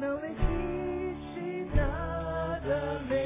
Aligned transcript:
Não 0.00 0.18
existe 0.24 1.74
nada 1.74 3.00
melhor 3.08 3.25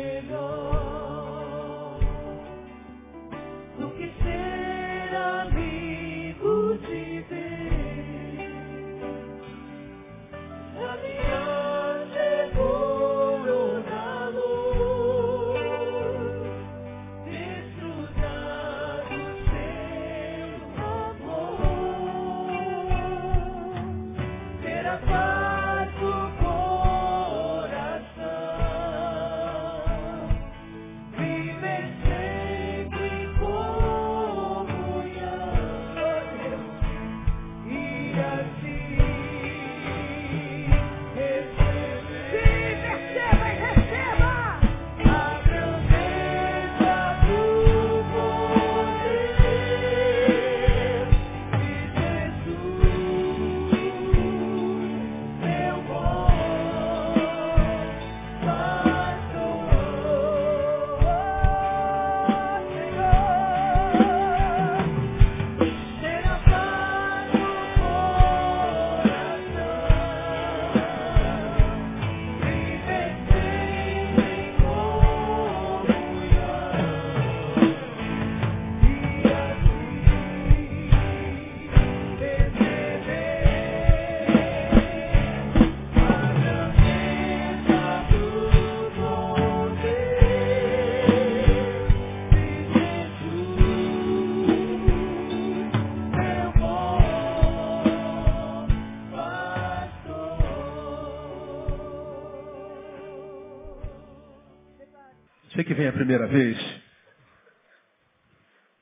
primeira 106.11 106.27
vez, 106.27 106.83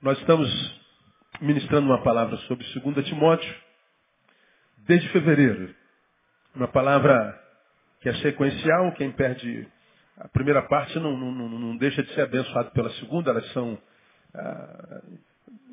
nós 0.01 0.19
estamos 0.19 0.49
ministrando 1.43 1.87
uma 1.87 2.03
palavra 2.03 2.39
sobre 2.49 2.65
2 2.81 3.07
Timóteo 3.07 3.55
desde 4.87 5.11
fevereiro. 5.11 5.75
Uma 6.55 6.69
palavra 6.69 7.39
que 8.01 8.09
é 8.09 8.15
sequencial, 8.23 8.93
quem 8.93 9.13
perde 9.13 9.69
a 10.17 10.29
primeira 10.29 10.63
parte 10.69 10.99
não, 10.99 11.19
não- 11.19 11.33
não- 11.33 11.77
deixa 11.77 12.03
de 12.03 12.15
ser 12.15 12.23
abençoado 12.23 12.71
pela 12.71 12.89
segunda, 12.95 13.31
elas 13.31 13.47
são 13.53 13.79
ah, 14.35 15.03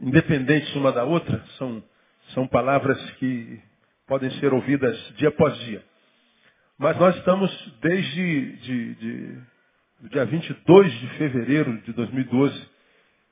independentes 0.01 0.75
uma 0.75 0.91
da 0.91 1.05
outra, 1.05 1.41
são, 1.57 1.81
são 2.33 2.45
palavras 2.49 2.99
que 3.11 3.61
podem 4.07 4.29
ser 4.41 4.53
ouvidas 4.53 4.97
dia 5.15 5.29
após 5.29 5.57
dia. 5.59 5.81
Mas 6.77 6.97
nós 6.97 7.15
estamos 7.15 7.73
desde 7.79 8.55
de, 8.57 8.95
de, 8.95 9.54
do 10.01 10.09
dia 10.09 10.25
22 10.25 10.91
de 10.91 11.07
fevereiro 11.17 11.81
de 11.81 11.93
2012, 11.93 12.69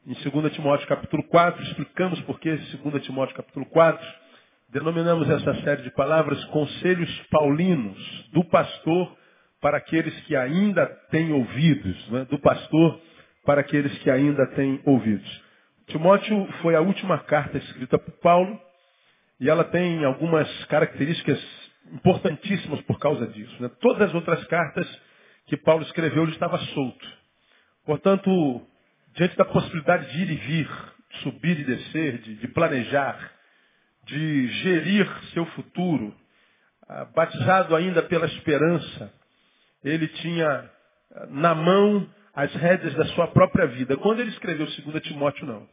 em 0.07 0.13
2 0.13 0.53
Timóteo 0.53 0.87
capítulo 0.87 1.23
4, 1.23 1.61
explicamos 1.63 2.21
por 2.21 2.39
que 2.39 2.55
2 2.55 3.03
Timóteo 3.03 3.35
capítulo 3.35 3.65
4, 3.65 4.05
denominamos 4.69 5.29
essa 5.29 5.53
série 5.61 5.83
de 5.83 5.91
palavras 5.91 6.43
Conselhos 6.45 7.11
Paulinos, 7.29 8.29
do 8.31 8.43
pastor 8.45 9.15
para 9.61 9.77
aqueles 9.77 10.17
que 10.21 10.35
ainda 10.35 10.85
têm 11.11 11.31
ouvidos, 11.33 12.09
né? 12.09 12.25
do 12.25 12.39
pastor 12.39 12.99
para 13.45 13.61
aqueles 13.61 13.97
que 13.99 14.09
ainda 14.09 14.47
têm 14.55 14.81
ouvidos. 14.85 15.43
Timóteo 15.87 16.47
foi 16.61 16.75
a 16.75 16.81
última 16.81 17.19
carta 17.19 17.57
escrita 17.57 17.99
por 17.99 18.13
Paulo, 18.19 18.59
e 19.39 19.49
ela 19.49 19.65
tem 19.65 20.05
algumas 20.05 20.47
características 20.65 21.39
importantíssimas 21.91 22.81
por 22.83 22.97
causa 22.99 23.27
disso. 23.27 23.61
né? 23.61 23.69
Todas 23.81 24.09
as 24.09 24.15
outras 24.15 24.43
cartas 24.45 24.87
que 25.45 25.57
Paulo 25.57 25.83
escreveu, 25.83 26.23
ele 26.23 26.31
estava 26.31 26.57
solto. 26.57 27.07
Portanto, 27.85 28.65
diante 29.15 29.35
da 29.35 29.45
possibilidade 29.45 30.11
de 30.11 30.21
ir 30.21 30.31
e 30.31 30.35
vir, 30.35 30.69
de 31.11 31.17
subir 31.19 31.59
e 31.59 31.63
descer, 31.63 32.17
de, 32.19 32.35
de 32.35 32.47
planejar, 32.49 33.31
de 34.05 34.47
gerir 34.47 35.07
seu 35.33 35.45
futuro, 35.47 36.15
ah, 36.87 37.05
batizado 37.05 37.75
ainda 37.75 38.01
pela 38.03 38.25
esperança, 38.25 39.13
ele 39.83 40.07
tinha 40.07 40.69
ah, 41.15 41.27
na 41.29 41.55
mão 41.55 42.09
as 42.33 42.53
rédeas 42.55 42.93
da 42.95 43.05
sua 43.07 43.27
própria 43.27 43.67
vida. 43.67 43.95
Quando 43.97 44.21
ele 44.21 44.31
escreveu 44.31 44.65
2 44.65 45.03
Timóteo, 45.03 45.45
não. 45.45 45.67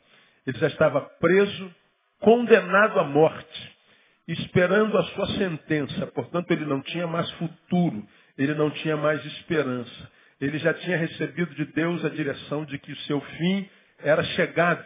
Ele 0.46 0.58
já 0.58 0.66
estava 0.66 1.00
preso, 1.00 1.74
condenado 2.20 2.98
à 3.00 3.04
morte, 3.04 3.76
esperando 4.28 4.96
a 4.98 5.04
sua 5.04 5.26
sentença. 5.38 6.06
Portanto, 6.08 6.50
ele 6.50 6.64
não 6.64 6.80
tinha 6.82 7.06
mais 7.06 7.30
futuro, 7.32 8.06
ele 8.42 8.54
não 8.54 8.70
tinha 8.70 8.96
mais 8.96 9.22
esperança. 9.24 10.10
Ele 10.40 10.58
já 10.58 10.72
tinha 10.72 10.96
recebido 10.96 11.54
de 11.54 11.66
Deus 11.66 12.02
a 12.04 12.08
direção 12.08 12.64
de 12.64 12.78
que 12.78 12.90
o 12.90 12.96
seu 13.00 13.20
fim 13.20 13.68
era 13.98 14.22
chegado. 14.22 14.82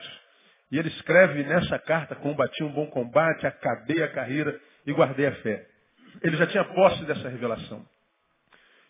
E 0.72 0.78
ele 0.78 0.88
escreve 0.88 1.44
nessa 1.44 1.78
carta, 1.78 2.16
combati 2.16 2.64
um 2.64 2.72
bom 2.72 2.86
combate, 2.88 3.46
acabei 3.46 4.02
a 4.02 4.08
carreira 4.08 4.60
e 4.84 4.92
guardei 4.92 5.26
a 5.26 5.32
fé. 5.36 5.64
Ele 6.20 6.36
já 6.36 6.48
tinha 6.48 6.64
posse 6.64 7.04
dessa 7.04 7.28
revelação. 7.28 7.86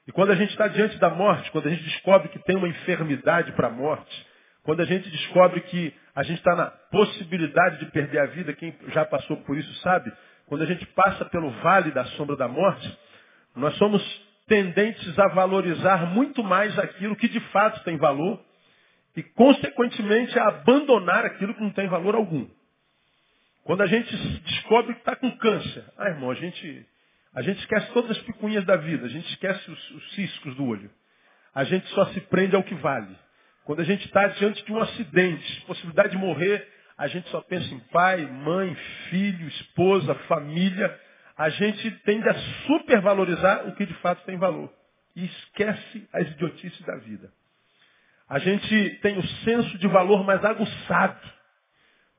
E 0.07 0.13
quando 0.13 0.33
a 0.33 0.35
gente 0.35 0.51
está 0.51 0.67
diante 0.67 0.97
da 0.99 1.11
morte, 1.11 1.51
quando 1.51 1.67
a 1.67 1.71
gente 1.71 1.83
descobre 1.83 2.29
que 2.29 2.39
tem 2.39 2.57
uma 2.57 2.69
enfermidade 2.69 3.53
para 3.53 3.69
a 3.69 3.71
morte, 3.71 4.27
quando 4.63 4.81
a 4.81 4.87
gente 4.87 5.11
descobre 5.11 5.61
que 5.61 5.95
a 6.15 6.23
gente 6.23 6.39
está 6.39 6.57
na 6.57 6.67
possibilidade 6.67 7.81
de 7.81 7.87
perder 7.91 8.19
a 8.21 8.27
vida, 8.27 8.55
quem 8.55 8.75
já 8.89 9.05
passou 9.05 9.37
por 9.39 9.59
isso 9.59 9.75
sabe, 9.81 10.11
quando 10.47 10.63
a 10.63 10.67
gente 10.67 10.87
passa 10.87 11.27
pelo 11.27 11.51
vale 11.61 11.91
da 11.91 12.05
sombra 12.07 12.35
da 12.35 12.49
morte, 12.49 12.99
nós 13.55 13.75
somos 13.77 14.24
tendentes 14.47 15.19
a 15.19 15.28
valorizar 15.28 16.06
muito 16.06 16.43
mais 16.43 16.78
aquilo 16.78 17.16
que 17.16 17.28
de 17.28 17.41
fato 17.50 17.82
tem 17.84 17.97
valor 17.97 18.43
e, 19.16 19.22
consequentemente, 19.22 20.38
a 20.38 20.49
abandonar 20.49 21.25
aquilo 21.25 21.55
que 21.55 21.62
não 21.62 21.71
tem 21.71 21.88
valor 21.88 22.15
algum. 22.15 22.47
Quando 23.65 23.82
a 23.82 23.87
gente 23.87 24.15
descobre 24.41 24.93
que 24.94 25.00
está 25.00 25.16
com 25.16 25.31
câncer, 25.38 25.84
ah, 25.97 26.09
irmão, 26.09 26.31
a 26.31 26.34
gente, 26.34 26.87
a 27.34 27.41
gente 27.41 27.60
esquece 27.60 27.91
todas 27.93 28.10
as 28.10 28.19
picuinhas 28.19 28.65
da 28.66 28.77
vida, 28.77 29.06
a 29.06 29.09
gente 29.09 29.27
esquece 29.31 29.71
os, 29.71 29.91
os 29.93 30.15
ciscos 30.15 30.55
do 30.56 30.66
olho. 30.66 30.91
A 31.55 31.65
gente 31.65 31.87
só 31.88 32.06
se 32.06 32.21
prende 32.22 32.55
ao 32.55 32.65
que 32.65 32.75
vale. 32.75 33.16
Quando 33.65 33.81
a 33.81 33.84
gente 33.84 34.05
está 34.05 34.26
diante 34.28 34.62
de 34.65 34.72
um 34.72 34.81
acidente, 34.81 35.61
possibilidade 35.62 36.11
de 36.11 36.19
morrer, 36.19 36.69
a 36.99 37.06
gente 37.09 37.28
só 37.31 37.41
pensa 37.41 37.72
em 37.72 37.81
pai, 37.91 38.26
mãe, 38.26 38.75
filho, 39.09 39.49
esposa, 39.49 40.15
família. 40.26 41.00
A 41.37 41.49
gente 41.49 41.91
tende 42.03 42.28
a 42.28 42.34
supervalorizar 42.67 43.69
o 43.69 43.75
que 43.75 43.87
de 43.87 43.95
fato 43.95 44.25
tem 44.25 44.37
valor. 44.39 44.72
E 45.17 45.25
esquece 45.25 46.09
as 46.12 46.29
idiotices 46.29 46.81
da 46.82 46.97
vida. 46.97 47.32
A 48.29 48.38
gente 48.38 48.99
tem 49.03 49.19
o 49.19 49.26
senso 49.44 49.79
de 49.79 49.87
valor 49.87 50.25
mais 50.25 50.44
aguçado. 50.44 51.20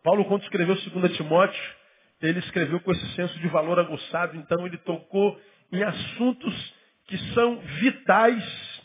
Paulo, 0.04 0.26
quando 0.26 0.44
escreveu 0.44 0.76
2 0.76 1.18
Timóteo, 1.18 1.76
ele 2.22 2.40
escreveu 2.40 2.80
com 2.80 2.92
esse 2.92 3.16
senso 3.16 3.38
de 3.40 3.48
valor 3.48 3.80
aguçado, 3.80 4.38
então 4.38 4.66
ele 4.66 4.78
tocou 4.78 5.40
em 5.72 5.84
assuntos 5.84 6.74
que 7.08 7.18
são 7.34 7.58
vitais 7.58 8.84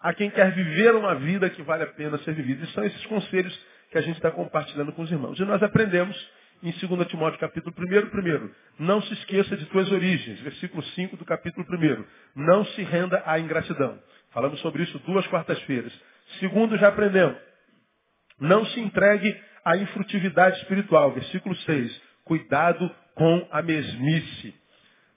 a 0.00 0.14
quem 0.14 0.30
quer 0.30 0.52
viver 0.52 0.94
uma 0.94 1.14
vida 1.14 1.50
que 1.50 1.62
vale 1.62 1.82
a 1.84 1.88
pena 1.88 2.18
ser 2.18 2.34
vivida. 2.34 2.64
E 2.64 2.68
são 2.68 2.84
esses 2.84 3.04
conselhos 3.06 3.58
que 3.90 3.98
a 3.98 4.00
gente 4.00 4.16
está 4.16 4.30
compartilhando 4.30 4.92
com 4.92 5.02
os 5.02 5.10
irmãos. 5.10 5.38
E 5.38 5.44
nós 5.44 5.62
aprendemos 5.62 6.16
em 6.62 6.70
2 6.70 7.08
Timóteo 7.08 7.38
capítulo 7.38 7.74
1, 7.78 8.10
primeiro, 8.10 8.54
não 8.78 9.00
se 9.02 9.12
esqueça 9.14 9.56
de 9.56 9.66
tuas 9.66 9.90
origens, 9.90 10.40
versículo 10.40 10.82
5 10.82 11.16
do 11.16 11.24
capítulo 11.24 11.66
1. 11.68 12.04
Não 12.36 12.64
se 12.64 12.82
renda 12.82 13.22
à 13.26 13.38
ingratidão. 13.38 13.98
Falamos 14.30 14.60
sobre 14.60 14.82
isso 14.82 14.98
duas 15.00 15.26
quartas-feiras. 15.28 15.92
Segundo, 16.40 16.76
já 16.76 16.88
aprendemos. 16.88 17.36
Não 18.40 18.64
se 18.66 18.80
entregue 18.80 19.34
à 19.64 19.76
infrutividade 19.76 20.58
espiritual. 20.58 21.12
Versículo 21.12 21.54
6. 21.56 22.02
Cuidado 22.24 22.90
com 23.14 23.48
a 23.50 23.62
mesmice. 23.62 24.54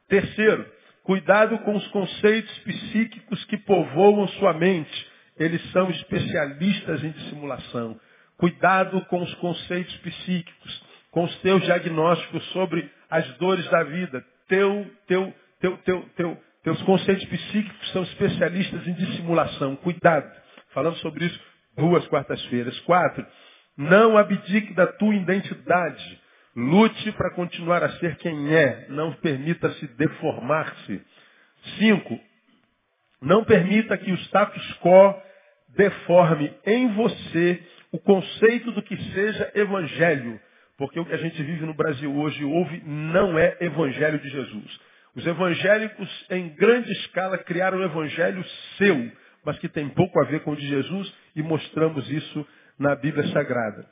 Terceiro, 0.07 0.65
Cuidado 1.09 1.57
com 1.59 1.75
os 1.75 1.87
conceitos 1.87 2.55
psíquicos 2.59 3.43
que 3.45 3.57
povoam 3.57 4.27
sua 4.27 4.53
mente. 4.53 5.07
Eles 5.37 5.59
são 5.71 5.89
especialistas 5.89 7.03
em 7.03 7.09
dissimulação. 7.09 7.99
Cuidado 8.37 9.03
com 9.05 9.19
os 9.23 9.33
conceitos 9.35 9.95
psíquicos, 9.97 10.83
com 11.11 11.23
os 11.23 11.35
teus 11.41 11.61
diagnósticos 11.63 12.43
sobre 12.51 12.89
as 13.09 13.27
dores 13.37 13.67
da 13.69 13.83
vida. 13.83 14.23
Teu, 14.47 14.89
teu, 15.07 15.33
teu, 15.59 15.77
teu, 15.77 16.09
teu, 16.15 16.37
teus 16.63 16.81
conceitos 16.83 17.25
psíquicos 17.25 17.91
são 17.91 18.03
especialistas 18.03 18.87
em 18.87 18.93
dissimulação. 18.93 19.75
Cuidado. 19.77 20.29
Falamos 20.73 20.99
sobre 20.99 21.25
isso 21.25 21.39
duas 21.75 22.05
quartas-feiras. 22.07 22.79
Quatro, 22.81 23.25
não 23.77 24.17
abdique 24.17 24.73
da 24.73 24.87
tua 24.87 25.15
identidade. 25.15 26.21
Lute 26.55 27.11
para 27.13 27.31
continuar 27.31 27.83
a 27.83 27.91
ser 27.93 28.17
quem 28.17 28.53
é. 28.53 28.87
Não 28.89 29.13
permita-se 29.13 29.87
deformar-se. 29.95 31.01
Cinco, 31.77 32.19
não 33.21 33.43
permita 33.43 33.97
que 33.97 34.11
o 34.11 34.17
status 34.17 34.79
quo 34.81 35.15
deforme 35.69 36.53
em 36.65 36.93
você 36.93 37.61
o 37.91 37.99
conceito 37.99 38.71
do 38.71 38.81
que 38.81 38.95
seja 39.13 39.51
evangelho. 39.55 40.39
Porque 40.79 40.97
o 40.97 41.05
que 41.05 41.13
a 41.13 41.17
gente 41.17 41.43
vive 41.43 41.65
no 41.65 41.73
Brasil 41.73 42.09
hoje 42.15 42.41
ouve 42.45 42.81
não 42.85 43.37
é 43.37 43.57
evangelho 43.59 44.17
de 44.17 44.29
Jesus. 44.29 44.79
Os 45.13 45.27
evangélicos, 45.27 46.25
em 46.29 46.55
grande 46.55 46.89
escala, 46.93 47.37
criaram 47.37 47.79
um 47.79 47.83
evangelho 47.83 48.41
seu, 48.77 49.11
mas 49.43 49.59
que 49.59 49.67
tem 49.67 49.89
pouco 49.89 50.17
a 50.21 50.23
ver 50.23 50.39
com 50.39 50.51
o 50.51 50.55
de 50.55 50.65
Jesus, 50.65 51.13
e 51.35 51.43
mostramos 51.43 52.09
isso 52.09 52.47
na 52.79 52.95
Bíblia 52.95 53.27
Sagrada. 53.33 53.85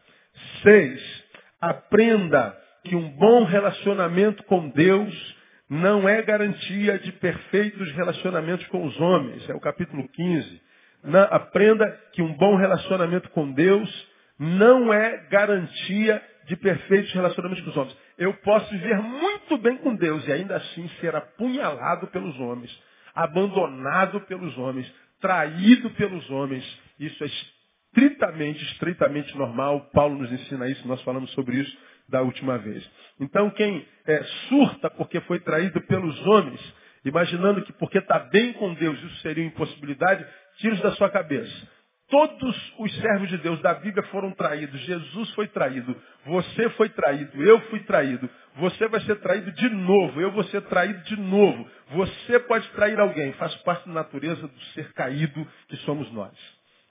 Seis, 0.64 1.26
aprenda 1.60 2.58
que 2.86 2.96
um 2.96 3.10
bom 3.10 3.44
relacionamento 3.44 4.42
com 4.44 4.70
Deus 4.70 5.36
não 5.70 6.08
é 6.08 6.22
garantia 6.22 6.98
de 7.00 7.12
perfeitos 7.12 7.92
relacionamentos 7.92 8.66
com 8.68 8.86
os 8.86 8.98
homens. 8.98 9.50
É 9.50 9.54
o 9.54 9.60
capítulo 9.60 10.08
15. 10.08 10.62
Na, 11.04 11.24
aprenda 11.24 11.86
que 12.14 12.22
um 12.22 12.32
bom 12.32 12.56
relacionamento 12.56 13.30
com 13.32 13.52
Deus 13.52 14.08
não 14.40 14.94
é 14.94 15.18
garantia 15.30 16.24
de 16.48 16.56
perfeitos 16.56 17.12
relacionamentos 17.14 17.64
com 17.64 17.70
os 17.70 17.78
homens. 17.78 17.98
Eu 18.18 18.34
posso 18.36 18.72
viver 18.72 18.98
muito 19.02 19.58
bem 19.58 19.78
com 19.78 19.94
Deus 19.96 20.26
e 20.28 20.32
ainda 20.32 20.56
assim 20.56 20.88
ser 21.02 21.16
apunhalado 21.16 22.08
pelos 22.08 22.40
homens, 22.40 22.72
abandonado 23.14 24.22
pelos 24.22 24.58
homens, 24.58 24.92
traído 25.20 25.90
pelos 25.92 26.30
homens. 26.30 26.66
Isso 26.98 27.22
é 27.24 27.28
estritamente, 27.28 28.64
estritamente 28.64 29.38
normal. 29.38 29.90
Paulo 29.94 30.18
nos 30.18 30.32
ensina 30.32 30.70
isso, 30.70 30.88
nós 30.88 31.02
falamos 31.02 31.30
sobre 31.32 31.58
isso 31.58 31.78
da 32.08 32.22
última 32.22 32.58
vez. 32.58 32.90
Então 33.20 33.50
quem 33.50 33.86
é, 34.06 34.24
surta 34.48 34.90
porque 34.90 35.20
foi 35.22 35.42
traído 35.42 35.82
pelos 35.82 36.26
homens, 36.26 36.74
imaginando 37.04 37.62
que 37.64 37.74
porque 37.74 37.98
está 37.98 38.20
bem 38.20 38.54
com 38.54 38.74
Deus 38.74 38.98
isso 38.98 39.18
seria 39.18 39.44
uma 39.44 39.50
impossibilidade, 39.50 40.26
tira 40.60 40.78
da 40.78 40.92
sua 40.94 41.10
cabeça. 41.10 41.77
Todos 42.10 42.74
os 42.80 42.96
servos 43.02 43.28
de 43.28 43.38
Deus 43.40 43.62
da 43.62 43.74
Bíblia 43.74 44.02
foram 44.08 44.32
traídos. 44.32 44.80
Jesus 44.82 45.30
foi 45.32 45.48
traído. 45.48 45.94
Você 46.26 46.70
foi 46.72 46.88
traído. 46.88 47.44
Eu 47.44 47.60
fui 47.70 47.82
traído. 47.82 48.30
Você 48.56 48.88
vai 48.88 49.02
ser 49.02 49.16
traído 49.18 49.52
de 49.52 49.70
novo. 49.70 50.22
Eu 50.22 50.32
vou 50.32 50.44
ser 50.46 50.62
traído 50.64 51.04
de 51.04 51.20
novo. 51.20 51.70
Você 51.92 52.40
pode 52.40 52.68
trair 52.70 52.98
alguém. 52.98 53.34
Faz 53.34 53.54
parte 53.58 53.88
da 53.88 53.94
natureza 53.94 54.48
do 54.48 54.60
ser 54.74 54.94
caído 54.94 55.46
que 55.68 55.76
somos 55.78 56.10
nós. 56.14 56.34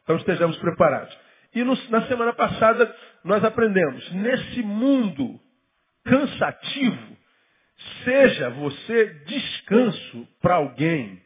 Então 0.03 0.17
estejamos 0.17 0.59
preparados. 0.59 1.17
E 1.55 1.65
no, 1.65 1.75
na 1.89 2.07
semana 2.07 2.35
passada 2.35 2.95
nós 3.25 3.43
aprendemos, 3.43 4.13
nesse 4.13 4.63
mundo 4.63 5.41
cansativo, 6.05 7.17
seja 8.05 8.51
você 8.51 9.07
descanso 9.27 10.29
para 10.43 10.57
alguém. 10.57 11.23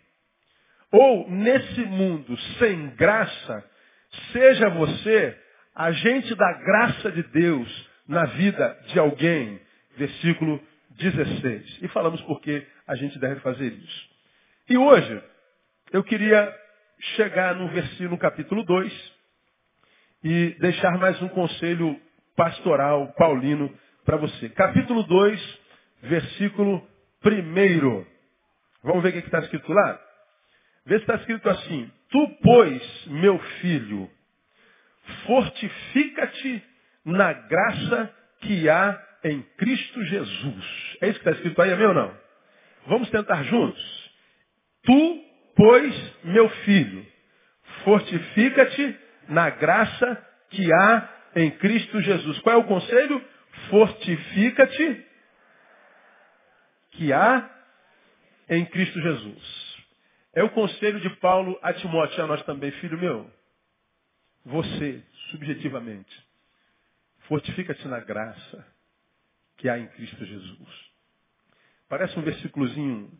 Ou 0.93 1.29
nesse 1.29 1.81
mundo 1.83 2.37
sem 2.59 2.91
graça, 2.91 3.70
seja 4.33 4.69
você 4.71 5.39
agente 5.75 6.35
da 6.35 6.53
graça 6.53 7.13
de 7.13 7.23
Deus 7.25 7.89
na 8.07 8.25
vida 8.27 8.79
de 8.89 8.99
alguém. 8.99 9.61
Versículo 9.97 10.61
16. 10.91 11.83
E 11.83 11.89
falamos 11.89 12.21
porque 12.23 12.67
a 12.87 12.95
gente 12.95 13.19
deve 13.19 13.41
fazer 13.41 13.73
isso. 13.73 14.11
E 14.69 14.77
hoje, 14.77 15.23
eu 15.93 16.03
queria 16.05 16.55
chegar 17.17 17.55
no 17.55 17.69
versículo, 17.69 18.11
no 18.11 18.19
capítulo 18.19 18.65
2, 18.65 19.13
e 20.23 20.57
deixar 20.61 20.99
mais 20.99 21.21
um 21.23 21.29
conselho 21.29 21.99
pastoral 22.37 23.13
paulino 23.17 23.73
para 24.05 24.17
você. 24.17 24.49
Capítulo 24.51 25.03
2, 25.05 25.59
versículo 26.03 26.87
1. 27.25 28.07
Vamos 28.83 29.03
ver 29.03 29.11
o 29.11 29.13
que 29.13 29.19
está 29.19 29.41
escrito 29.41 29.73
lá? 29.73 30.01
Vê 30.87 30.97
se 30.97 31.03
está 31.03 31.15
escrito 31.17 31.49
assim. 31.49 31.91
Tu, 32.11 32.39
pois, 32.43 33.07
meu 33.07 33.39
filho, 33.61 34.11
fortifica-te 35.27 36.63
na 37.05 37.33
graça 37.33 38.15
que 38.41 38.69
há 38.69 39.01
em 39.25 39.43
Cristo 39.57 40.03
Jesus. 40.05 40.97
É 41.01 41.09
isso 41.09 41.21
que 41.21 41.29
está 41.29 41.33
escrito 41.33 41.61
aí, 41.63 41.73
amém 41.73 41.87
ou 41.87 41.95
não? 41.95 42.17
Vamos 42.87 43.11
tentar 43.11 43.43
juntos. 43.45 44.11
Tu, 44.83 45.25
pois, 45.55 46.15
meu 46.25 46.49
filho, 46.49 47.07
fortifica-te 47.85 48.99
na 49.29 49.51
graça 49.51 50.27
que 50.51 50.73
há 50.73 51.09
em 51.37 51.51
Cristo 51.53 52.01
Jesus. 52.01 52.39
Qual 52.41 52.57
é 52.57 52.59
o 52.59 52.65
conselho? 52.65 53.23
Fortifica-te 53.69 55.07
que 56.93 57.13
há 57.13 57.49
em 58.49 58.65
Cristo 58.67 59.01
Jesus. 59.01 59.60
É 60.33 60.43
o 60.43 60.51
conselho 60.51 61.01
de 61.01 61.11
Paulo 61.17 61.59
a 61.61 61.73
Timóteo, 61.73 62.23
a 62.23 62.27
nós 62.27 62.43
também, 62.45 62.71
filho 62.73 62.99
meu. 62.99 63.31
Você, 64.45 65.03
subjetivamente, 65.31 66.29
fortifica-te 67.27 67.87
na 67.89 68.01
graça 68.01 68.67
que 69.57 69.69
há 69.69 69.79
em 69.79 69.89
Cristo 69.89 70.25
Jesus. 70.25 70.91
Parece 71.89 72.19
um 72.19 72.23
versículozinho 72.23 73.11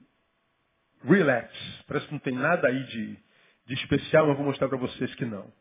relax, 1.03 1.53
parece 1.87 2.07
que 2.07 2.13
não 2.13 2.21
tem 2.21 2.35
nada 2.35 2.69
aí 2.69 2.85
de, 2.85 3.19
de 3.67 3.75
especial, 3.75 4.27
mas 4.29 4.37
vou 4.37 4.47
mostrar 4.47 4.69
para 4.69 4.79
vocês 4.79 5.13
que 5.17 5.25
não. 5.25 5.53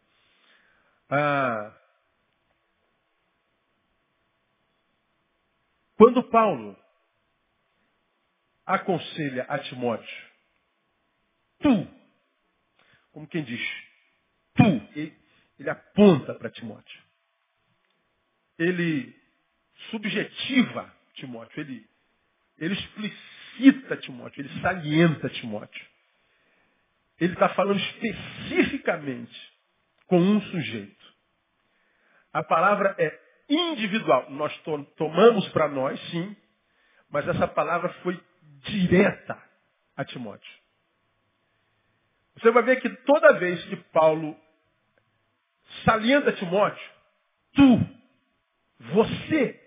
Ah, 1.09 1.75
quando 5.97 6.23
Paulo 6.29 6.77
aconselha 8.65 9.43
a 9.49 9.57
Timóteo, 9.59 10.28
tu, 11.59 11.87
como 13.11 13.27
quem 13.27 13.43
diz, 13.43 13.61
tu, 14.55 14.63
ele, 14.95 15.17
ele 15.59 15.69
aponta 15.69 16.33
para 16.35 16.49
Timóteo. 16.49 17.01
Ele 18.57 19.15
subjetiva 19.89 20.93
Timóteo, 21.13 21.61
ele, 21.61 21.87
ele 22.57 22.73
explicita 22.73 23.97
Timóteo, 23.97 24.41
ele 24.41 24.61
salienta 24.61 25.29
Timóteo. 25.29 25.87
Ele 27.19 27.33
está 27.33 27.49
falando 27.49 27.79
especificamente 27.79 29.53
com 30.07 30.19
um 30.19 30.41
sujeito. 30.41 31.13
A 32.31 32.43
palavra 32.43 32.95
é 32.97 33.19
individual. 33.49 34.29
Nós 34.29 34.55
to 34.59 34.83
tomamos 34.95 35.47
para 35.49 35.67
nós, 35.67 35.99
sim, 36.11 36.35
mas 37.09 37.27
essa 37.27 37.47
palavra 37.47 37.89
foi 38.03 38.19
direta 38.63 39.41
a 39.95 40.05
Timóteo. 40.05 40.58
Você 42.39 42.51
vai 42.51 42.63
ver 42.63 42.79
que 42.81 42.89
toda 42.89 43.39
vez 43.39 43.63
que 43.65 43.75
Paulo 43.91 44.35
salienta 45.83 46.31
Timóteo, 46.33 46.91
tu, 47.53 47.79
você, 48.79 49.61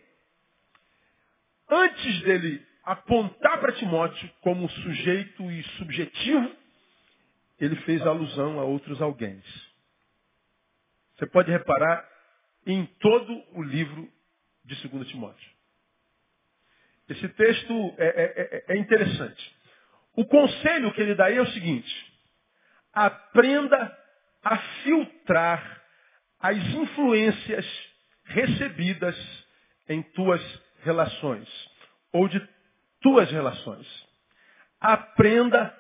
antes 1.69 2.21
dele 2.23 2.67
apontar 2.83 3.61
para 3.61 3.73
Timóteo 3.73 4.31
como 4.41 4.69
sujeito 4.71 5.51
e 5.51 5.63
subjetivo, 5.77 6.57
ele 7.61 7.77
fez 7.83 8.01
alusão 8.03 8.59
a 8.59 8.65
outros 8.65 9.01
alguém. 9.03 9.43
Você 11.17 11.27
pode 11.27 11.51
reparar 11.51 12.09
em 12.67 12.87
todo 13.01 13.45
o 13.53 13.63
livro 13.63 14.11
de 14.65 14.89
2 14.89 15.09
Timóteo. 15.09 15.53
Esse 17.09 17.29
texto 17.29 17.95
é, 17.99 18.07
é, 18.07 18.65
é, 18.69 18.75
é 18.75 18.79
interessante. 18.79 19.57
O 20.17 20.25
conselho 20.25 20.93
que 20.95 21.03
ele 21.03 21.15
dá 21.15 21.27
aí 21.27 21.37
é 21.37 21.43
o 21.43 21.53
seguinte: 21.53 22.12
aprenda 22.93 23.99
a 24.43 24.59
filtrar 24.83 25.83
as 26.41 26.57
influências 26.57 27.67
recebidas 28.25 29.17
em 29.89 30.03
tuas 30.03 30.43
relações, 30.83 31.49
ou 32.13 32.29
de 32.29 32.41
tuas 33.01 33.31
relações. 33.31 33.87
Aprenda 34.81 35.75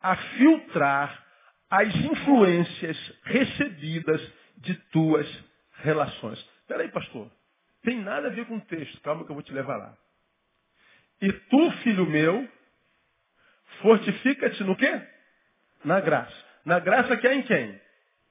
a 0.00 0.16
filtrar 0.16 1.24
as 1.70 1.94
influências 1.94 3.12
recebidas 3.24 4.32
de 4.58 4.74
tuas 4.90 5.44
relações. 5.78 6.42
Peraí, 6.66 6.88
pastor. 6.90 7.30
Tem 7.82 8.00
nada 8.00 8.28
a 8.28 8.30
ver 8.30 8.46
com 8.46 8.56
o 8.56 8.60
texto. 8.60 9.00
Calma 9.02 9.24
que 9.24 9.30
eu 9.30 9.34
vou 9.34 9.42
te 9.42 9.52
levar 9.52 9.76
lá. 9.76 9.96
E 11.20 11.32
tu, 11.32 11.70
filho 11.82 12.06
meu, 12.06 12.48
Fortifica-te 13.80 14.64
no 14.64 14.76
quê? 14.76 15.02
Na 15.84 16.00
graça. 16.00 16.45
Na 16.66 16.80
graça 16.80 17.16
que 17.16 17.28
é 17.28 17.34
em 17.34 17.42
quem? 17.44 17.80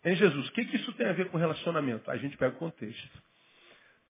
Em 0.04 0.16
Jesus. 0.18 0.50
O 0.50 0.52
que, 0.52 0.66
que 0.66 0.76
isso 0.76 0.92
tem 0.94 1.08
a 1.08 1.14
ver 1.14 1.30
com 1.30 1.38
relacionamento? 1.38 2.12
A 2.12 2.18
gente 2.18 2.36
pega 2.36 2.54
o 2.54 2.60
contexto. 2.60 3.24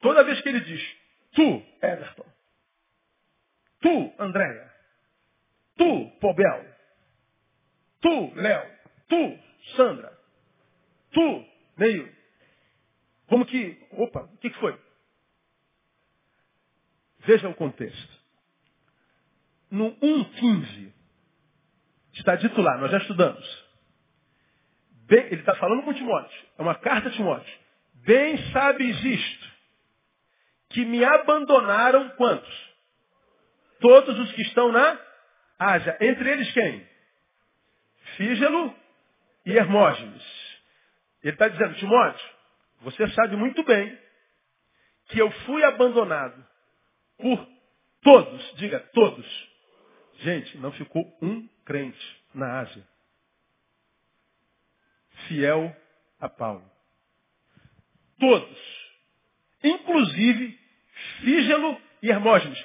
Toda 0.02 0.24
vez 0.24 0.42
que 0.42 0.50
ele 0.50 0.62
diz, 0.62 0.98
tu, 1.34 1.64
Everton, 1.80 2.26
tu, 3.80 4.14
Andréia, 4.18 4.74
tu, 5.78 6.10
Pobel, 6.20 6.76
tu, 8.02 8.34
Léo, 8.34 8.72
tu, 9.08 9.40
Sandra, 9.76 10.20
tu, 11.12 11.46
Meio. 11.78 12.12
Como 13.28 13.46
que, 13.46 13.78
opa, 13.92 14.22
o 14.22 14.38
que, 14.38 14.50
que 14.50 14.60
foi? 14.60 14.80
Veja 17.20 17.48
o 17.48 17.56
contexto. 17.56 18.16
No 19.70 19.96
1,15, 19.98 20.94
está 22.14 22.36
dito 22.36 22.60
lá, 22.62 22.78
nós 22.78 22.92
já 22.92 22.98
estudamos. 22.98 23.65
Bem, 25.08 25.26
ele 25.28 25.42
está 25.42 25.56
falando 25.56 25.84
com 25.84 25.94
Timóteo, 25.94 26.48
é 26.58 26.62
uma 26.62 26.76
carta 26.76 27.10
a 27.10 27.12
Timóteo. 27.12 27.60
Bem 28.06 28.38
sabes 28.52 29.04
isto, 29.04 29.52
que 30.70 30.84
me 30.84 31.04
abandonaram 31.04 32.10
quantos? 32.12 32.76
Todos 33.80 34.18
os 34.20 34.32
que 34.32 34.42
estão 34.42 34.72
na 34.72 35.00
Ásia. 35.60 35.98
Entre 36.02 36.30
eles 36.30 36.52
quem? 36.54 36.88
Fígelo 38.18 38.76
e 39.46 39.56
Hermógenes. 39.56 40.24
Ele 41.24 41.34
está 41.34 41.48
dizendo, 41.48 41.76
Timóteo, 41.76 42.30
você 42.82 43.08
sabe 43.10 43.36
muito 43.36 43.64
bem 43.64 43.98
que 45.10 45.20
eu 45.20 45.30
fui 45.46 45.64
abandonado 45.64 46.44
por 47.18 47.48
todos, 48.02 48.56
diga 48.56 48.80
todos. 48.94 49.50
Gente, 50.20 50.58
não 50.58 50.72
ficou 50.72 51.06
um 51.22 51.48
crente 51.64 52.24
na 52.34 52.60
Ásia 52.62 52.95
fiel 55.28 55.76
a 56.20 56.30
Paulo. 56.30 56.70
Todos, 58.20 58.58
inclusive 59.64 60.60
Fígelo 61.22 61.80
e 62.02 62.10
Hermógenes, 62.10 62.64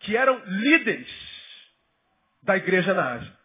que 0.00 0.16
eram 0.16 0.42
líderes 0.44 1.08
da 2.42 2.56
igreja 2.56 2.94
na 2.94 3.14
Ásia. 3.14 3.38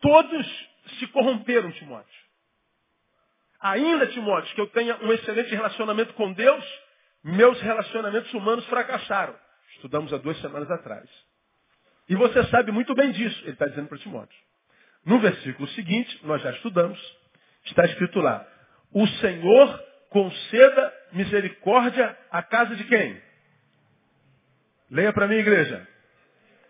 Todos 0.00 0.68
se 0.98 1.06
corromperam, 1.08 1.72
Timóteo. 1.72 2.24
Ainda, 3.60 4.06
Timóteo, 4.08 4.54
que 4.54 4.60
eu 4.60 4.66
tenha 4.68 4.96
um 5.02 5.12
excelente 5.12 5.54
relacionamento 5.54 6.12
com 6.14 6.32
Deus, 6.32 6.64
meus 7.22 7.58
relacionamentos 7.62 8.32
humanos 8.34 8.66
fracassaram. 8.66 9.34
Estudamos 9.76 10.12
há 10.12 10.18
duas 10.18 10.38
semanas 10.40 10.70
atrás. 10.70 11.08
E 12.08 12.14
você 12.14 12.44
sabe 12.48 12.70
muito 12.70 12.94
bem 12.94 13.10
disso, 13.12 13.40
ele 13.44 13.52
está 13.52 13.66
dizendo 13.66 13.88
para 13.88 13.98
Timóteo. 13.98 14.38
No 15.04 15.18
versículo 15.18 15.68
seguinte, 15.68 16.20
nós 16.24 16.42
já 16.42 16.50
estudamos, 16.52 16.98
está 17.64 17.84
escrito 17.84 18.20
lá: 18.20 18.46
O 18.92 19.06
Senhor 19.06 19.84
conceda 20.10 20.94
misericórdia 21.12 22.16
à 22.30 22.42
casa 22.42 22.74
de 22.76 22.84
quem? 22.84 23.20
Leia 24.90 25.12
para 25.12 25.26
mim, 25.26 25.36
igreja. 25.36 25.86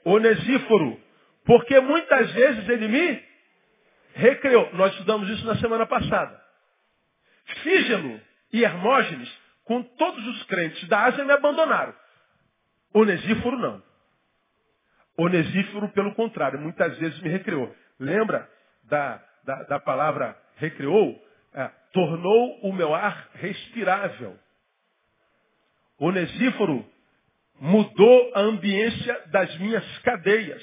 Onesíforo. 0.04 1.00
Porque 1.44 1.78
muitas 1.80 2.30
vezes 2.32 2.68
ele 2.68 2.88
me 2.88 3.22
recreou. 4.14 4.72
Nós 4.74 4.92
estudamos 4.92 5.28
isso 5.28 5.44
na 5.44 5.56
semana 5.56 5.86
passada. 5.86 6.42
Fígelo 7.62 8.20
e 8.52 8.64
Hermógenes, 8.64 9.30
com 9.64 9.82
todos 9.82 10.26
os 10.26 10.42
crentes 10.44 10.88
da 10.88 11.04
Ásia, 11.04 11.24
me 11.24 11.32
abandonaram. 11.32 11.94
Onesíforo 12.94 13.58
não. 13.58 13.82
Onesíforo, 15.16 15.88
pelo 15.90 16.14
contrário, 16.14 16.58
muitas 16.58 16.96
vezes 16.98 17.20
me 17.20 17.28
recreou. 17.28 17.74
Lembra 17.98 18.48
da, 18.84 19.22
da, 19.44 19.62
da 19.64 19.80
palavra 19.80 20.36
recreou? 20.56 21.22
É, 21.54 21.70
tornou 21.92 22.60
o 22.62 22.72
meu 22.72 22.94
ar 22.94 23.30
respirável. 23.34 24.36
Onesíforo 25.98 26.84
mudou 27.60 28.32
a 28.34 28.40
ambiência 28.40 29.22
das 29.26 29.56
minhas 29.58 29.98
cadeias. 29.98 30.62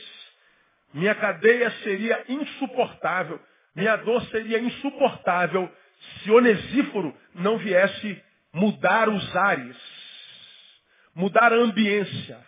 Minha 0.94 1.16
cadeia 1.16 1.72
seria 1.84 2.26
insuportável. 2.28 3.40
Minha 3.74 3.96
dor 3.98 4.22
seria 4.26 4.60
insuportável 4.60 5.72
se 6.22 6.32
Onesíforo 6.32 7.16
não 7.34 7.58
viesse 7.58 8.22
mudar 8.54 9.08
os 9.08 9.36
ares, 9.36 9.78
mudar 11.16 11.54
a 11.54 11.58
ambiência, 11.58 12.46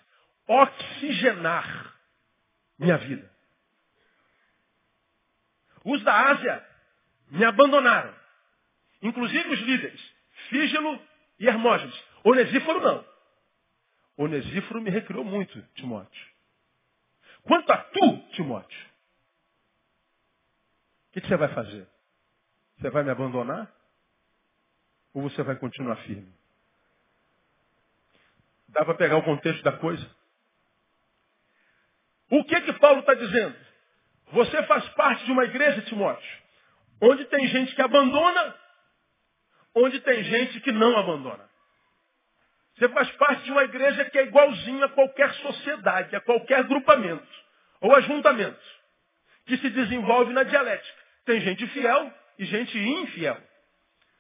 oxigenar 0.48 1.94
minha 2.78 2.98
vida. 2.98 3.33
Os 5.84 6.04
da 6.04 6.32
Ásia 6.32 6.66
me 7.30 7.44
abandonaram. 7.44 8.13
Inclusive 9.02 9.50
os 9.50 9.60
líderes, 9.60 10.13
Fígelo 10.50 11.02
e 11.40 11.48
Hermógenes. 11.48 12.04
Onesíforo 12.24 12.80
não. 12.80 13.06
Onesíforo 14.16 14.82
me 14.82 14.90
recriou 14.90 15.24
muito, 15.24 15.62
Timóteo. 15.75 16.34
Quanto 17.44 17.72
a 17.72 17.78
tu, 17.78 18.18
Timóteo, 18.34 18.94
o 21.10 21.13
que, 21.13 21.28
você 21.28 21.36
vai 21.36 21.50
fazer? 21.54 21.88
Você 22.78 22.90
vai 22.90 23.04
me 23.04 23.12
abandonar? 23.12 23.72
Ou 25.13 25.22
você 25.22 25.44
vai 25.44 25.56
continuar 25.58 25.98
firme? 25.98 26.34
Dá 28.70 28.84
para 28.84 28.96
pegar 28.96 29.18
o 29.18 29.24
contexto 29.24 29.62
da 29.63 29.74
coisa? 29.74 30.10
O 32.32 32.44
que 32.46 32.62
que 32.62 32.74
Paulo 32.80 33.02
está 33.02 33.13
dizendo? 33.13 33.56
Você 34.34 34.63
faz 34.63 34.84
parte 34.90 35.25
de 35.25 35.32
uma 35.32 35.44
igreja, 35.44 35.82
Timóteo, 35.84 36.42
onde 37.00 37.24
tem 37.25 37.48
gente 37.48 37.75
que 37.75 37.82
abandona, 37.82 38.56
onde 39.75 40.00
tem 40.00 40.24
gente 40.24 40.60
que 40.62 40.72
não 40.72 40.98
abandona. 40.98 41.48
Você 42.75 42.90
faz 42.90 43.12
parte 43.12 43.44
de 43.44 43.52
uma 43.52 43.63
igreja 43.63 44.06
que 44.06 44.18
é 44.18 44.24
igualzinha 44.24 44.86
a 44.86 44.90
qualquer 44.90 45.32
sociedade, 45.36 46.16
a 46.16 46.22
qualquer 46.22 46.60
agrupamento 46.60 47.28
ou 47.80 47.96
ajuntamento, 47.96 48.60
que 49.46 49.56
se 49.58 49.70
desenvolve 49.70 50.34
na 50.34 50.42
dialética. 50.42 51.04
Tem 51.25 51.40
gente 51.40 51.68
fiel 51.68 52.12
e 52.40 52.46
gente 52.46 52.75
infiel. 52.78 53.40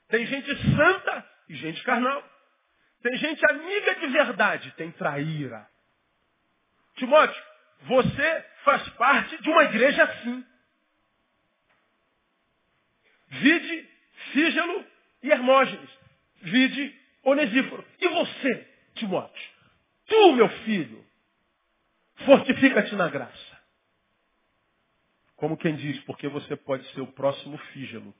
Tem 0.09 0.27
gente 0.27 0.75
santa 0.75 1.27
e 1.49 1.55
gente 1.55 1.81
carnal. 1.83 2.23
Tem 3.01 3.17
gente 3.17 3.43
amiga 3.49 3.95
de 3.95 4.07
verdade, 4.07 4.71
tem 4.77 4.91
traíra. 4.91 5.67
Timóteo, 6.97 7.43
você 7.81 8.45
faz 8.63 8.87
parte 8.89 9.41
de 9.41 9.49
uma 9.49 9.63
igreja 9.63 10.03
assim. 10.03 10.45
Vide 13.27 13.89
Fígelo 14.31 14.85
e 15.23 15.31
Hermógenes. 15.31 15.89
Vide 16.41 16.99
Onesíforo. 17.23 17.85
E 17.99 18.07
você, 18.07 18.67
Timóteo? 18.95 19.51
Tu, 20.05 20.33
meu 20.33 20.49
filho, 20.65 21.03
fortifica-te 22.25 22.95
na 22.95 23.07
graça. 23.07 23.53
Como 25.35 25.57
quem 25.57 25.75
diz, 25.75 25.99
porque 26.03 26.27
você 26.27 26.55
pode 26.55 26.85
ser 26.93 27.01
o 27.01 27.07
próximo 27.07 27.57
Fígelo. 27.57 28.13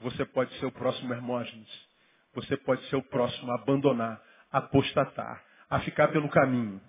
Você 0.00 0.24
pode 0.24 0.54
ser 0.58 0.66
o 0.66 0.72
próximo 0.72 1.12
Hermógenes. 1.12 1.68
Você 2.34 2.56
pode 2.58 2.86
ser 2.88 2.96
o 2.96 3.02
próximo 3.02 3.50
a 3.50 3.56
abandonar, 3.56 4.22
a 4.52 4.58
apostatar, 4.58 5.42
a 5.68 5.80
ficar 5.80 6.08
pelo 6.08 6.28
caminho. 6.28 6.80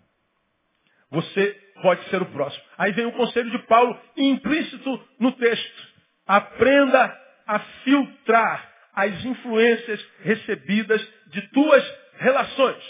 Você 1.10 1.54
pode 1.82 2.04
ser 2.10 2.22
o 2.22 2.26
próximo. 2.28 2.64
Aí 2.78 2.92
vem 2.92 3.06
o 3.06 3.14
conselho 3.14 3.50
de 3.52 3.60
Paulo, 3.68 4.00
implícito 4.16 5.08
no 5.20 5.32
texto. 5.34 5.88
Aprenda 6.26 7.18
a 7.46 7.60
filtrar 7.60 8.74
as 8.94 9.24
influências 9.24 10.06
recebidas 10.22 11.02
de 11.28 11.42
tuas 11.50 11.98
relações. 12.18 12.84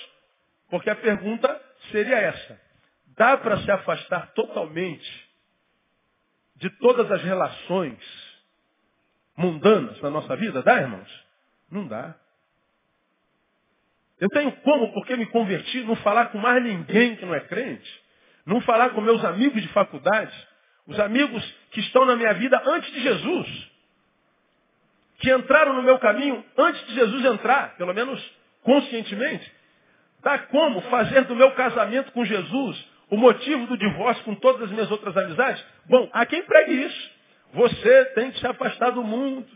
Porque 0.69 0.89
a 0.89 0.95
pergunta 0.95 1.61
seria 1.91 2.17
essa. 2.17 2.59
Dá 3.15 3.37
para 3.37 3.57
se 3.59 3.71
afastar 3.71 4.31
totalmente 4.33 5.27
de 6.55 6.69
todas 6.79 7.11
as 7.11 7.21
relações 7.23 7.99
mundanas 9.35 10.01
na 10.01 10.09
nossa 10.09 10.35
vida? 10.35 10.63
Dá, 10.63 10.81
irmãos? 10.81 11.25
Não 11.69 11.87
dá. 11.87 12.15
Eu 14.19 14.29
tenho 14.29 14.51
como, 14.61 14.91
porque 14.93 15.15
me 15.15 15.27
converti, 15.27 15.81
não 15.83 15.95
falar 15.97 16.27
com 16.27 16.39
mais 16.39 16.63
ninguém 16.63 17.15
que 17.15 17.25
não 17.25 17.35
é 17.35 17.41
crente? 17.41 18.06
Não 18.47 18.61
falar 18.61 18.91
com 18.91 19.01
meus 19.01 19.23
amigos 19.25 19.61
de 19.61 19.67
faculdade, 19.67 20.33
os 20.87 20.97
amigos 20.99 21.43
que 21.71 21.81
estão 21.81 22.05
na 22.05 22.15
minha 22.15 22.33
vida 22.33 22.59
antes 22.65 22.89
de 22.93 23.01
Jesus, 23.01 23.71
que 25.19 25.29
entraram 25.31 25.73
no 25.73 25.83
meu 25.83 25.99
caminho 25.99 26.43
antes 26.57 26.87
de 26.87 26.93
Jesus 26.95 27.25
entrar, 27.25 27.75
pelo 27.75 27.93
menos 27.93 28.19
conscientemente. 28.63 29.51
Dá 30.23 30.39
como 30.39 30.81
fazer 30.83 31.25
do 31.25 31.35
meu 31.35 31.51
casamento 31.51 32.11
com 32.13 32.23
Jesus 32.23 32.87
o 33.09 33.17
motivo 33.17 33.67
do 33.67 33.77
divórcio 33.77 34.23
com 34.23 34.35
todas 34.35 34.63
as 34.63 34.71
minhas 34.71 34.89
outras 34.89 35.15
amizades? 35.15 35.63
Bom, 35.85 36.09
há 36.13 36.25
quem 36.25 36.43
pregue 36.43 36.85
isso. 36.85 37.11
Você 37.53 38.05
tem 38.15 38.31
que 38.31 38.39
se 38.39 38.47
afastar 38.47 38.91
do 38.91 39.03
mundo. 39.03 39.47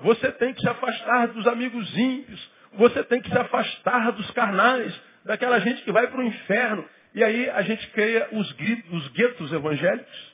Você 0.00 0.32
tem 0.32 0.54
que 0.54 0.60
se 0.60 0.68
afastar 0.68 1.28
dos 1.28 1.46
amigos 1.46 1.96
ímpios. 1.96 2.50
Você 2.74 3.02
tem 3.04 3.20
que 3.20 3.28
se 3.28 3.38
afastar 3.38 4.12
dos 4.12 4.30
carnais, 4.30 4.98
daquela 5.24 5.58
gente 5.60 5.82
que 5.82 5.92
vai 5.92 6.06
para 6.06 6.20
o 6.20 6.24
inferno. 6.24 6.88
E 7.14 7.24
aí 7.24 7.50
a 7.50 7.62
gente 7.62 7.86
cria 7.88 8.28
os, 8.32 8.54
os 8.92 9.08
guetos 9.08 9.52
evangélicos, 9.52 10.32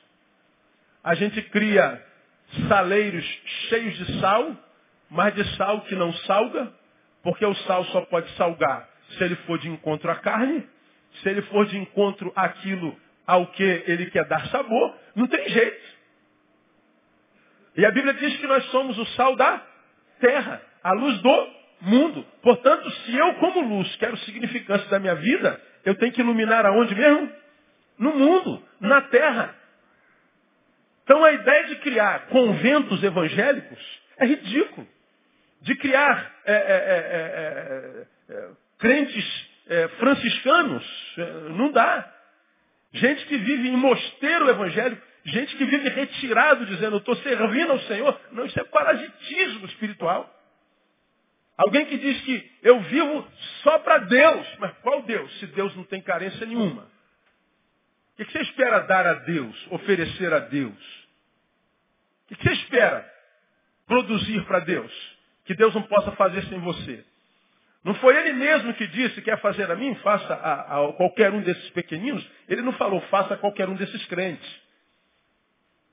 a 1.03 1.15
gente 1.15 1.41
cria 1.43 2.03
saleiros 2.67 3.25
cheios 3.69 3.97
de 3.97 4.19
sal, 4.19 4.55
mas 5.09 5.33
de 5.33 5.43
sal 5.55 5.81
que 5.81 5.95
não 5.95 6.13
salga, 6.13 6.71
porque 7.23 7.45
o 7.45 7.55
sal 7.55 7.83
só 7.85 8.01
pode 8.01 8.29
salgar 8.31 8.87
se 9.09 9.23
ele 9.23 9.35
for 9.37 9.57
de 9.57 9.69
encontro 9.69 10.11
à 10.11 10.15
carne, 10.15 10.67
se 11.21 11.29
ele 11.29 11.41
for 11.43 11.65
de 11.65 11.77
encontro 11.77 12.31
àquilo 12.35 12.95
ao 13.25 13.47
que 13.47 13.63
ele 13.63 14.09
quer 14.11 14.25
dar 14.25 14.47
sabor, 14.47 14.95
não 15.15 15.27
tem 15.27 15.47
jeito. 15.49 15.97
E 17.75 17.85
a 17.85 17.91
Bíblia 17.91 18.13
diz 18.13 18.37
que 18.37 18.47
nós 18.47 18.65
somos 18.65 18.97
o 18.97 19.05
sal 19.07 19.35
da 19.35 19.61
terra, 20.19 20.61
a 20.83 20.93
luz 20.93 21.21
do 21.21 21.47
mundo. 21.81 22.25
Portanto, 22.41 22.89
se 22.89 23.15
eu 23.15 23.35
como 23.35 23.61
luz 23.61 23.95
quero 23.97 24.17
significância 24.19 24.87
da 24.89 24.99
minha 24.99 25.15
vida, 25.15 25.61
eu 25.87 25.95
tenho 25.95 26.11
que 26.11 26.19
iluminar 26.19 26.65
aonde 26.65 26.93
mesmo? 26.93 27.31
No 27.97 28.13
mundo, 28.13 28.61
na 28.81 29.01
terra. 29.03 29.55
Então 31.03 31.23
a 31.23 31.31
ideia 31.31 31.67
de 31.67 31.77
criar 31.77 32.27
conventos 32.27 33.01
evangélicos 33.01 34.01
é 34.17 34.25
ridículo. 34.25 34.85
De 35.61 35.75
criar 35.75 36.35
é, 36.45 36.53
é, 36.53 36.57
é, 36.57 38.33
é, 38.33 38.35
é, 38.35 38.49
crentes 38.77 39.49
é, 39.69 39.87
franciscanos, 39.87 41.15
é, 41.17 41.23
não 41.51 41.71
dá. 41.71 42.13
Gente 42.91 43.25
que 43.25 43.37
vive 43.37 43.69
em 43.69 43.77
mosteiro 43.77 44.49
evangélico, 44.49 45.01
gente 45.23 45.55
que 45.55 45.63
vive 45.63 45.87
retirado 45.87 46.65
dizendo, 46.65 46.95
eu 46.95 46.99
estou 46.99 47.15
servindo 47.15 47.71
ao 47.71 47.79
Senhor. 47.81 48.19
Não, 48.33 48.45
isso 48.45 48.59
é 48.59 48.63
parasitismo 48.65 49.65
espiritual. 49.67 50.36
Alguém 51.57 51.85
que 51.85 51.97
diz 51.97 52.21
que 52.21 52.51
eu 52.61 52.79
vivo 52.81 53.27
só 53.63 53.79
para 53.79 53.99
Deus. 53.99 54.47
Mas 54.59 54.77
qual 54.79 55.01
Deus? 55.01 55.39
Se 55.39 55.47
Deus 55.47 55.75
não 55.75 55.83
tem 55.83 56.01
carência 56.01 56.45
nenhuma. 56.45 56.83
O 58.13 58.25
que 58.25 58.31
você 58.31 58.41
espera 58.41 58.79
dar 58.79 59.05
a 59.05 59.13
Deus, 59.13 59.67
oferecer 59.71 60.33
a 60.33 60.39
Deus? 60.39 61.07
O 62.29 62.35
que 62.35 62.43
você 62.43 62.53
espera 62.53 63.09
produzir 63.85 64.43
para 64.45 64.59
Deus? 64.59 65.17
Que 65.45 65.55
Deus 65.55 65.73
não 65.73 65.83
possa 65.83 66.11
fazer 66.13 66.43
sem 66.45 66.59
você. 66.59 67.03
Não 67.83 67.93
foi 67.95 68.17
ele 68.17 68.33
mesmo 68.33 68.73
que 68.73 68.85
disse, 68.87 69.21
quer 69.21 69.39
fazer 69.39 69.71
a 69.71 69.75
mim, 69.75 69.95
faça 69.95 70.33
a, 70.33 70.89
a 70.89 70.93
qualquer 70.93 71.31
um 71.31 71.41
desses 71.41 71.69
pequeninos. 71.69 72.27
Ele 72.49 72.61
não 72.61 72.73
falou, 72.73 72.99
faça 73.01 73.35
a 73.35 73.37
qualquer 73.37 73.69
um 73.69 73.75
desses 73.75 74.05
crentes. 74.07 74.47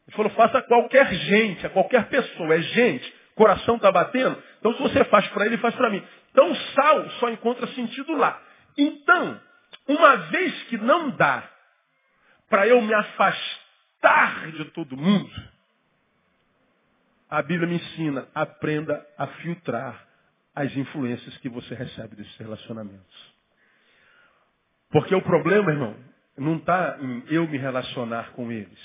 Ele 0.08 0.16
falou, 0.16 0.32
faça 0.32 0.58
a 0.58 0.62
qualquer 0.62 1.14
gente, 1.14 1.64
a 1.66 1.70
qualquer 1.70 2.06
pessoa. 2.08 2.54
É 2.54 2.62
gente. 2.62 3.14
Coração 3.34 3.76
está 3.76 3.90
batendo. 3.90 4.40
Então, 4.58 4.74
se 4.74 4.82
você 4.82 5.04
faz 5.04 5.26
para 5.28 5.46
ele, 5.46 5.58
faz 5.58 5.74
para 5.74 5.90
mim. 5.90 6.02
Então, 6.30 6.54
sal 6.54 7.10
só 7.20 7.30
encontra 7.30 7.66
sentido 7.68 8.14
lá. 8.16 8.40
Então, 8.76 9.40
uma 9.88 10.16
vez 10.16 10.62
que 10.64 10.76
não 10.78 11.10
dá 11.10 11.48
para 12.48 12.66
eu 12.66 12.80
me 12.80 12.94
afastar 12.94 14.52
de 14.52 14.64
todo 14.66 14.96
mundo, 14.96 15.30
a 17.28 17.42
Bíblia 17.42 17.68
me 17.68 17.76
ensina, 17.76 18.28
aprenda 18.34 19.04
a 19.18 19.26
filtrar 19.26 20.06
as 20.54 20.74
influências 20.76 21.36
que 21.38 21.48
você 21.48 21.74
recebe 21.74 22.14
desses 22.14 22.36
relacionamentos. 22.36 23.34
Porque 24.90 25.14
o 25.14 25.22
problema, 25.22 25.72
irmão, 25.72 25.96
não 26.36 26.56
está 26.56 26.98
em 27.00 27.24
eu 27.28 27.48
me 27.48 27.58
relacionar 27.58 28.30
com 28.32 28.52
eles, 28.52 28.78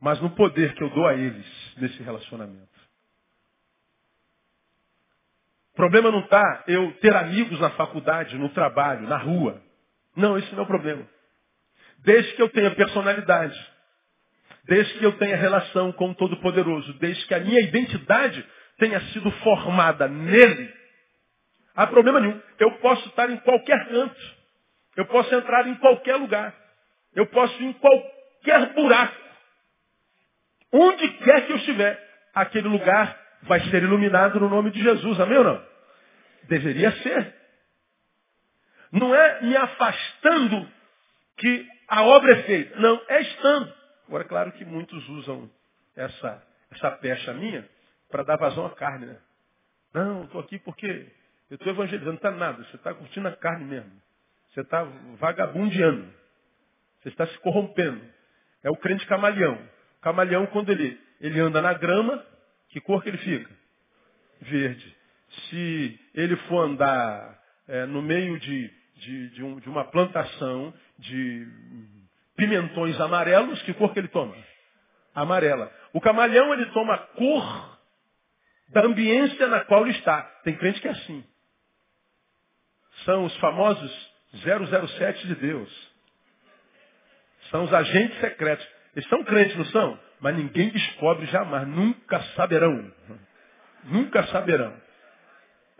mas 0.00 0.20
no 0.20 0.30
poder 0.30 0.74
que 0.74 0.84
eu 0.84 0.90
dou 0.90 1.06
a 1.06 1.14
eles 1.14 1.46
nesse 1.76 2.02
relacionamento. 2.02 2.73
O 5.74 5.76
problema 5.76 6.08
não 6.12 6.20
está 6.20 6.62
eu 6.68 6.92
ter 7.00 7.14
amigos 7.16 7.58
na 7.58 7.70
faculdade, 7.70 8.38
no 8.38 8.48
trabalho, 8.50 9.08
na 9.08 9.16
rua. 9.16 9.60
Não, 10.16 10.38
esse 10.38 10.52
não 10.52 10.60
é 10.60 10.62
o 10.62 10.68
problema. 10.68 11.04
Desde 11.98 12.32
que 12.34 12.42
eu 12.42 12.48
tenha 12.48 12.70
personalidade, 12.76 13.58
desde 14.66 14.96
que 15.00 15.04
eu 15.04 15.18
tenha 15.18 15.36
relação 15.36 15.90
com 15.90 16.10
o 16.10 16.14
Todo-Poderoso, 16.14 16.92
desde 17.00 17.26
que 17.26 17.34
a 17.34 17.40
minha 17.40 17.60
identidade 17.60 18.46
tenha 18.78 19.00
sido 19.08 19.28
formada 19.42 20.06
nele, 20.06 20.72
há 21.74 21.88
problema 21.88 22.20
nenhum. 22.20 22.40
Eu 22.60 22.78
posso 22.78 23.08
estar 23.08 23.28
em 23.28 23.36
qualquer 23.38 23.88
canto. 23.88 24.34
Eu 24.96 25.06
posso 25.06 25.34
entrar 25.34 25.66
em 25.66 25.74
qualquer 25.74 26.14
lugar. 26.14 26.54
Eu 27.16 27.26
posso 27.26 27.60
ir 27.60 27.66
em 27.66 27.72
qualquer 27.72 28.74
buraco. 28.74 29.16
Onde 30.72 31.08
quer 31.14 31.46
que 31.46 31.52
eu 31.52 31.56
estiver, 31.56 32.00
aquele 32.32 32.68
lugar 32.68 33.23
vai 33.46 33.60
ser 33.70 33.82
iluminado 33.82 34.40
no 34.40 34.48
nome 34.48 34.70
de 34.70 34.82
Jesus. 34.82 35.20
Amém 35.20 35.38
ou 35.38 35.44
não? 35.44 35.66
Deveria 36.44 36.92
ser. 37.02 37.34
Não 38.92 39.14
é 39.14 39.42
me 39.42 39.56
afastando 39.56 40.68
que 41.36 41.68
a 41.88 42.02
obra 42.02 42.32
é 42.32 42.42
feita. 42.42 42.78
Não, 42.78 43.00
é 43.08 43.20
estando. 43.22 43.72
Agora, 44.06 44.24
claro 44.24 44.52
que 44.52 44.64
muitos 44.64 45.08
usam 45.08 45.50
essa, 45.96 46.42
essa 46.70 46.90
pecha 46.92 47.32
minha 47.32 47.68
para 48.10 48.22
dar 48.22 48.36
vazão 48.36 48.66
à 48.66 48.70
carne, 48.70 49.06
né? 49.06 49.16
Não, 49.92 50.24
estou 50.24 50.40
aqui 50.40 50.58
porque 50.58 51.08
eu 51.50 51.56
estou 51.56 51.72
evangelizando, 51.72 52.10
não 52.10 52.16
está 52.16 52.30
nada. 52.30 52.62
Você 52.64 52.76
está 52.76 52.92
curtindo 52.94 53.28
a 53.28 53.32
carne 53.32 53.64
mesmo. 53.64 53.92
Você 54.52 54.60
está 54.60 54.84
vagabundeando. 55.18 56.08
Você 57.00 57.08
está 57.08 57.26
se 57.26 57.38
corrompendo. 57.38 58.00
É 58.62 58.70
o 58.70 58.76
crente 58.76 59.06
camaleão. 59.06 59.54
O 59.98 60.00
camaleão, 60.00 60.46
quando 60.46 60.70
ele, 60.70 61.00
ele 61.20 61.40
anda 61.40 61.60
na 61.60 61.72
grama, 61.74 62.24
que 62.74 62.80
cor 62.80 63.04
que 63.04 63.08
ele 63.08 63.18
fica? 63.18 63.48
Verde. 64.40 64.96
Se 65.48 66.00
ele 66.12 66.34
for 66.48 66.64
andar 66.64 67.40
é, 67.68 67.86
no 67.86 68.02
meio 68.02 68.36
de, 68.40 68.68
de, 68.96 69.28
de, 69.30 69.44
um, 69.44 69.60
de 69.60 69.68
uma 69.68 69.84
plantação 69.84 70.74
de 70.98 71.46
pimentões 72.36 73.00
amarelos, 73.00 73.62
que 73.62 73.72
cor 73.74 73.92
que 73.92 74.00
ele 74.00 74.08
toma? 74.08 74.36
Amarela. 75.14 75.72
O 75.92 76.00
camaleão, 76.00 76.52
ele 76.52 76.66
toma 76.72 76.94
a 76.94 76.98
cor 76.98 77.78
da 78.70 78.80
ambiência 78.82 79.46
na 79.46 79.60
qual 79.60 79.82
ele 79.82 79.96
está. 79.96 80.22
Tem 80.42 80.56
crente 80.56 80.80
que 80.80 80.88
é 80.88 80.90
assim. 80.90 81.24
São 83.04 83.24
os 83.24 83.36
famosos 83.36 84.12
007 84.32 85.28
de 85.28 85.36
Deus. 85.36 85.92
São 87.52 87.62
os 87.62 87.72
agentes 87.72 88.18
secretos. 88.18 88.66
Eles 88.96 89.08
são 89.08 89.22
crentes, 89.22 89.56
não 89.56 89.66
são? 89.66 90.00
Mas 90.24 90.36
ninguém 90.38 90.70
descobre 90.70 91.26
jamais. 91.26 91.68
Nunca 91.68 92.18
saberão. 92.34 92.90
Nunca 93.84 94.22
saberão. 94.28 94.72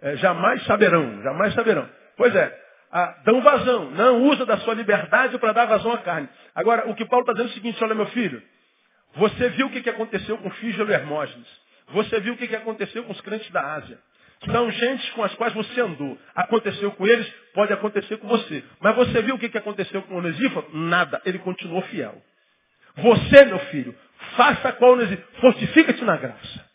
É, 0.03 0.17
jamais 0.17 0.63
saberão. 0.65 1.23
Jamais 1.23 1.55
saberão. 1.55 1.89
Pois 2.15 2.37
é. 2.37 2.63
Ah, 2.93 3.23
dão 3.25 3.41
vazão. 3.41 3.91
Não 3.93 4.23
usa 4.25 4.45
da 4.45 4.59
sua 4.59 4.75
liberdade 4.75 5.39
para 5.39 5.53
dar 5.53 5.65
vazão 5.65 5.95
à 5.95 5.97
carne. 5.97 6.29
Agora, 6.55 6.91
o 6.91 6.95
que 6.95 7.07
Paulo 7.07 7.23
está 7.23 7.33
dizendo 7.33 7.49
é 7.49 7.53
o 7.53 7.55
seguinte, 7.55 7.83
olha 7.83 7.95
meu 7.95 8.05
filho. 8.09 8.43
Você 9.15 9.49
viu 9.49 9.69
o 9.69 9.71
que, 9.71 9.89
aconteceu 9.89 10.37
com 10.37 10.51
Fígelo 10.51 10.91
e 10.91 10.93
Hermógenes. 10.93 11.49
Você 11.89 12.21
viu 12.21 12.35
o 12.35 12.37
que, 12.37 12.55
aconteceu 12.55 13.03
com 13.05 13.13
os 13.13 13.21
crentes 13.23 13.51
da 13.51 13.77
Ásia. 13.77 13.99
São 14.45 14.71
gente 14.71 15.11
com 15.13 15.25
as 15.25 15.35
quais 15.37 15.55
você 15.55 15.81
andou. 15.81 16.19
Aconteceu 16.35 16.91
com 16.93 17.07
eles, 17.07 17.27
pode 17.55 17.73
acontecer 17.73 18.19
com 18.19 18.29
você. 18.29 18.63
Mas 18.79 18.95
você 18.95 19.23
viu 19.23 19.37
o 19.37 19.39
que, 19.39 19.49
que 19.49 19.57
aconteceu 19.57 20.03
com 20.03 20.17
Onesíforo? 20.17 20.69
Nada. 20.75 21.23
Ele 21.25 21.39
continuou 21.39 21.81
fiel. 21.85 22.23
Você, 22.97 23.45
meu 23.47 23.59
filho, 23.71 23.95
faça 24.37 24.73
qual 24.73 24.93
Onesíforo. 24.93 25.41
Fortifica-te 25.41 26.05
na 26.05 26.17
graça. 26.17 26.75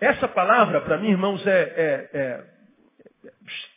Essa 0.00 0.28
palavra, 0.28 0.80
para 0.82 0.98
mim, 0.98 1.10
irmãos, 1.10 1.46
é, 1.46 1.50
é, 1.52 2.10
é 2.12 2.54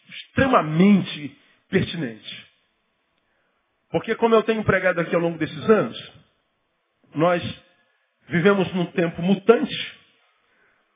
extremamente 0.09 1.39
pertinente. 1.69 2.47
Porque 3.89 4.15
como 4.15 4.35
eu 4.35 4.43
tenho 4.43 4.63
pregado 4.63 4.99
aqui 4.99 5.15
ao 5.15 5.21
longo 5.21 5.37
desses 5.37 5.69
anos, 5.69 6.13
nós 7.15 7.41
vivemos 8.27 8.71
num 8.73 8.87
tempo 8.87 9.21
mutante, 9.21 9.97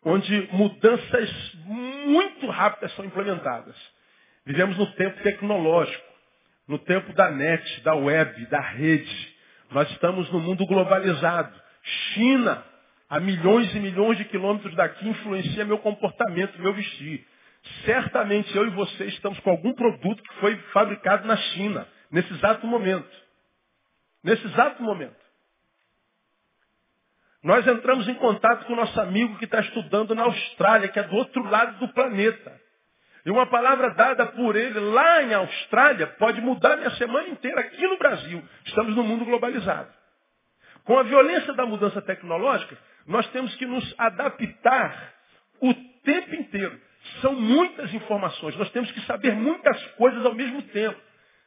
onde 0.03 0.49
mudanças 0.51 1.53
muito 1.65 2.47
rápidas 2.47 2.93
são 2.95 3.05
implementadas. 3.05 3.75
Vivemos 4.45 4.77
no 4.77 4.91
tempo 4.93 5.21
tecnológico, 5.23 6.10
no 6.71 6.79
tempo 6.79 7.11
da 7.11 7.29
net, 7.29 7.81
da 7.81 7.93
web, 7.93 8.45
da 8.45 8.61
rede. 8.61 9.35
Nós 9.71 9.91
estamos 9.91 10.31
no 10.31 10.39
mundo 10.39 10.65
globalizado. 10.65 11.53
China, 12.13 12.63
a 13.09 13.19
milhões 13.19 13.75
e 13.75 13.79
milhões 13.79 14.17
de 14.17 14.23
quilômetros 14.23 14.73
daqui, 14.75 15.05
influencia 15.05 15.65
meu 15.65 15.79
comportamento, 15.79 16.61
meu 16.61 16.73
vestir. 16.73 17.27
Certamente 17.83 18.55
eu 18.55 18.67
e 18.67 18.69
você 18.69 19.03
estamos 19.07 19.37
com 19.41 19.49
algum 19.49 19.73
produto 19.73 20.23
que 20.23 20.33
foi 20.35 20.55
fabricado 20.71 21.27
na 21.27 21.35
China, 21.35 21.85
nesse 22.09 22.31
exato 22.33 22.65
momento. 22.65 23.11
Nesse 24.23 24.45
exato 24.47 24.81
momento. 24.81 25.19
Nós 27.43 27.67
entramos 27.67 28.07
em 28.07 28.15
contato 28.15 28.65
com 28.65 28.73
o 28.73 28.77
nosso 28.77 28.99
amigo 29.01 29.37
que 29.37 29.45
está 29.45 29.59
estudando 29.59 30.15
na 30.15 30.23
Austrália, 30.23 30.87
que 30.87 30.99
é 30.99 31.03
do 31.03 31.15
outro 31.17 31.43
lado 31.49 31.79
do 31.79 31.93
planeta. 31.93 32.61
E 33.25 33.31
uma 33.31 33.45
palavra 33.45 33.91
dada 33.91 34.25
por 34.27 34.55
ele 34.55 34.79
lá 34.79 35.21
em 35.21 35.33
Austrália 35.33 36.07
pode 36.07 36.41
mudar 36.41 36.77
minha 36.77 36.89
semana 36.91 37.29
inteira 37.29 37.61
aqui 37.61 37.87
no 37.87 37.97
Brasil. 37.97 38.43
Estamos 38.65 38.95
no 38.95 39.03
mundo 39.03 39.25
globalizado. 39.25 39.89
Com 40.83 40.97
a 40.97 41.03
violência 41.03 41.53
da 41.53 41.65
mudança 41.65 42.01
tecnológica, 42.01 42.75
nós 43.05 43.27
temos 43.29 43.53
que 43.55 43.65
nos 43.65 43.95
adaptar 43.97 45.13
o 45.61 45.73
tempo 46.03 46.35
inteiro. 46.35 46.79
São 47.21 47.35
muitas 47.35 47.93
informações. 47.93 48.55
Nós 48.57 48.71
temos 48.71 48.91
que 48.91 49.01
saber 49.01 49.35
muitas 49.35 49.79
coisas 49.93 50.25
ao 50.25 50.33
mesmo 50.33 50.61
tempo. 50.63 50.99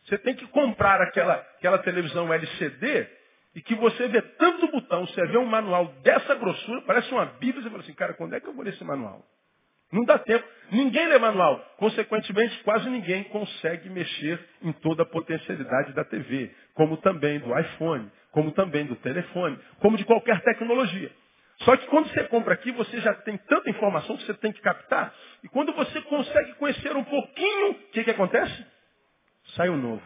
Você 0.04 0.18
tem 0.18 0.34
que 0.34 0.46
comprar 0.48 1.00
aquela, 1.00 1.34
aquela 1.34 1.78
televisão 1.78 2.32
LCD 2.32 3.08
e 3.54 3.62
que 3.62 3.74
você 3.74 4.08
vê 4.08 4.20
tanto 4.20 4.68
botão, 4.68 5.06
você 5.06 5.26
vê 5.26 5.38
um 5.38 5.46
manual 5.46 5.86
dessa 6.02 6.34
grossura, 6.34 6.82
parece 6.82 7.10
uma 7.12 7.24
Bíblia, 7.24 7.62
você 7.62 7.70
fala 7.70 7.82
assim, 7.82 7.94
cara, 7.94 8.14
quando 8.14 8.34
é 8.34 8.40
que 8.40 8.46
eu 8.46 8.52
vou 8.52 8.64
ler 8.64 8.74
esse 8.74 8.84
manual? 8.84 9.24
Não 9.94 10.04
dá 10.04 10.18
tempo. 10.18 10.44
Ninguém 10.72 11.06
lê 11.06 11.20
manual. 11.20 11.64
Consequentemente, 11.76 12.60
quase 12.64 12.90
ninguém 12.90 13.22
consegue 13.24 13.88
mexer 13.88 14.44
em 14.60 14.72
toda 14.72 15.04
a 15.04 15.06
potencialidade 15.06 15.92
da 15.92 16.04
TV, 16.04 16.52
como 16.74 16.96
também 16.96 17.38
do 17.38 17.56
iPhone, 17.56 18.10
como 18.32 18.50
também 18.50 18.84
do 18.86 18.96
telefone, 18.96 19.56
como 19.78 19.96
de 19.96 20.04
qualquer 20.04 20.40
tecnologia. 20.40 21.12
Só 21.58 21.76
que 21.76 21.86
quando 21.86 22.08
você 22.08 22.24
compra 22.24 22.54
aqui, 22.54 22.72
você 22.72 23.00
já 23.00 23.14
tem 23.14 23.38
tanta 23.38 23.70
informação 23.70 24.16
que 24.16 24.26
você 24.26 24.34
tem 24.34 24.50
que 24.50 24.60
captar. 24.60 25.14
E 25.44 25.48
quando 25.48 25.72
você 25.72 26.00
consegue 26.02 26.54
conhecer 26.54 26.96
um 26.96 27.04
pouquinho, 27.04 27.70
o 27.70 27.74
que, 27.92 28.02
que 28.02 28.10
acontece? 28.10 28.66
Sai 29.54 29.68
um 29.70 29.76
novo. 29.76 30.02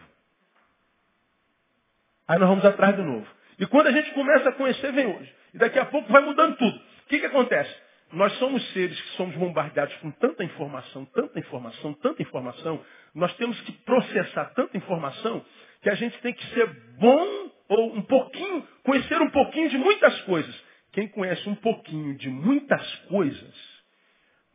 Aí 2.27 2.37
nós 2.37 2.47
vamos 2.47 2.63
atrás 2.63 2.95
do 2.95 3.03
novo. 3.03 3.27
E 3.57 3.65
quando 3.65 3.87
a 3.87 3.91
gente 3.91 4.11
começa 4.11 4.49
a 4.49 4.51
conhecer, 4.51 4.91
vem 4.91 5.07
hoje. 5.07 5.33
E 5.55 5.57
daqui 5.57 5.79
a 5.79 5.85
pouco 5.85 6.11
vai 6.13 6.21
mudando 6.21 6.55
tudo. 6.57 6.77
O 6.77 7.09
que, 7.09 7.19
que 7.19 7.25
acontece? 7.25 7.88
Nós 8.11 8.33
somos 8.39 8.67
seres 8.73 8.99
que 8.99 9.09
somos 9.17 9.35
bombardeados 9.35 9.95
com 9.97 10.09
tanta 10.11 10.43
informação, 10.43 11.05
tanta 11.05 11.39
informação, 11.39 11.93
tanta 11.95 12.21
informação. 12.21 12.83
Nós 13.13 13.35
temos 13.35 13.59
que 13.61 13.71
processar 13.83 14.45
tanta 14.55 14.75
informação 14.77 15.45
que 15.81 15.89
a 15.89 15.95
gente 15.95 16.19
tem 16.21 16.33
que 16.33 16.45
ser 16.53 16.67
bom 16.97 17.51
ou 17.69 17.95
um 17.95 18.01
pouquinho, 18.01 18.67
conhecer 18.83 19.21
um 19.21 19.29
pouquinho 19.29 19.69
de 19.69 19.77
muitas 19.77 20.19
coisas. 20.23 20.63
Quem 20.91 21.07
conhece 21.07 21.47
um 21.47 21.55
pouquinho 21.55 22.17
de 22.17 22.29
muitas 22.29 22.95
coisas, 23.05 23.83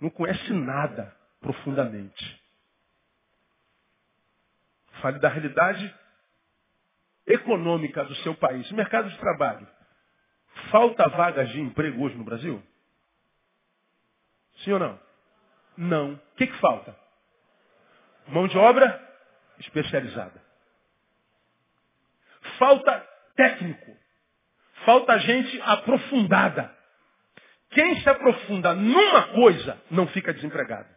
não 0.01 0.11
conhece 0.11 0.53
nada 0.53 1.15
profundamente. 1.41 2.43
Fale 5.01 5.21
da 5.21 5.29
realidade 5.29 5.95
econômica 7.27 8.05
do 8.05 8.15
seu 8.17 8.35
país, 8.35 8.71
mercado 8.73 9.09
de 9.09 9.19
trabalho. 9.19 9.67
Falta 10.71 11.09
vagas 11.11 11.49
de 11.51 11.61
emprego 11.61 12.05
hoje 12.05 12.17
no 12.17 12.25
Brasil? 12.25 12.61
Sim 14.65 14.73
ou 14.73 14.79
não? 14.79 15.01
Não. 15.77 16.15
O 16.15 16.37
que, 16.37 16.47
que 16.47 16.59
falta? 16.59 16.97
Mão 18.29 18.49
de 18.49 18.57
obra 18.57 19.01
especializada. 19.59 20.43
Falta 22.59 22.99
técnico. 23.37 23.97
Falta 24.85 25.19
gente 25.19 25.61
aprofundada. 25.63 26.75
Quem 27.71 28.01
se 28.01 28.09
aprofunda 28.09 28.75
numa 28.75 29.29
coisa 29.35 29.81
não 29.91 30.07
fica 30.09 30.33
desempregado. 30.33 30.89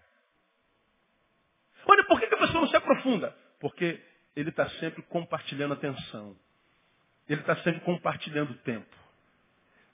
Olha, 1.86 2.04
por 2.06 2.20
que 2.20 2.26
a 2.26 2.38
pessoa 2.38 2.62
não 2.62 2.68
se 2.68 2.76
aprofunda? 2.76 3.36
Porque 3.60 4.02
ele 4.36 4.50
está 4.50 4.70
sempre 4.72 5.02
compartilhando 5.04 5.74
atenção. 5.74 6.38
Ele 7.28 7.42
está 7.42 7.56
sempre 7.58 7.82
compartilhando 7.82 8.54
tempo. 8.60 8.96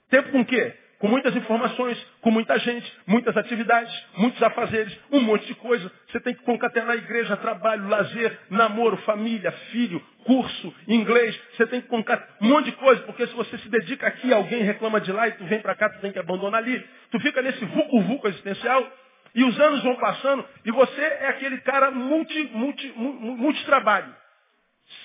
Tempo 0.08 0.30
com 0.30 0.44
quê? 0.44 0.78
Com 0.98 1.08
muitas 1.08 1.34
informações, 1.36 1.98
com 2.20 2.30
muita 2.30 2.58
gente, 2.58 2.90
muitas 3.06 3.36
atividades, 3.36 3.92
muitos 4.16 4.42
afazeres, 4.42 4.96
um 5.10 5.20
monte 5.20 5.46
de 5.46 5.54
coisa. 5.54 5.90
Você 6.08 6.20
tem 6.20 6.34
que 6.34 6.42
concatenar 6.42 6.96
igreja, 6.96 7.36
trabalho, 7.36 7.88
lazer, 7.88 8.38
namoro, 8.50 8.96
família, 8.98 9.52
filho, 9.70 10.00
curso, 10.24 10.74
inglês. 10.88 11.38
Você 11.56 11.66
tem 11.66 11.80
que 11.80 11.88
concatenar 11.88 12.36
um 12.40 12.48
monte 12.48 12.66
de 12.66 12.72
coisa, 12.72 13.02
porque 13.02 13.26
se 13.26 13.34
você 13.34 13.58
se 13.58 13.68
dedica 13.68 14.06
aqui, 14.06 14.32
alguém 14.32 14.62
reclama 14.62 15.00
de 15.00 15.12
lá 15.12 15.28
e 15.28 15.32
tu 15.32 15.44
vem 15.44 15.60
para 15.60 15.74
cá, 15.74 15.88
tu 15.88 16.00
tem 16.00 16.12
que 16.12 16.18
abandonar 16.18 16.62
ali. 16.62 16.84
Tu 17.10 17.20
fica 17.20 17.42
nesse 17.42 17.64
vulco-vulco 17.64 18.28
existencial 18.28 18.90
e 19.34 19.42
os 19.44 19.58
anos 19.60 19.82
vão 19.82 19.96
passando 19.96 20.44
e 20.64 20.70
você 20.70 21.00
é 21.00 21.28
aquele 21.28 21.58
cara 21.58 21.90
multi, 21.90 22.50
multi, 22.52 22.92
multi 22.96 23.64
trabalho. 23.64 24.14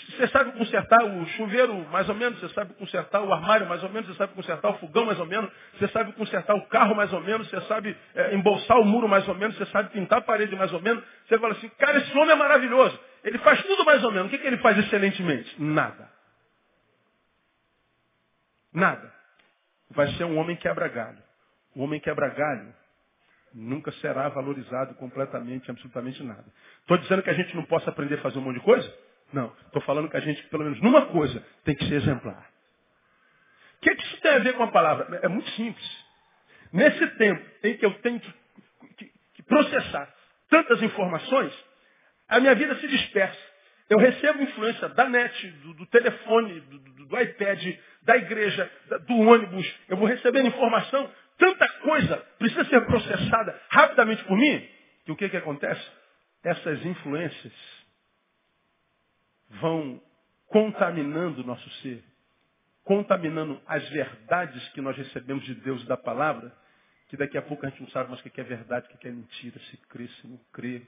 Você 0.09 0.27
sabe 0.27 0.51
consertar 0.51 1.03
o 1.05 1.25
chuveiro 1.27 1.73
mais 1.89 2.09
ou 2.09 2.15
menos, 2.15 2.39
você 2.39 2.53
sabe 2.53 2.73
consertar 2.73 3.21
o 3.21 3.31
armário 3.31 3.67
mais 3.67 3.81
ou 3.83 3.89
menos, 3.89 4.09
você 4.09 4.17
sabe 4.17 4.33
consertar 4.33 4.69
o 4.71 4.77
fogão 4.79 5.05
mais 5.05 5.19
ou 5.19 5.25
menos, 5.25 5.49
você 5.77 5.87
sabe 5.87 6.11
consertar 6.13 6.55
o 6.55 6.67
carro 6.67 6.95
mais 6.95 7.13
ou 7.13 7.21
menos, 7.21 7.49
você 7.49 7.61
sabe 7.61 7.95
é, 8.13 8.35
embolsar 8.35 8.77
o 8.77 8.85
muro 8.85 9.07
mais 9.07 9.27
ou 9.27 9.35
menos, 9.35 9.57
você 9.57 9.65
sabe 9.67 9.89
pintar 9.91 10.19
a 10.19 10.21
parede 10.21 10.55
mais 10.55 10.73
ou 10.73 10.81
menos. 10.81 11.03
Você 11.27 11.39
fala 11.39 11.53
assim, 11.53 11.69
cara, 11.69 11.99
esse 11.99 12.17
homem 12.17 12.31
é 12.31 12.35
maravilhoso. 12.35 12.99
Ele 13.23 13.37
faz 13.39 13.61
tudo 13.63 13.85
mais 13.85 14.03
ou 14.03 14.11
menos. 14.11 14.27
O 14.27 14.29
que, 14.29 14.37
que 14.37 14.47
ele 14.47 14.57
faz 14.57 14.77
excelentemente? 14.77 15.61
Nada. 15.61 16.09
Nada. 18.73 19.13
Vai 19.91 20.07
ser 20.13 20.25
um 20.25 20.37
homem 20.37 20.55
quebra 20.57 20.87
galho. 20.87 21.23
O 21.75 21.83
homem 21.83 21.99
quebra 21.99 22.29
galho 22.29 22.73
nunca 23.53 23.91
será 23.93 24.29
valorizado 24.29 24.93
completamente, 24.95 25.69
absolutamente 25.71 26.21
nada. 26.23 26.45
Estou 26.81 26.97
dizendo 26.97 27.23
que 27.23 27.29
a 27.29 27.33
gente 27.33 27.55
não 27.55 27.63
possa 27.63 27.89
aprender 27.89 28.15
a 28.15 28.21
fazer 28.21 28.37
um 28.37 28.41
monte 28.41 28.59
de 28.59 28.63
coisa? 28.65 29.08
Não. 29.31 29.53
Estou 29.67 29.81
falando 29.83 30.09
que 30.09 30.17
a 30.17 30.21
gente, 30.21 30.41
pelo 30.47 30.63
menos 30.63 30.81
numa 30.81 31.05
coisa, 31.07 31.43
tem 31.63 31.75
que 31.75 31.85
ser 31.85 31.95
exemplar. 31.95 32.49
O 33.77 33.81
que, 33.81 33.95
que 33.95 34.03
isso 34.03 34.21
tem 34.21 34.31
a 34.31 34.39
ver 34.39 34.53
com 34.53 34.63
a 34.63 34.71
palavra? 34.71 35.19
É 35.23 35.27
muito 35.27 35.49
simples. 35.51 36.05
Nesse 36.73 37.07
tempo 37.17 37.43
em 37.63 37.77
que 37.77 37.85
eu 37.85 37.93
tenho 38.01 38.19
que, 38.19 38.33
que, 38.97 39.11
que 39.35 39.43
processar 39.43 40.13
tantas 40.49 40.81
informações, 40.81 41.53
a 42.27 42.39
minha 42.39 42.55
vida 42.55 42.75
se 42.75 42.87
dispersa. 42.87 43.49
Eu 43.89 43.97
recebo 43.97 44.43
influência 44.43 44.87
da 44.89 45.09
net, 45.09 45.47
do, 45.47 45.73
do 45.73 45.85
telefone, 45.87 46.59
do, 46.61 46.79
do, 46.79 47.05
do, 47.07 47.19
iPad, 47.19 47.75
da 48.03 48.17
igreja, 48.17 48.71
da, 48.87 48.97
do 48.97 49.15
ônibus. 49.15 49.67
Eu 49.87 49.97
vou 49.97 50.07
recebendo 50.07 50.47
informação. 50.47 51.09
Tanta 51.37 51.67
coisa 51.79 52.17
precisa 52.37 52.65
ser 52.65 52.85
processada 52.85 53.59
rapidamente 53.69 54.23
por 54.25 54.37
mim, 54.37 54.69
que 55.05 55.11
o 55.11 55.15
que, 55.15 55.29
que 55.29 55.37
acontece? 55.37 55.81
Essas 56.43 56.85
influências 56.85 57.53
vão 59.49 60.01
contaminando 60.47 61.41
o 61.41 61.45
nosso 61.45 61.69
ser, 61.81 62.03
contaminando 62.83 63.61
as 63.67 63.87
verdades 63.89 64.67
que 64.69 64.81
nós 64.81 64.97
recebemos 64.97 65.43
de 65.43 65.55
Deus 65.55 65.83
e 65.83 65.87
da 65.87 65.97
palavra, 65.97 66.51
que 67.07 67.17
daqui 67.17 67.37
a 67.37 67.41
pouco 67.41 67.65
a 67.65 67.69
gente 67.69 67.81
não 67.81 67.89
sabe 67.89 68.09
mais 68.09 68.19
o 68.19 68.29
que 68.29 68.39
é 68.39 68.43
verdade, 68.43 68.87
o 68.87 68.97
que 68.97 69.07
é 69.07 69.11
mentira, 69.11 69.59
se 69.59 69.77
crê, 69.89 70.07
se 70.07 70.27
não 70.27 70.39
crê. 70.53 70.83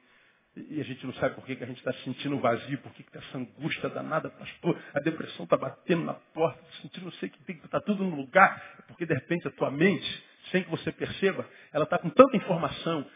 E 0.55 0.81
a 0.81 0.83
gente 0.83 1.05
não 1.05 1.13
sabe 1.13 1.35
por 1.35 1.45
que, 1.45 1.55
que 1.55 1.63
a 1.63 1.67
gente 1.67 1.77
está 1.77 1.93
sentindo 2.03 2.37
vazio, 2.39 2.77
por 2.79 2.91
que, 2.93 3.03
que 3.03 3.17
essa 3.17 3.37
angústia 3.37 3.89
danada, 3.89 4.29
pastor, 4.29 4.77
a 4.93 4.99
depressão 4.99 5.45
está 5.45 5.55
batendo 5.55 6.03
na 6.03 6.13
porta, 6.13 6.61
sentindo 6.81 7.05
não 7.05 7.11
sei 7.13 7.29
que 7.29 7.41
tem 7.43 7.55
que 7.55 7.65
estar 7.65 7.79
tá 7.79 7.85
tudo 7.85 8.03
no 8.03 8.15
lugar, 8.15 8.83
porque 8.87 9.05
de 9.05 9.13
repente 9.13 9.47
a 9.47 9.51
tua 9.51 9.71
mente, 9.71 10.23
sem 10.51 10.63
que 10.63 10.69
você 10.69 10.91
perceba, 10.91 11.47
ela 11.71 11.85
está 11.85 11.97
com 11.97 12.09
tanta 12.09 12.35
informação, 12.35 13.07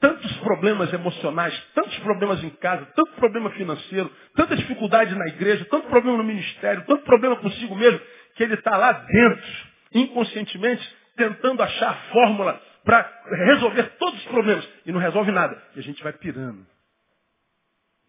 tantos 0.00 0.32
problemas 0.38 0.92
emocionais, 0.92 1.56
tantos 1.74 1.96
problemas 1.98 2.42
em 2.42 2.50
casa, 2.50 2.86
tanto 2.96 3.12
problema 3.12 3.50
financeiro, 3.50 4.10
tanta 4.34 4.56
dificuldade 4.56 5.14
na 5.14 5.28
igreja, 5.28 5.64
tanto 5.66 5.88
problema 5.88 6.16
no 6.16 6.24
ministério, 6.24 6.84
tanto 6.86 7.04
problema 7.04 7.36
consigo 7.36 7.76
mesmo, 7.76 8.00
que 8.34 8.42
ele 8.42 8.54
está 8.54 8.76
lá 8.76 8.92
dentro, 8.92 9.46
inconscientemente, 9.92 10.96
tentando 11.16 11.62
achar 11.62 11.90
a 11.90 12.12
fórmula 12.12 12.60
para 12.82 13.22
resolver 13.46 13.82
todos 13.98 14.18
os 14.20 14.26
problemas. 14.26 14.66
E 14.86 14.92
não 14.92 14.98
resolve 14.98 15.30
nada. 15.30 15.62
E 15.76 15.80
a 15.80 15.82
gente 15.82 16.02
vai 16.02 16.14
pirando. 16.14 16.66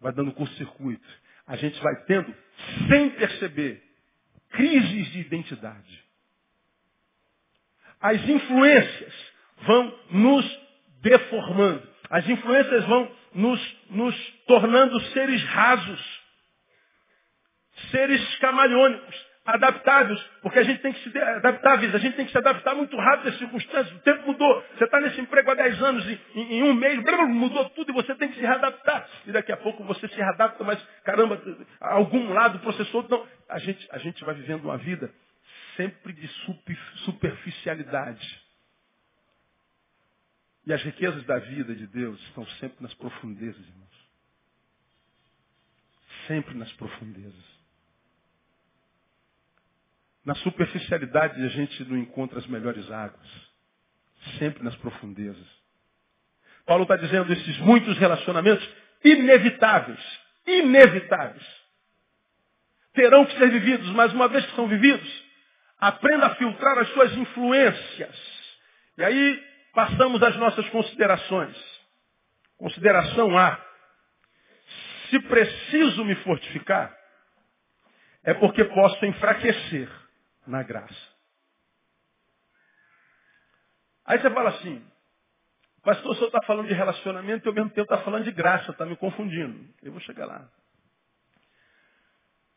Vai 0.00 0.12
dando 0.12 0.32
curto-circuito. 0.32 1.06
A 1.46 1.56
gente 1.56 1.80
vai 1.82 1.94
tendo, 2.06 2.34
sem 2.88 3.10
perceber, 3.10 3.82
crises 4.50 5.12
de 5.12 5.20
identidade. 5.20 6.02
As 8.00 8.26
influências 8.26 9.32
vão 9.66 9.98
nos 10.10 10.61
deformando. 11.02 11.82
As 12.10 12.28
influências 12.28 12.84
vão 12.84 13.10
nos, 13.34 13.76
nos 13.90 14.16
tornando 14.46 15.00
seres 15.12 15.42
rasos, 15.44 16.22
seres 17.90 18.36
camaleônicos, 18.36 19.32
adaptáveis, 19.44 20.20
porque 20.40 20.58
a 20.58 20.62
gente 20.62 20.80
tem 20.82 20.92
que 20.92 21.10
se 21.10 21.18
adaptáveis, 21.18 21.94
a 21.94 21.98
gente 21.98 22.14
tem 22.14 22.24
que 22.26 22.32
se 22.32 22.38
adaptar 22.38 22.74
muito 22.74 22.96
rápido 22.96 23.28
às 23.28 23.38
circunstâncias. 23.38 23.96
O 23.96 24.00
tempo 24.00 24.26
mudou. 24.26 24.64
Você 24.76 24.84
está 24.84 25.00
nesse 25.00 25.20
emprego 25.20 25.50
há 25.50 25.54
10 25.54 25.82
anos, 25.82 26.08
em, 26.08 26.18
em, 26.34 26.58
em 26.58 26.62
um 26.62 26.74
mês, 26.74 27.02
mudou 27.28 27.68
tudo 27.70 27.90
e 27.90 27.94
você 27.94 28.14
tem 28.14 28.28
que 28.28 28.36
se 28.36 28.42
readaptar. 28.42 29.08
E 29.26 29.32
daqui 29.32 29.50
a 29.50 29.56
pouco 29.56 29.82
você 29.84 30.06
se 30.06 30.16
readapta, 30.16 30.62
mas 30.62 30.80
caramba, 31.04 31.40
algum 31.80 32.32
lado 32.32 32.60
processou. 32.60 33.02
Então, 33.02 33.26
a 33.48 33.58
gente, 33.58 33.88
a 33.90 33.98
gente 33.98 34.24
vai 34.24 34.34
vivendo 34.34 34.64
uma 34.64 34.78
vida 34.78 35.12
sempre 35.76 36.12
de 36.12 36.28
superficialidade. 37.04 38.42
E 40.66 40.72
as 40.72 40.82
riquezas 40.82 41.24
da 41.24 41.38
vida 41.38 41.74
de 41.74 41.86
Deus 41.88 42.20
estão 42.22 42.46
sempre 42.58 42.82
nas 42.82 42.94
profundezas, 42.94 43.60
irmãos. 43.66 44.08
Sempre 46.28 46.54
nas 46.54 46.72
profundezas. 46.74 47.52
Na 50.24 50.36
superficialidade 50.36 51.44
a 51.44 51.48
gente 51.48 51.84
não 51.84 51.98
encontra 51.98 52.38
as 52.38 52.46
melhores 52.46 52.88
águas. 52.90 53.28
Sempre 54.38 54.62
nas 54.62 54.76
profundezas. 54.76 55.62
Paulo 56.64 56.84
está 56.84 56.96
dizendo 56.96 57.32
esses 57.32 57.58
muitos 57.58 57.98
relacionamentos 57.98 58.68
inevitáveis. 59.04 60.00
Inevitáveis. 60.46 61.44
Terão 62.94 63.26
que 63.26 63.36
ser 63.36 63.50
vividos, 63.50 63.88
mas 63.90 64.12
uma 64.12 64.28
vez 64.28 64.46
que 64.46 64.54
são 64.54 64.68
vividos, 64.68 65.24
aprenda 65.78 66.26
a 66.26 66.34
filtrar 66.36 66.78
as 66.78 66.88
suas 66.90 67.16
influências. 67.16 68.16
E 68.98 69.02
aí 69.02 69.51
passamos 69.72 70.22
às 70.22 70.36
nossas 70.36 70.68
considerações. 70.70 71.56
Consideração 72.56 73.36
A. 73.36 73.60
Se 75.10 75.20
preciso 75.20 76.04
me 76.04 76.14
fortificar, 76.16 76.96
é 78.22 78.32
porque 78.34 78.64
posso 78.64 79.04
enfraquecer 79.04 79.90
na 80.46 80.62
graça. 80.62 81.12
Aí 84.04 84.18
você 84.20 84.30
fala 84.30 84.50
assim, 84.50 84.84
pastor, 85.82 86.12
o 86.12 86.14
senhor 86.14 86.26
está 86.26 86.42
falando 86.42 86.68
de 86.68 86.74
relacionamento 86.74 87.46
e 87.46 87.48
ao 87.48 87.54
mesmo 87.54 87.70
tempo 87.70 87.92
está 87.92 87.98
falando 88.04 88.24
de 88.24 88.32
graça, 88.32 88.70
está 88.70 88.86
me 88.86 88.96
confundindo. 88.96 89.68
Eu 89.82 89.92
vou 89.92 90.00
chegar 90.00 90.26
lá. 90.26 90.48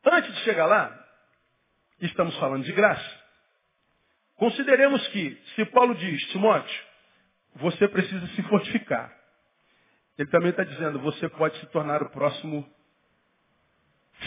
Antes 0.05 0.33
de 0.33 0.41
chegar 0.41 0.65
lá, 0.65 1.07
estamos 1.99 2.37
falando 2.37 2.63
de 2.63 2.71
graça. 2.71 3.23
Consideremos 4.35 5.07
que, 5.09 5.35
se 5.55 5.65
Paulo 5.65 5.95
diz, 5.95 6.21
Timóteo, 6.29 6.85
você 7.55 7.87
precisa 7.87 8.27
se 8.27 8.43
fortificar. 8.43 9.13
Ele 10.17 10.29
também 10.29 10.49
está 10.49 10.63
dizendo, 10.63 10.99
você 10.99 11.27
pode 11.29 11.57
se 11.59 11.65
tornar 11.67 12.01
o 12.01 12.09
próximo 12.09 12.67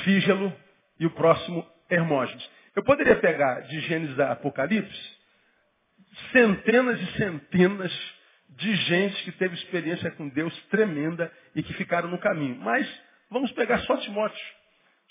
Fígelo 0.04 0.52
e 1.00 1.06
o 1.06 1.10
próximo 1.10 1.66
Hermógenes. 1.88 2.48
Eu 2.76 2.82
poderia 2.82 3.16
pegar 3.16 3.60
de 3.62 3.80
Gênesis 3.80 4.18
a 4.20 4.32
Apocalipse 4.32 5.18
centenas 6.32 7.00
e 7.00 7.06
centenas 7.16 8.16
de 8.50 8.74
gente 8.74 9.24
que 9.24 9.32
teve 9.32 9.54
experiência 9.54 10.10
com 10.12 10.28
Deus 10.28 10.56
tremenda 10.66 11.30
e 11.54 11.62
que 11.62 11.72
ficaram 11.74 12.08
no 12.08 12.18
caminho. 12.18 12.56
Mas 12.56 12.88
vamos 13.30 13.52
pegar 13.52 13.78
só 13.80 13.96
Timóteo, 13.98 14.46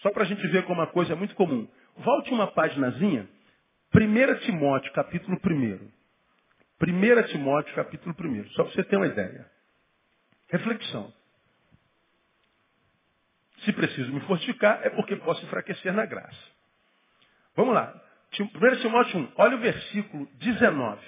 só 0.01 0.12
para 0.12 0.23
a 0.23 0.25
gente 0.25 0.45
ver 0.47 0.63
como 0.63 0.82
uma 0.82 0.88
coisa 0.88 1.13
é 1.13 1.15
muito 1.15 1.36
comum. 1.36 1.67
Volte 1.97 2.32
uma 2.32 2.47
paginazinha, 2.47 3.27
1 3.93 4.39
Timóteo, 4.45 4.91
capítulo 4.93 5.39
1. 5.43 5.96
1 6.79 7.23
Timóteo, 7.27 7.73
capítulo 7.73 8.15
1, 8.19 8.49
só 8.51 8.63
para 8.63 8.73
você 8.73 8.83
ter 8.83 8.97
uma 8.97 9.07
ideia. 9.07 9.49
Reflexão. 10.49 11.11
Se 13.65 13.73
preciso 13.73 14.13
me 14.13 14.19
fortificar, 14.21 14.79
é 14.83 14.89
porque 14.91 15.15
posso 15.15 15.43
enfraquecer 15.43 15.91
na 15.91 16.05
graça. 16.05 16.37
Vamos 17.55 17.73
lá. 17.73 17.99
1 18.39 18.81
Timóteo 18.81 19.19
1, 19.19 19.31
olha 19.37 19.57
o 19.57 19.59
versículo 19.59 20.27
19. 20.33 21.01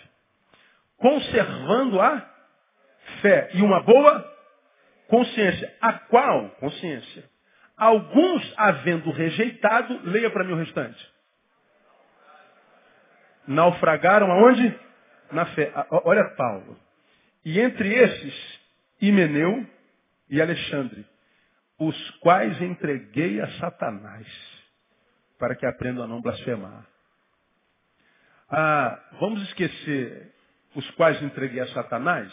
Conservando 0.98 2.02
a 2.02 2.20
fé 3.22 3.52
e 3.54 3.62
uma 3.62 3.82
boa 3.82 4.38
consciência. 5.08 5.76
A 5.80 5.94
qual 5.94 6.50
consciência? 6.60 7.30
Alguns 7.78 8.54
havendo 8.58 9.12
rejeitado, 9.12 10.02
leia 10.04 10.30
para 10.32 10.44
mim 10.44 10.54
o 10.54 10.58
restante. 10.58 11.14
Naufragaram 13.48 14.32
aonde? 14.32 14.89
Na 15.32 15.46
fé. 15.48 15.72
Olha 16.04 16.24
Paulo. 16.36 16.80
E 17.46 17.60
entre 17.60 17.94
esses, 17.94 18.60
Himeneu 19.02 19.66
e 20.30 20.42
Alexandre, 20.42 21.06
os 21.78 22.12
quais 22.20 22.62
entreguei 22.62 23.40
a 23.40 23.50
Satanás, 23.60 24.28
para 25.38 25.56
que 25.56 25.66
aprendam 25.66 26.04
a 26.04 26.08
não 26.08 26.22
blasfemar. 26.22 26.86
Ah, 28.50 29.00
vamos 29.20 29.42
esquecer 29.44 30.34
os 30.76 30.90
quais 30.92 31.22
entreguei 31.22 31.62
a 31.62 31.68
Satanás, 31.68 32.32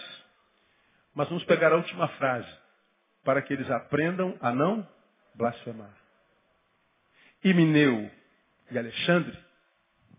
mas 1.14 1.28
vamos 1.28 1.44
pegar 1.44 1.72
a 1.72 1.76
última 1.76 2.08
frase, 2.08 2.52
para 3.24 3.40
que 3.42 3.52
eles 3.52 3.70
aprendam 3.70 4.36
a 4.40 4.52
não 4.52 4.86
blasfemar. 5.34 5.94
Himeneu 7.44 8.10
e 8.70 8.78
Alexandre, 8.78 9.38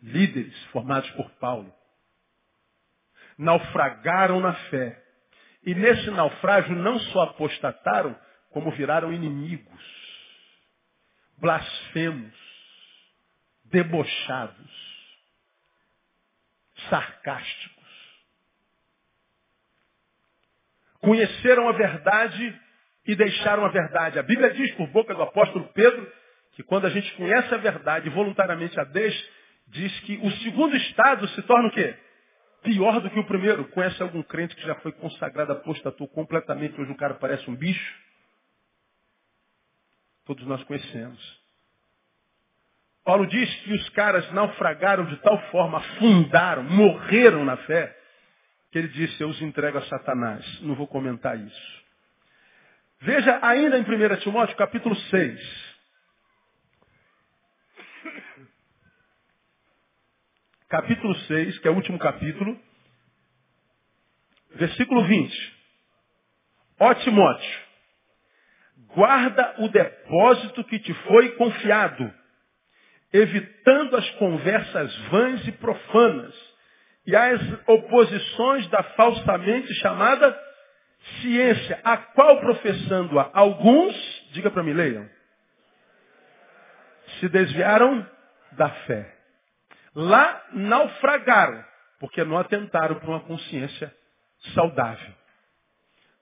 líderes 0.01 0.55
formados 0.65 1.09
por 1.11 1.29
Paulo, 1.31 1.73
naufragaram 3.37 4.39
na 4.39 4.53
fé. 4.69 5.01
E 5.63 5.75
nesse 5.75 6.09
naufrágio 6.11 6.75
não 6.75 6.99
só 6.99 7.23
apostataram, 7.23 8.17
como 8.51 8.71
viraram 8.71 9.11
inimigos, 9.13 9.83
blasfemos, 11.37 12.33
debochados 13.65 14.87
sarcásticos. 16.89 17.77
Conheceram 20.99 21.69
a 21.69 21.73
verdade 21.73 22.61
e 23.05 23.15
deixaram 23.15 23.65
a 23.65 23.69
verdade. 23.69 24.19
A 24.19 24.23
Bíblia 24.23 24.51
diz 24.51 24.71
por 24.75 24.87
boca 24.87 25.13
do 25.13 25.21
apóstolo 25.21 25.67
Pedro 25.73 26.11
que 26.53 26.63
quando 26.63 26.85
a 26.85 26.89
gente 26.89 27.11
conhece 27.13 27.53
a 27.53 27.57
verdade 27.57 28.07
e 28.07 28.11
voluntariamente 28.11 28.79
a 28.79 28.83
deixa, 28.83 29.23
diz 29.67 29.99
que 30.01 30.17
o 30.17 30.31
segundo 30.43 30.75
estado 30.75 31.27
se 31.29 31.41
torna 31.43 31.67
o 31.67 31.71
quê? 31.71 31.95
Pior 32.63 32.99
do 33.01 33.09
que 33.09 33.19
o 33.19 33.25
primeiro. 33.25 33.65
Conhece 33.69 34.01
algum 34.01 34.21
crente 34.23 34.55
que 34.55 34.61
já 34.63 34.75
foi 34.75 34.91
consagrado, 34.91 35.53
apostatou 35.53 36.07
completamente, 36.07 36.79
hoje 36.79 36.91
o 36.91 36.97
cara 36.97 37.15
parece 37.15 37.49
um 37.49 37.55
bicho? 37.55 37.95
Todos 40.25 40.45
nós 40.45 40.63
conhecemos. 40.63 41.39
Paulo 43.03 43.25
diz 43.25 43.55
que 43.61 43.73
os 43.73 43.89
caras 43.91 44.29
naufragaram 44.33 45.05
de 45.05 45.15
tal 45.17 45.39
forma, 45.49 45.77
afundaram, 45.77 46.63
morreram 46.63 47.45
na 47.45 47.55
fé, 47.55 47.97
que 48.69 48.77
ele 48.77 48.89
disse, 48.89 49.21
eu 49.21 49.29
os 49.29 49.41
entrego 49.41 49.77
a 49.77 49.81
Satanás. 49.83 50.61
Não 50.61 50.75
vou 50.75 50.87
comentar 50.87 51.39
isso. 51.39 51.85
Veja 52.99 53.39
ainda 53.41 53.77
em 53.77 53.83
1 53.83 54.17
Timóteo 54.17 54.57
capítulo 54.57 54.95
6. 54.95 55.66
Capítulo 60.69 61.15
6, 61.15 61.59
que 61.59 61.67
é 61.67 61.71
o 61.71 61.75
último 61.75 61.97
capítulo. 61.97 62.59
Versículo 64.55 65.05
20. 65.05 65.57
Ó 66.79 66.93
Timóteo, 66.95 67.59
guarda 68.93 69.55
o 69.59 69.69
depósito 69.69 70.63
que 70.65 70.79
te 70.79 70.93
foi 70.93 71.31
confiado 71.35 72.13
evitando 73.13 73.95
as 73.95 74.09
conversas 74.11 74.95
vãs 75.09 75.47
e 75.47 75.51
profanas 75.53 76.35
e 77.05 77.15
as 77.15 77.41
oposições 77.65 78.67
da 78.67 78.83
falsamente 78.83 79.73
chamada 79.75 80.37
ciência, 81.21 81.79
a 81.83 81.95
qual 81.97 82.41
professando-a 82.41 83.31
alguns, 83.33 83.95
diga 84.33 84.51
para 84.51 84.63
mim, 84.63 84.73
leiam, 84.73 85.09
se 87.19 87.29
desviaram 87.29 88.05
da 88.51 88.69
fé. 88.69 89.16
Lá 89.99 90.43
naufragaram, 90.53 91.65
porque 91.99 92.23
não 92.23 92.37
atentaram 92.37 92.99
para 92.99 93.09
uma 93.09 93.21
consciência 93.21 93.91
saudável. 94.53 95.11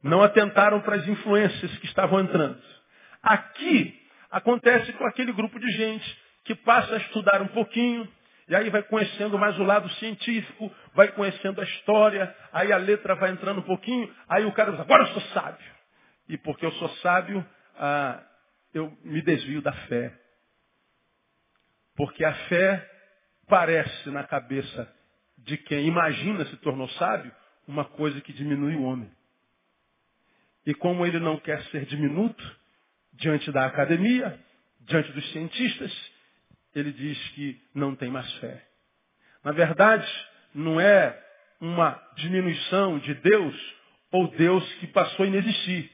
Não 0.02 0.24
atentaram 0.24 0.80
para 0.80 0.96
as 0.96 1.06
influências 1.06 1.78
que 1.80 1.86
estavam 1.86 2.22
entrando. 2.22 2.58
Aqui 3.22 4.02
acontece 4.32 4.94
com 4.94 5.06
aquele 5.06 5.34
grupo 5.34 5.60
de 5.60 5.70
gente 5.72 6.24
que 6.46 6.56
passa 6.56 6.94
a 6.94 7.00
estudar 7.00 7.42
um 7.42 7.50
pouquinho, 7.50 8.08
e 8.48 8.56
aí 8.56 8.70
vai 8.70 8.82
conhecendo 8.82 9.38
mais 9.38 9.60
o 9.60 9.64
lado 9.64 9.90
científico, 9.96 10.74
vai 10.94 11.10
conhecendo 11.10 11.60
a 11.60 11.66
história, 11.66 12.34
aí 12.54 12.72
a 12.72 12.78
letra 12.78 13.14
vai 13.16 13.32
entrando 13.32 13.60
um 13.60 13.66
pouquinho, 13.66 14.10
aí 14.30 14.46
o 14.46 14.54
cara 14.54 14.72
diz, 14.72 14.80
agora 14.80 15.04
eu 15.04 15.08
sou 15.08 15.22
sábio. 15.34 15.76
E 16.30 16.38
porque 16.38 16.66
eu 16.66 16.72
sou 16.72 16.88
sábio, 17.00 17.46
ah, 17.78 18.24
eu 18.74 18.98
me 19.04 19.22
desvio 19.22 19.62
da 19.62 19.74
fé. 19.74 20.18
Porque 21.98 22.24
a 22.24 22.34
fé 22.48 22.94
parece 23.47 24.10
na 24.10 24.23
cabeça 24.23 24.91
de 25.38 25.58
quem 25.58 25.88
imagina 25.88 26.45
se 26.45 26.58
tornou 26.58 26.89
sábio 26.89 27.31
uma 27.67 27.86
coisa 27.86 28.19
que 28.21 28.34
diminui 28.34 28.75
o 28.75 28.84
homem. 28.84 29.12
E 30.65 30.73
como 30.73 31.05
ele 31.05 31.19
não 31.19 31.38
quer 31.38 31.62
ser 31.65 31.86
diminuto 31.86 32.43
diante 33.13 33.51
da 33.51 33.65
academia, 33.65 34.39
diante 34.81 35.12
dos 35.12 35.31
cientistas, 35.31 36.12
ele 36.73 36.91
diz 36.91 37.17
que 37.29 37.62
não 37.73 37.95
tem 37.95 38.10
mais 38.10 38.31
fé. 38.36 38.65
Na 39.43 39.51
verdade, 39.51 40.08
não 40.53 40.79
é 40.79 41.21
uma 41.60 42.01
diminuição 42.15 42.99
de 42.99 43.13
Deus 43.15 43.75
ou 44.12 44.27
Deus 44.29 44.73
que 44.75 44.88
passou 44.88 45.23
a 45.23 45.27
inexistir, 45.27 45.91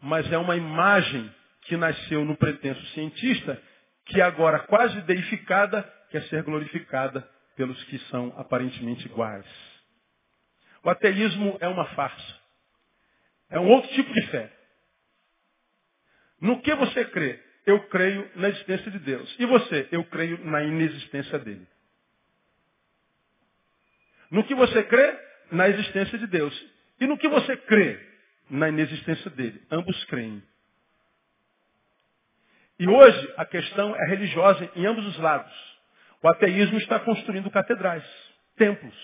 mas 0.00 0.30
é 0.32 0.38
uma 0.38 0.56
imagem 0.56 1.32
que 1.62 1.76
nasceu 1.76 2.24
no 2.24 2.36
pretenso 2.36 2.84
cientista, 2.88 3.60
que 4.06 4.20
agora 4.20 4.60
quase 4.60 5.00
deificada, 5.02 5.90
quer 6.12 6.22
ser 6.28 6.44
glorificada 6.44 7.28
pelos 7.56 7.82
que 7.84 7.98
são 8.10 8.32
aparentemente 8.36 9.06
iguais. 9.06 9.46
O 10.84 10.90
ateísmo 10.90 11.58
é 11.60 11.66
uma 11.66 11.86
farsa. 11.94 12.40
É 13.50 13.58
um 13.58 13.68
outro 13.68 13.90
tipo 13.92 14.12
de 14.12 14.26
fé. 14.28 14.52
No 16.40 16.60
que 16.62 16.74
você 16.74 17.04
crê? 17.06 17.40
eu 17.66 17.80
creio 17.88 18.28
na 18.36 18.48
existência 18.48 18.90
de 18.90 18.98
Deus. 18.98 19.34
E 19.38 19.46
você? 19.46 19.88
Eu 19.92 20.04
creio 20.04 20.44
na 20.44 20.62
inexistência 20.62 21.38
dele. 21.38 21.66
No 24.30 24.44
que 24.44 24.54
você 24.54 24.82
crê? 24.84 25.18
Na 25.50 25.68
existência 25.68 26.18
de 26.18 26.26
Deus. 26.26 26.66
E 27.00 27.06
no 27.06 27.18
que 27.18 27.28
você 27.28 27.56
crê? 27.56 28.00
Na 28.50 28.68
inexistência 28.68 29.30
dele. 29.30 29.62
Ambos 29.70 30.04
creem. 30.06 30.42
E 32.78 32.88
hoje 32.88 33.34
a 33.36 33.44
questão 33.44 33.94
é 33.94 34.06
religiosa 34.06 34.70
em 34.74 34.86
ambos 34.86 35.06
os 35.06 35.18
lados. 35.18 35.71
O 36.22 36.28
ateísmo 36.28 36.78
está 36.78 37.00
construindo 37.00 37.50
catedrais, 37.50 38.04
templos. 38.56 38.94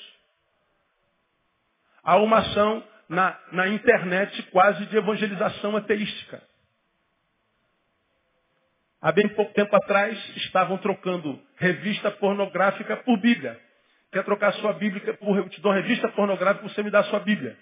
Há 2.02 2.16
uma 2.16 2.38
ação 2.38 2.84
na, 3.08 3.38
na 3.50 3.68
internet 3.68 4.40
quase 4.50 4.86
de 4.86 4.96
evangelização 4.96 5.76
ateística. 5.76 6.40
Há 9.00 9.12
bem 9.12 9.28
pouco 9.28 9.52
tempo 9.52 9.74
atrás 9.74 10.16
estavam 10.36 10.78
trocando 10.78 11.40
revista 11.56 12.10
pornográfica 12.12 12.96
por 12.98 13.16
Bíblia. 13.18 13.60
Quer 14.12 14.24
trocar 14.24 14.52
sua 14.54 14.72
Bíblia 14.72 15.14
por. 15.14 15.36
Eu 15.36 15.48
te 15.48 15.60
dou 15.60 15.72
revista 15.72 16.08
pornográfica, 16.08 16.68
você 16.68 16.82
me 16.82 16.90
dá 16.90 17.02
sua 17.04 17.20
Bíblia. 17.20 17.58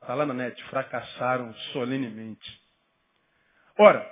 Está 0.00 0.14
lá 0.14 0.24
na 0.24 0.34
net, 0.34 0.62
fracassaram 0.64 1.52
solenemente. 1.72 2.60
Ora, 3.78 4.08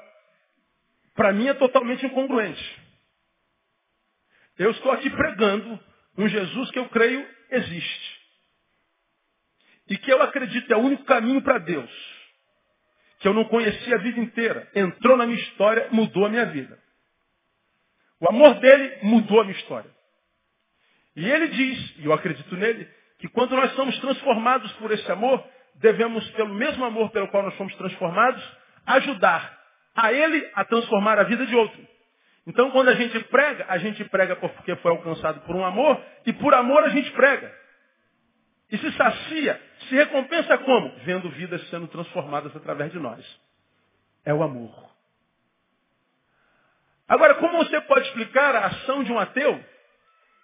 para 1.14 1.32
mim 1.32 1.46
é 1.48 1.54
totalmente 1.54 2.04
incongruente. 2.04 2.83
Eu 4.58 4.70
estou 4.70 4.92
aqui 4.92 5.10
pregando 5.10 5.78
um 6.16 6.28
Jesus 6.28 6.70
que 6.70 6.78
eu 6.78 6.88
creio 6.88 7.26
existe. 7.50 8.24
E 9.88 9.98
que 9.98 10.10
eu 10.10 10.22
acredito 10.22 10.72
é 10.72 10.76
o 10.76 10.80
único 10.80 11.04
caminho 11.04 11.42
para 11.42 11.58
Deus. 11.58 11.90
Que 13.18 13.28
eu 13.28 13.34
não 13.34 13.44
conhecia 13.44 13.96
a 13.96 13.98
vida 13.98 14.20
inteira. 14.20 14.70
Entrou 14.74 15.16
na 15.16 15.26
minha 15.26 15.38
história, 15.38 15.88
mudou 15.90 16.26
a 16.26 16.28
minha 16.28 16.46
vida. 16.46 16.78
O 18.20 18.30
amor 18.30 18.54
dele 18.60 18.98
mudou 19.02 19.40
a 19.40 19.44
minha 19.44 19.56
história. 19.56 19.90
E 21.16 21.28
ele 21.28 21.48
diz, 21.48 21.98
e 21.98 22.06
eu 22.06 22.12
acredito 22.12 22.56
nele, 22.56 22.88
que 23.18 23.28
quando 23.28 23.54
nós 23.54 23.72
somos 23.74 23.96
transformados 23.98 24.72
por 24.74 24.90
esse 24.90 25.10
amor, 25.10 25.44
devemos, 25.76 26.28
pelo 26.32 26.54
mesmo 26.54 26.84
amor 26.84 27.10
pelo 27.10 27.28
qual 27.28 27.42
nós 27.42 27.56
somos 27.56 27.74
transformados, 27.76 28.42
ajudar 28.86 29.58
a 29.94 30.12
ele 30.12 30.50
a 30.54 30.64
transformar 30.64 31.18
a 31.18 31.24
vida 31.24 31.46
de 31.46 31.54
outro. 31.54 31.93
Então, 32.46 32.70
quando 32.70 32.88
a 32.88 32.94
gente 32.94 33.18
prega, 33.24 33.64
a 33.68 33.78
gente 33.78 34.04
prega 34.04 34.36
porque 34.36 34.76
foi 34.76 34.90
alcançado 34.90 35.40
por 35.40 35.56
um 35.56 35.64
amor, 35.64 36.00
e 36.26 36.32
por 36.32 36.52
amor 36.52 36.82
a 36.84 36.90
gente 36.90 37.10
prega. 37.12 37.54
E 38.70 38.78
se 38.78 38.92
sacia, 38.92 39.60
se 39.88 39.94
recompensa 39.94 40.58
como? 40.58 40.90
Vendo 41.04 41.30
vidas 41.30 41.66
sendo 41.70 41.86
transformadas 41.88 42.54
através 42.54 42.92
de 42.92 42.98
nós. 42.98 43.24
É 44.24 44.34
o 44.34 44.42
amor. 44.42 44.72
Agora, 47.08 47.34
como 47.36 47.58
você 47.58 47.80
pode 47.82 48.06
explicar 48.08 48.54
a 48.54 48.66
ação 48.66 49.04
de 49.04 49.12
um 49.12 49.18
ateu 49.18 49.62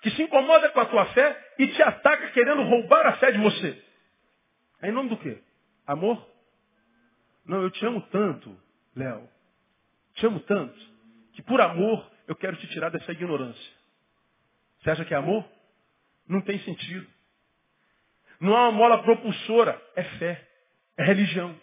que 0.03 0.11
se 0.11 0.23
incomoda 0.23 0.71
com 0.71 0.81
a 0.81 0.87
tua 0.87 1.07
fé 1.07 1.55
e 1.59 1.67
te 1.69 1.83
ataca 1.83 2.29
querendo 2.29 2.63
roubar 2.63 3.07
a 3.07 3.17
fé 3.17 3.33
de 3.33 3.39
você? 3.39 3.83
É 4.83 4.89
em 4.89 4.93
nome 4.93 5.11
do 5.11 5.17
quê? 5.19 5.43
Amor? 5.87 6.27
Não, 7.45 7.63
eu 7.63 7.71
te 7.71 7.85
amo 7.85 8.01
tanto, 8.09 8.57
Léo. 8.95 9.29
Te 10.15 10.27
amo 10.27 10.41
tanto 10.41 10.90
que 11.41 11.47
por 11.47 11.61
amor 11.61 12.07
eu 12.29 12.37
quero 12.37 12.57
te 12.57 12.67
tirar 12.69 12.91
dessa 12.91 13.13
ignorância. 13.13 13.73
Você 14.79 14.91
acha 14.91 15.05
que 15.05 15.15
é 15.15 15.17
amor? 15.17 15.45
Não 16.29 16.41
tem 16.43 16.59
sentido. 16.61 17.07
Não 18.39 18.55
há 18.55 18.69
uma 18.69 18.73
mola 18.73 19.03
propulsora, 19.03 19.81
é 19.97 20.03
fé, 20.03 20.47
é 20.99 21.05
religião. 21.05 21.59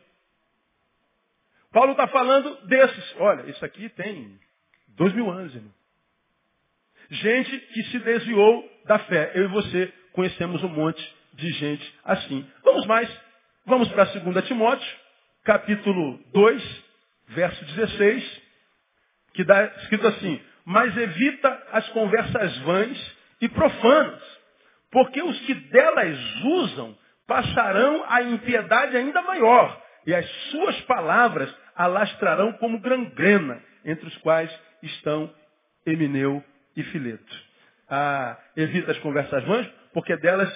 Paulo 1.72 1.92
está 1.92 2.08
falando 2.08 2.68
desses. 2.68 3.16
Olha, 3.20 3.50
isso 3.50 3.64
aqui 3.64 3.88
tem 3.90 4.40
dois 4.90 5.14
mil 5.14 5.30
anos, 5.30 5.54
irmão. 5.54 5.74
Gente 7.10 7.60
que 7.60 7.84
se 7.84 8.00
desviou 8.00 8.82
da 8.86 9.00
fé. 9.00 9.32
Eu 9.36 9.46
e 9.46 9.48
você 9.48 9.94
conhecemos 10.14 10.64
um 10.64 10.70
monte 10.70 11.16
de 11.34 11.50
gente 11.52 12.00
assim. 12.04 12.50
Vamos 12.64 12.86
mais. 12.88 13.10
Vamos 13.66 13.90
para 13.90 14.06
2 14.06 14.48
Timóteo, 14.48 14.98
capítulo 15.44 16.20
2, 16.32 16.84
verso 17.30 17.66
16, 17.66 18.47
que 19.38 19.44
dá 19.44 19.66
escrito 19.66 20.08
assim, 20.08 20.42
mas 20.66 20.98
evita 20.98 21.64
as 21.72 21.88
conversas 21.90 22.58
vãs 22.62 23.18
e 23.40 23.48
profanas, 23.48 24.24
porque 24.92 25.22
os 25.22 25.40
que 25.42 25.54
delas 25.54 26.18
usam 26.44 26.98
passarão 27.28 28.04
a 28.10 28.24
impiedade 28.24 28.98
ainda 28.98 29.22
maior, 29.22 29.80
e 30.08 30.16
as 30.16 30.28
suas 30.50 30.82
palavras 30.82 31.56
alastrarão 31.76 32.54
como 32.54 32.80
gangrena, 32.80 33.62
entre 33.86 34.08
os 34.08 34.18
quais 34.18 34.52
estão 34.82 35.32
Emineu 35.86 36.44
e 36.76 36.82
Fileto. 36.86 37.46
Ah, 37.88 38.38
evita 38.56 38.92
as 38.92 38.98
conversas 39.00 39.44
vãs, 39.44 39.68
porque 39.94 40.18
delas 40.18 40.52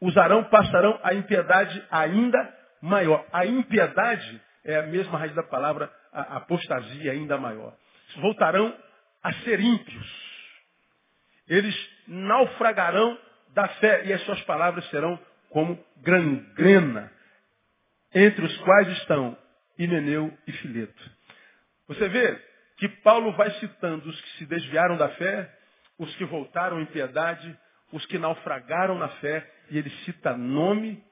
usarão, 0.00 0.44
passarão 0.44 1.00
a 1.02 1.12
impiedade 1.12 1.84
ainda 1.90 2.54
maior. 2.80 3.26
A 3.32 3.44
impiedade 3.44 4.40
é 4.64 4.76
a 4.76 4.82
mesma 4.82 5.18
raiz 5.18 5.34
da 5.34 5.42
palavra 5.42 5.90
apostasia 6.12 7.10
ainda 7.10 7.36
maior. 7.36 7.74
Voltarão 8.16 8.76
a 9.22 9.32
ser 9.44 9.60
ímpios. 9.60 10.26
Eles 11.48 11.74
naufragarão 12.06 13.18
da 13.50 13.68
fé 13.68 14.04
e 14.06 14.12
as 14.12 14.22
suas 14.22 14.40
palavras 14.42 14.88
serão 14.90 15.18
como 15.50 15.82
gangrena, 15.98 17.10
entre 18.14 18.44
os 18.44 18.56
quais 18.58 18.88
estão 18.98 19.36
Himeneu 19.78 20.36
e 20.46 20.52
Fileto. 20.52 21.10
Você 21.88 22.08
vê 22.08 22.42
que 22.76 22.88
Paulo 22.88 23.32
vai 23.32 23.50
citando 23.52 24.08
os 24.08 24.20
que 24.20 24.38
se 24.38 24.46
desviaram 24.46 24.96
da 24.96 25.08
fé, 25.10 25.50
os 25.98 26.14
que 26.16 26.24
voltaram 26.24 26.80
em 26.80 26.86
piedade, 26.86 27.58
os 27.92 28.04
que 28.06 28.18
naufragaram 28.18 28.98
na 28.98 29.08
fé, 29.20 29.50
e 29.70 29.78
ele 29.78 29.90
cita 30.04 30.36
nome 30.36 31.02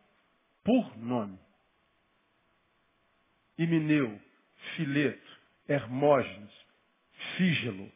por 0.62 0.96
nome. 0.98 1.38
Himeneu, 3.56 4.20
Fileto, 4.74 5.38
Hermógenes, 5.68 6.63
Fígelo. 7.36 7.90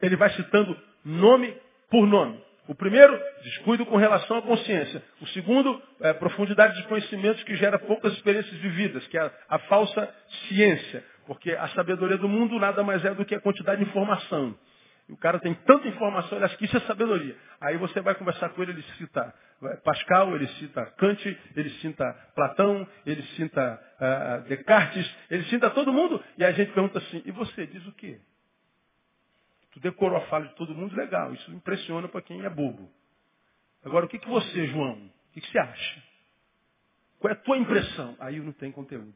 Ele 0.00 0.16
vai 0.16 0.30
citando 0.30 0.76
nome 1.04 1.56
por 1.90 2.06
nome. 2.06 2.42
O 2.68 2.74
primeiro, 2.74 3.18
descuido 3.42 3.84
com 3.84 3.96
relação 3.96 4.38
à 4.38 4.42
consciência. 4.42 5.02
O 5.20 5.26
segundo, 5.28 5.82
é, 6.00 6.12
profundidade 6.12 6.76
de 6.76 6.88
conhecimentos 6.88 7.42
que 7.44 7.56
gera 7.56 7.78
poucas 7.78 8.12
experiências 8.14 8.56
vividas, 8.60 9.06
que 9.08 9.18
é 9.18 9.20
a, 9.20 9.32
a 9.48 9.58
falsa 9.60 10.08
ciência. 10.48 11.04
Porque 11.26 11.52
a 11.52 11.68
sabedoria 11.68 12.16
do 12.18 12.28
mundo 12.28 12.58
nada 12.58 12.82
mais 12.82 13.04
é 13.04 13.14
do 13.14 13.24
que 13.24 13.34
a 13.34 13.40
quantidade 13.40 13.82
de 13.82 13.90
informação. 13.90 14.56
O 15.12 15.16
cara 15.18 15.38
tem 15.38 15.52
tanta 15.54 15.86
informação, 15.86 16.38
ele 16.38 16.46
acha 16.46 16.56
que 16.56 16.64
isso 16.64 16.76
é 16.76 16.80
sabedoria. 16.80 17.36
Aí 17.60 17.76
você 17.76 18.00
vai 18.00 18.14
conversar 18.14 18.48
com 18.48 18.62
ele, 18.62 18.72
ele 18.72 18.82
cita 18.96 19.34
Pascal, 19.84 20.34
ele 20.34 20.48
cita 20.48 20.86
Kant, 20.96 21.38
ele 21.54 21.70
cita 21.80 22.12
Platão, 22.34 22.88
ele 23.04 23.22
cita 23.36 23.80
uh, 24.00 24.48
Descartes, 24.48 25.14
ele 25.30 25.44
cita 25.44 25.68
todo 25.70 25.92
mundo. 25.92 26.22
E 26.38 26.44
a 26.44 26.50
gente 26.52 26.72
pergunta 26.72 26.98
assim, 26.98 27.22
e 27.26 27.30
você 27.30 27.66
diz 27.66 27.86
o 27.86 27.92
quê? 27.92 28.20
Tu 29.72 29.80
decorou 29.80 30.16
a 30.16 30.22
fala 30.22 30.46
de 30.46 30.54
todo 30.54 30.74
mundo, 30.74 30.96
legal. 30.96 31.32
Isso 31.34 31.50
impressiona 31.52 32.08
para 32.08 32.22
quem 32.22 32.42
é 32.42 32.48
bobo. 32.48 32.90
Agora, 33.84 34.06
o 34.06 34.08
que, 34.08 34.18
que 34.18 34.28
você, 34.28 34.66
João, 34.68 34.94
o 34.94 35.32
que, 35.34 35.42
que 35.42 35.50
você 35.50 35.58
acha? 35.58 36.02
Qual 37.18 37.30
é 37.30 37.34
a 37.34 37.40
tua 37.40 37.58
impressão? 37.58 38.16
Aí 38.18 38.40
não 38.40 38.52
tem 38.52 38.72
conteúdo. 38.72 39.14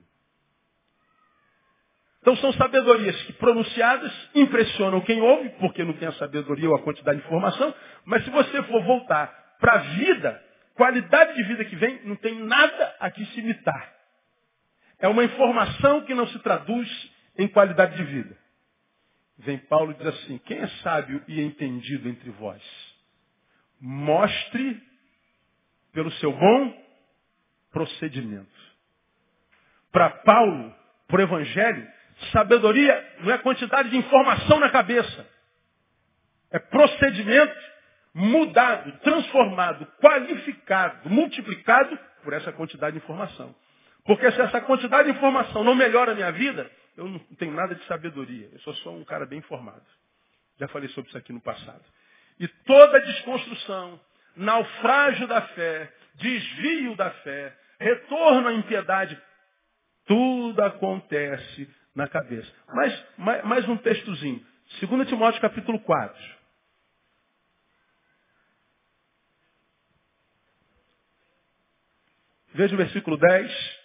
Então 2.26 2.36
são 2.38 2.52
sabedorias 2.54 3.22
que 3.22 3.34
pronunciadas 3.34 4.12
impressionam 4.34 5.00
quem 5.02 5.20
ouve, 5.20 5.48
porque 5.60 5.84
não 5.84 5.92
tem 5.92 6.08
a 6.08 6.12
sabedoria 6.14 6.68
ou 6.68 6.74
a 6.74 6.82
quantidade 6.82 7.20
de 7.20 7.24
informação, 7.24 7.72
mas 8.04 8.24
se 8.24 8.30
você 8.30 8.64
for 8.64 8.82
voltar 8.82 9.28
para 9.60 9.74
a 9.74 9.78
vida, 9.78 10.44
qualidade 10.74 11.36
de 11.36 11.44
vida 11.44 11.64
que 11.64 11.76
vem, 11.76 12.00
não 12.02 12.16
tem 12.16 12.34
nada 12.40 12.96
a 12.98 13.12
que 13.12 13.24
se 13.26 13.38
imitar. 13.38 13.94
É 14.98 15.06
uma 15.06 15.22
informação 15.22 16.00
que 16.00 16.14
não 16.14 16.26
se 16.26 16.36
traduz 16.40 17.12
em 17.38 17.46
qualidade 17.46 17.96
de 17.96 18.02
vida. 18.02 18.36
Vem 19.38 19.58
Paulo 19.58 19.92
e 19.92 19.94
diz 19.94 20.08
assim, 20.08 20.38
quem 20.38 20.58
é 20.58 20.66
sábio 20.82 21.22
e 21.28 21.40
entendido 21.40 22.08
entre 22.08 22.30
vós? 22.30 22.60
Mostre 23.80 24.82
pelo 25.92 26.10
seu 26.14 26.32
bom 26.32 26.84
procedimento. 27.70 28.50
Para 29.92 30.10
Paulo, 30.10 30.74
para 31.06 31.20
o 31.20 31.22
Evangelho, 31.22 31.95
Sabedoria 32.33 33.16
não 33.20 33.33
é 33.33 33.38
quantidade 33.38 33.90
de 33.90 33.96
informação 33.96 34.59
na 34.59 34.70
cabeça. 34.70 35.29
É 36.50 36.59
procedimento 36.59 37.57
mudado, 38.14 38.92
transformado, 39.00 39.87
qualificado, 40.00 41.11
multiplicado 41.11 41.98
por 42.22 42.33
essa 42.33 42.50
quantidade 42.52 42.97
de 42.97 43.05
informação. 43.05 43.55
Porque 44.05 44.30
se 44.32 44.40
essa 44.40 44.61
quantidade 44.62 45.11
de 45.11 45.16
informação 45.16 45.62
não 45.62 45.74
melhora 45.74 46.12
a 46.12 46.14
minha 46.14 46.32
vida, 46.32 46.70
eu 46.97 47.07
não 47.07 47.18
tenho 47.36 47.53
nada 47.53 47.74
de 47.74 47.84
sabedoria. 47.84 48.49
Eu 48.53 48.59
sou 48.61 48.74
só 48.76 48.90
um 48.90 49.05
cara 49.05 49.26
bem 49.26 49.40
informado. 49.40 49.84
Já 50.59 50.66
falei 50.68 50.88
sobre 50.90 51.09
isso 51.09 51.18
aqui 51.18 51.32
no 51.32 51.40
passado. 51.40 51.84
E 52.40 52.49
toda 52.49 53.01
desconstrução, 53.01 54.01
naufrágio 54.34 55.26
da 55.26 55.43
fé, 55.43 55.93
desvio 56.14 56.97
da 56.97 57.11
fé, 57.11 57.55
retorno 57.78 58.49
à 58.49 58.53
impiedade, 58.55 59.20
tudo 60.07 60.62
acontece 60.62 61.68
na 61.97 62.07
cabeça. 62.07 62.53
Mas, 62.72 63.07
mais, 63.16 63.44
mais 63.44 63.68
um 63.68 63.76
textozinho. 63.78 64.47
2 64.80 65.09
Timóteo 65.09 65.40
capítulo 65.40 65.80
4. 65.80 66.36
Veja 72.55 72.74
o 72.74 72.78
versículo 72.78 73.16
10. 73.16 73.76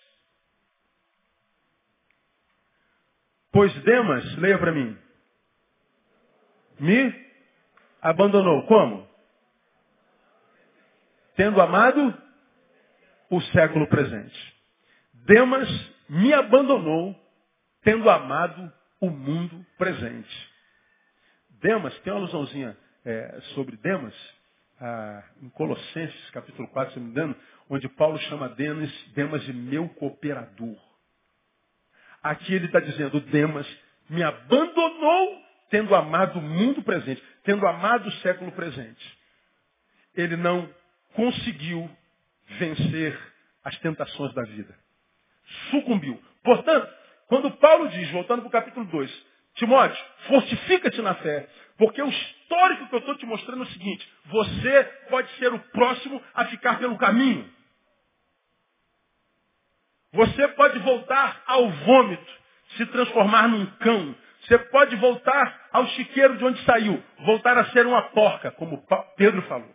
Pois 3.51 3.74
Demas, 3.84 4.38
leia 4.38 4.57
para 4.57 4.72
mim, 4.72 4.97
me 6.80 7.14
abandonou. 8.01 8.66
Como? 8.66 9.07
Tendo 11.36 11.62
amado 11.62 12.18
o 13.30 13.41
século 13.41 13.88
presente. 13.88 14.62
Demas 15.14 15.70
me 16.09 16.34
abandonou, 16.34 17.16
tendo 17.84 18.09
amado 18.09 18.71
o 18.99 19.09
mundo 19.09 19.65
presente. 19.77 20.51
Demas, 21.61 21.97
tem 21.99 22.13
uma 22.13 22.21
alusãozinha 22.21 22.77
é, 23.05 23.39
sobre 23.53 23.75
Demas, 23.77 24.13
ah, 24.79 25.23
em 25.41 25.49
Colossenses, 25.49 26.29
capítulo 26.32 26.67
4, 26.69 26.93
se 26.93 26.99
não 26.99 27.05
me 27.05 27.11
engano, 27.11 27.36
onde 27.69 27.88
Paulo 27.89 28.17
chama 28.19 28.49
Demas, 28.49 28.91
Demas 29.13 29.43
de 29.43 29.53
meu 29.53 29.88
cooperador. 29.89 30.75
Aqui 32.23 32.53
ele 32.53 32.65
está 32.65 32.79
dizendo, 32.79 33.19
Demas 33.19 33.67
me 34.09 34.23
abandonou 34.23 35.41
tendo 35.69 35.95
amado 35.95 36.38
o 36.38 36.41
mundo 36.41 36.84
presente, 36.84 37.23
tendo 37.43 37.65
amado 37.65 38.07
o 38.07 38.11
século 38.17 38.51
presente. 38.51 39.19
Ele 40.13 40.36
não 40.36 40.69
conseguiu 41.13 41.89
vencer 42.59 43.17
as 43.63 43.77
tentações 43.79 44.34
da 44.34 44.43
vida. 44.43 44.75
Sucumbiu. 45.69 46.21
Portanto, 46.43 47.01
quando 47.32 47.49
Paulo 47.49 47.88
diz, 47.88 48.11
voltando 48.11 48.41
para 48.41 48.49
o 48.49 48.51
capítulo 48.51 48.86
2, 48.88 49.25
Timóteo, 49.55 50.05
fortifica-te 50.27 51.01
na 51.01 51.15
fé, 51.15 51.47
porque 51.77 52.01
o 52.01 52.09
histórico 52.09 52.89
que 52.89 52.95
eu 52.95 52.99
estou 52.99 53.15
te 53.15 53.25
mostrando 53.25 53.63
é 53.63 53.65
o 53.65 53.69
seguinte, 53.69 54.05
você 54.25 54.84
pode 55.09 55.32
ser 55.38 55.53
o 55.53 55.59
próximo 55.59 56.21
a 56.34 56.43
ficar 56.47 56.77
pelo 56.77 56.97
caminho. 56.97 57.49
Você 60.11 60.45
pode 60.49 60.77
voltar 60.79 61.41
ao 61.47 61.69
vômito, 61.69 62.34
se 62.75 62.86
transformar 62.88 63.47
num 63.47 63.65
cão. 63.77 64.13
Você 64.41 64.57
pode 64.65 64.97
voltar 64.97 65.69
ao 65.71 65.88
chiqueiro 65.88 66.36
de 66.36 66.43
onde 66.43 66.61
saiu, 66.65 67.01
voltar 67.19 67.57
a 67.57 67.63
ser 67.67 67.88
uma 67.88 68.09
porca, 68.09 68.51
como 68.51 68.86
Pedro 69.15 69.41
falou. 69.43 69.73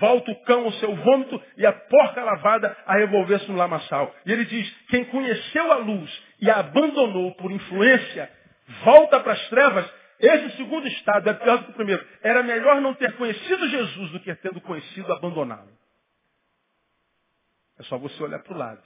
Volta 0.00 0.30
o 0.30 0.42
cão 0.42 0.64
ao 0.64 0.72
seu 0.72 0.94
vômito 0.94 1.42
e 1.56 1.64
a 1.64 1.72
porca 1.72 2.22
lavada 2.22 2.76
a 2.86 2.94
revolver-se 2.94 3.50
no 3.50 3.56
lamaçal. 3.56 4.14
E 4.26 4.32
ele 4.32 4.44
diz, 4.44 4.70
quem 4.88 5.04
conheceu 5.06 5.72
a 5.72 5.76
luz 5.76 6.22
e 6.40 6.50
a 6.50 6.58
abandonou 6.58 7.34
por 7.36 7.50
influência, 7.50 8.30
volta 8.84 9.18
para 9.20 9.32
as 9.32 9.48
trevas, 9.48 9.90
esse 10.20 10.56
segundo 10.56 10.86
estado 10.88 11.30
é 11.30 11.34
pior 11.34 11.58
do 11.58 11.64
que 11.64 11.70
o 11.70 11.74
primeiro. 11.74 12.06
Era 12.22 12.42
melhor 12.42 12.80
não 12.80 12.94
ter 12.94 13.16
conhecido 13.16 13.68
Jesus 13.68 14.10
do 14.10 14.20
que 14.20 14.34
tendo 14.36 14.60
conhecido 14.60 15.12
abandoná-lo. 15.12 15.70
É 17.78 17.82
só 17.84 17.96
você 17.96 18.22
olhar 18.22 18.40
para 18.40 18.54
o 18.54 18.58
lado. 18.58 18.82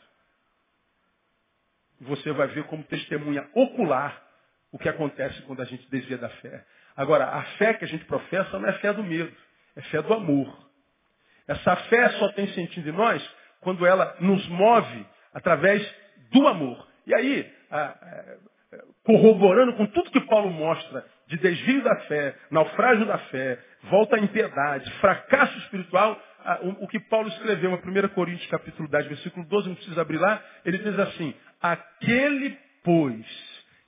Você 2.03 2.33
vai 2.33 2.49
ver 2.49 2.65
como 2.65 2.85
testemunha 2.85 3.49
ocular 3.55 4.23
o 4.71 4.79
que 4.79 4.89
acontece 4.89 5.41
quando 5.43 5.63
a 5.63 5.65
gente 5.65 5.89
desvia 5.91 6.19
da 6.19 6.29
fé. 6.29 6.65
Agora, 6.97 7.27
a 7.27 7.43
fé 7.57 7.75
que 7.75 7.85
a 7.85 7.89
gente 7.89 8.05
professa 8.05 8.59
não 8.59 8.69
é 8.69 8.73
fé 8.75 8.93
do 8.93 9.03
medo, 9.03 9.35
é 9.77 9.81
fé 9.83 10.03
do 10.03 10.13
amor. 10.13 10.72
Essa 11.47 11.77
fé 11.77 12.09
só 12.11 12.29
tem 12.33 12.47
sentido 12.49 12.89
em 12.89 12.93
nós 12.93 13.23
quando 13.61 13.87
ela 13.87 14.17
nos 14.21 14.47
move 14.49 15.07
através 15.35 15.83
do 16.33 16.47
amor. 16.49 16.87
E 17.07 17.15
aí, 17.15 17.53
corroborando 19.05 19.75
com 19.75 19.87
tudo 19.87 20.11
que 20.11 20.21
Paulo 20.23 20.51
mostra 20.51 21.05
de 21.27 21.37
desvio 21.39 21.83
da 21.83 21.97
fé, 22.03 22.35
naufrágio 22.51 23.07
da 23.07 23.19
fé, 23.19 23.59
volta 23.85 24.17
à 24.17 24.19
impiedade, 24.19 24.91
fracasso 24.95 25.57
espiritual, 25.59 26.21
o 26.81 26.89
que 26.89 27.01
Paulo 27.01 27.29
escreveu 27.29 27.71
em 27.71 27.75
1 27.75 28.09
Coríntios 28.09 28.51
capítulo 28.51 28.89
10, 28.89 29.07
versículo 29.07 29.47
12, 29.47 29.69
não 29.69 29.75
precisa 29.77 30.03
abrir 30.03 30.19
lá, 30.19 30.43
ele 30.65 30.79
diz 30.79 30.99
assim, 30.99 31.35
aquele, 31.61 32.59
pois, 32.85 33.27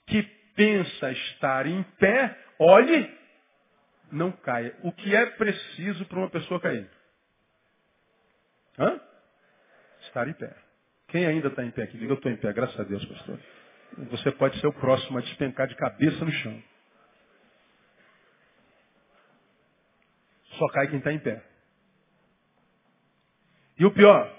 que 0.06 0.22
pensa 0.54 1.10
estar 1.10 1.66
em 1.66 1.82
pé, 1.98 2.36
olhe, 2.58 3.10
não 4.12 4.30
caia. 4.30 4.74
O 4.82 4.92
que 4.92 5.14
é 5.14 5.26
preciso 5.26 6.04
para 6.06 6.18
uma 6.18 6.30
pessoa 6.30 6.60
cair? 6.60 6.88
Hã? 8.78 9.00
Estar 10.02 10.28
em 10.28 10.32
pé. 10.34 10.54
Quem 11.08 11.26
ainda 11.26 11.48
está 11.48 11.64
em 11.64 11.70
pé 11.70 11.84
aqui? 11.84 11.96
Diga, 11.96 12.12
eu 12.12 12.16
estou 12.16 12.30
em 12.30 12.36
pé, 12.36 12.52
graças 12.52 12.78
a 12.78 12.84
Deus, 12.84 13.04
pastor. 13.04 13.38
Você 14.10 14.32
pode 14.32 14.58
ser 14.60 14.66
o 14.66 14.72
próximo 14.72 15.18
a 15.18 15.20
despencar 15.20 15.68
de 15.68 15.76
cabeça 15.76 16.24
no 16.24 16.32
chão. 16.32 16.62
Só 20.58 20.68
cai 20.68 20.88
quem 20.88 20.98
está 20.98 21.12
em 21.12 21.18
pé. 21.18 21.42
E 23.78 23.84
o 23.84 23.90
pior, 23.90 24.30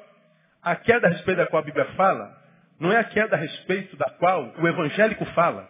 a 0.62 0.76
queda 0.76 1.08
a 1.08 1.10
respeito 1.10 1.38
da 1.38 1.48
qual 1.48 1.62
a 1.62 1.66
Bíblia 1.66 1.86
fala, 1.96 2.42
não 2.80 2.92
é 2.92 2.98
a 2.98 3.04
queda 3.04 3.36
a 3.36 3.40
respeito 3.40 3.96
da 3.98 4.10
qual 4.12 4.54
o 4.58 4.68
evangélico 4.68 5.26
fala. 5.28 5.70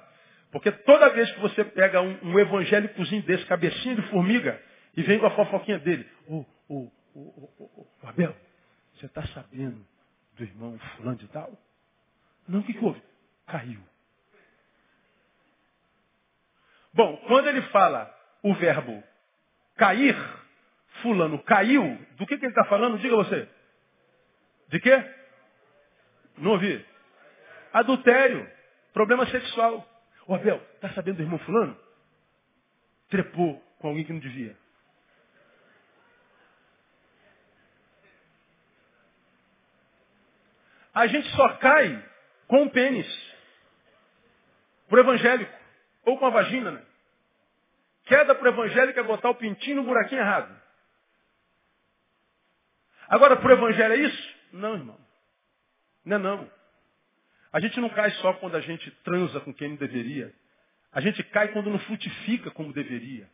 Porque 0.51 0.72
toda 0.72 1.09
vez 1.09 1.32
que 1.32 1.39
você 1.39 1.63
pega 1.66 2.01
um, 2.01 2.32
um 2.32 2.39
evangélicozinho 2.39 3.24
desse, 3.24 3.45
cabecinha 3.45 3.95
de 3.95 4.01
formiga, 4.03 4.59
e 4.95 5.03
vem 5.03 5.20
com 5.20 5.26
a 5.26 5.32
fofoquinha 5.32 5.80
dele, 5.80 6.07
ô, 6.28 6.45
ô, 6.70 6.91
ô, 7.13 7.20
ô, 7.20 7.88
Abel, 8.03 8.36
você 8.95 9.05
está 9.07 9.25
sabendo 9.27 9.85
do 10.37 10.43
irmão 10.43 10.77
fulano 10.95 11.17
de 11.17 11.27
tal? 11.27 11.51
Não, 12.47 12.59
o 12.59 12.63
que, 12.63 12.73
que 12.73 12.83
houve? 12.83 13.01
Caiu. 13.47 13.81
Bom, 16.93 17.17
quando 17.27 17.47
ele 17.47 17.61
fala 17.63 18.13
o 18.41 18.53
verbo 18.53 19.03
cair, 19.75 20.15
fulano 21.01 21.37
caiu, 21.43 21.97
do 22.17 22.25
que, 22.25 22.37
que 22.37 22.45
ele 22.45 22.51
está 22.51 22.63
falando? 22.65 22.99
Diga 22.99 23.15
você. 23.15 23.49
De 24.69 24.79
quê? 24.79 25.13
Não 26.37 26.51
ouvi. 26.51 26.85
Adultério. 27.73 28.49
Problema 28.93 29.25
sexual. 29.27 29.85
Ô 30.27 30.35
Abel, 30.35 30.61
está 30.75 30.89
sabendo 30.91 31.17
do 31.17 31.23
irmão 31.23 31.37
fulano? 31.39 31.77
Trepou 33.09 33.61
com 33.79 33.89
alguém 33.89 34.05
que 34.05 34.13
não 34.13 34.19
devia. 34.19 34.57
A 40.95 41.07
gente 41.07 41.29
só 41.35 41.49
cai 41.57 42.03
com 42.47 42.63
o 42.63 42.69
pênis. 42.69 43.05
Pro 44.87 45.01
evangélico. 45.01 45.53
Ou 46.05 46.17
com 46.17 46.25
a 46.25 46.29
vagina, 46.29 46.71
né? 46.71 46.81
Queda 48.05 48.33
pro 48.33 48.47
evangélico 48.47 48.99
é 48.99 49.03
botar 49.03 49.29
o 49.29 49.35
pintinho 49.35 49.77
no 49.77 49.83
buraquinho 49.83 50.21
errado. 50.21 50.55
Agora, 53.09 53.35
pro 53.35 53.51
evangelho 53.51 53.93
é 53.93 53.97
isso? 53.97 54.35
Não, 54.53 54.75
irmão. 54.75 54.97
Não 56.05 56.15
é 56.15 56.19
não. 56.19 56.51
A 57.51 57.59
gente 57.59 57.79
não 57.79 57.89
cai 57.89 58.11
só 58.11 58.33
quando 58.33 58.55
a 58.55 58.61
gente 58.61 58.89
transa 59.03 59.39
com 59.41 59.53
quem 59.53 59.69
não 59.69 59.75
deveria. 59.75 60.33
A 60.93 61.01
gente 61.01 61.21
cai 61.23 61.49
quando 61.49 61.69
não 61.69 61.79
frutifica 61.79 62.51
como 62.51 62.71
deveria. 62.71 63.29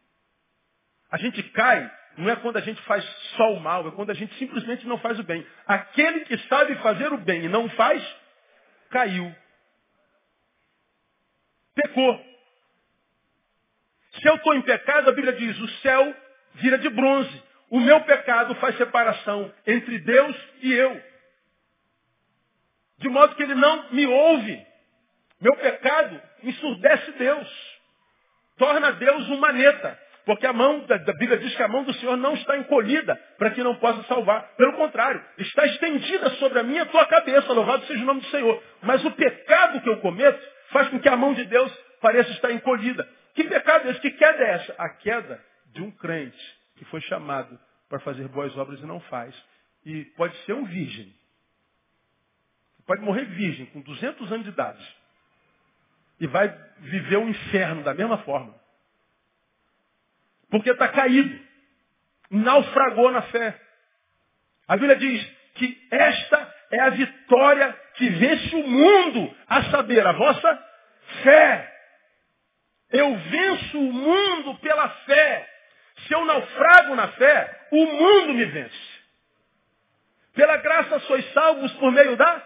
A 1.12 1.18
gente 1.18 1.44
cai 1.52 2.01
não 2.18 2.30
é 2.30 2.36
quando 2.36 2.58
a 2.58 2.62
gente 2.62 2.82
faz 2.84 3.04
só 3.36 3.54
o 3.54 3.60
mal, 3.60 3.88
é 3.88 3.92
quando 3.92 4.10
a 4.10 4.14
gente 4.14 4.34
simplesmente 4.36 4.86
não 4.86 4.98
faz 5.00 5.18
o 5.20 5.24
bem. 5.24 5.46
Aquele 5.66 6.22
que 6.22 6.38
sabe 6.48 6.76
fazer 6.76 7.12
o 7.14 7.18
bem 7.18 7.46
e 7.46 7.50
não 7.50 7.70
faz, 7.70 8.04
caiu. 8.90 9.34
Pecou. 11.74 12.26
Se 14.20 14.28
eu 14.28 14.36
estou 14.36 14.54
em 14.54 14.62
pecado, 14.62 15.10
a 15.10 15.14
Bíblia 15.14 15.34
diz, 15.34 15.58
o 15.58 15.68
céu 15.80 16.16
vira 16.56 16.78
de 16.78 16.90
bronze. 16.90 17.44
O 17.70 17.80
meu 17.80 18.02
pecado 18.02 18.54
faz 18.56 18.76
separação 18.78 19.54
entre 19.66 20.00
Deus 20.00 20.36
e 20.62 20.74
eu. 20.74 21.02
De 22.98 23.08
modo 23.08 23.36
que 23.36 23.44
ele 23.44 23.56
não 23.56 23.92
me 23.92 24.06
ouve. 24.06 24.68
Meu 25.40 25.56
pecado 25.56 26.22
ensurdece 26.44 27.12
Deus. 27.14 27.80
Torna 28.58 28.92
Deus 28.92 29.30
um 29.30 29.38
maneta. 29.38 29.98
Porque 30.26 30.46
a 30.46 30.54
mão 30.54 30.86
da, 30.86 30.98
da 30.98 31.14
Bíblia 31.14 31.38
diz 31.40 31.56
que 31.56 31.64
a 31.64 31.68
mão 31.68 31.84
do 31.84 31.94
Senhor 31.96 32.16
não 32.16 32.34
está 32.34 32.58
encolhida 32.58 33.16
para 33.38 33.50
que 33.52 33.64
não 33.64 33.76
possa 33.76 34.04
salvar. 34.04 34.56
Pelo 34.56 34.74
contrário, 34.74 35.24
está 35.38 35.66
estendida 35.66 36.30
sobre 36.32 36.60
a 36.60 36.64
minha 36.64 36.86
tua 36.86 37.06
cabeça, 37.06 37.52
louvado 37.54 37.86
seja 37.86 38.04
o 38.04 38.06
nome 38.06 38.22
do 38.22 38.28
Senhor. 38.28 38.62
Mas 38.82 39.04
o 39.04 39.12
pecado 39.12 39.82
que 39.82 39.90
eu 39.90 39.98
cometo 39.98 40.40
faz 40.70 40.88
com 40.90 41.00
que 41.00 41.10
a 41.10 41.18
mão 41.18 41.34
de 41.34 41.46
Deus 41.46 41.72
pareça 42.00 42.32
estar 42.32 42.52
encolhida. 42.52 43.08
Que 43.34 43.44
pecado 43.44 43.88
é 43.88 43.92
esse? 43.92 44.02
Que 44.02 44.12
queda 44.12 44.44
é 44.44 44.52
essa? 44.52 44.76
A 44.78 44.90
queda 44.90 45.44
de 45.74 45.82
um 45.82 45.92
crente 45.92 46.60
que 46.76 46.86
foi 46.86 47.02
chamado 47.02 47.60
para 47.90 48.00
fazer 48.00 48.28
boas 48.28 48.56
obras 48.58 48.80
e 48.80 48.86
não 48.86 49.00
faz. 49.02 49.36
E 49.86 50.06
pode 50.16 50.36
ser 50.46 50.54
um 50.54 50.66
virgem. 50.66 51.14
Pode 52.86 53.02
morrer 53.02 53.26
virgem, 53.26 53.66
com 53.68 53.82
200 53.82 54.32
anos 54.32 54.44
de 54.46 54.52
idade. 54.52 54.96
E 56.20 56.28
vai 56.28 56.48
viver 56.80 57.18
o 57.18 57.28
inferno 57.28 57.84
da 57.84 57.94
mesma 57.94 58.20
forma. 58.20 58.61
Porque 60.52 60.70
está 60.70 60.90
caído. 60.90 61.40
Naufragou 62.30 63.12
na 63.12 63.24
fé. 63.24 63.60
A 64.68 64.76
Bíblia 64.76 64.96
diz 64.98 65.26
que 65.56 65.88
esta 65.90 66.56
é 66.72 66.80
a 66.80 66.90
vitória 66.90 67.74
que 67.96 68.10
vence 68.10 68.56
o 68.56 68.68
mundo, 68.68 69.36
a 69.48 69.64
saber, 69.64 70.06
a 70.06 70.12
vossa 70.12 70.66
fé. 71.24 71.72
Eu 72.92 73.16
venço 73.16 73.80
o 73.80 73.94
mundo 73.94 74.56
pela 74.60 74.90
fé. 74.90 75.50
Se 76.08 76.14
eu 76.14 76.26
naufrago 76.26 76.96
na 76.96 77.08
fé, 77.10 77.68
o 77.72 77.86
mundo 77.86 78.34
me 78.34 78.46
vence. 78.46 78.92
Pela 80.34 80.58
graça 80.58 81.00
sois 81.02 81.32
salvos 81.34 81.72
por 81.74 81.92
meio 81.92 82.16
da 82.16 82.44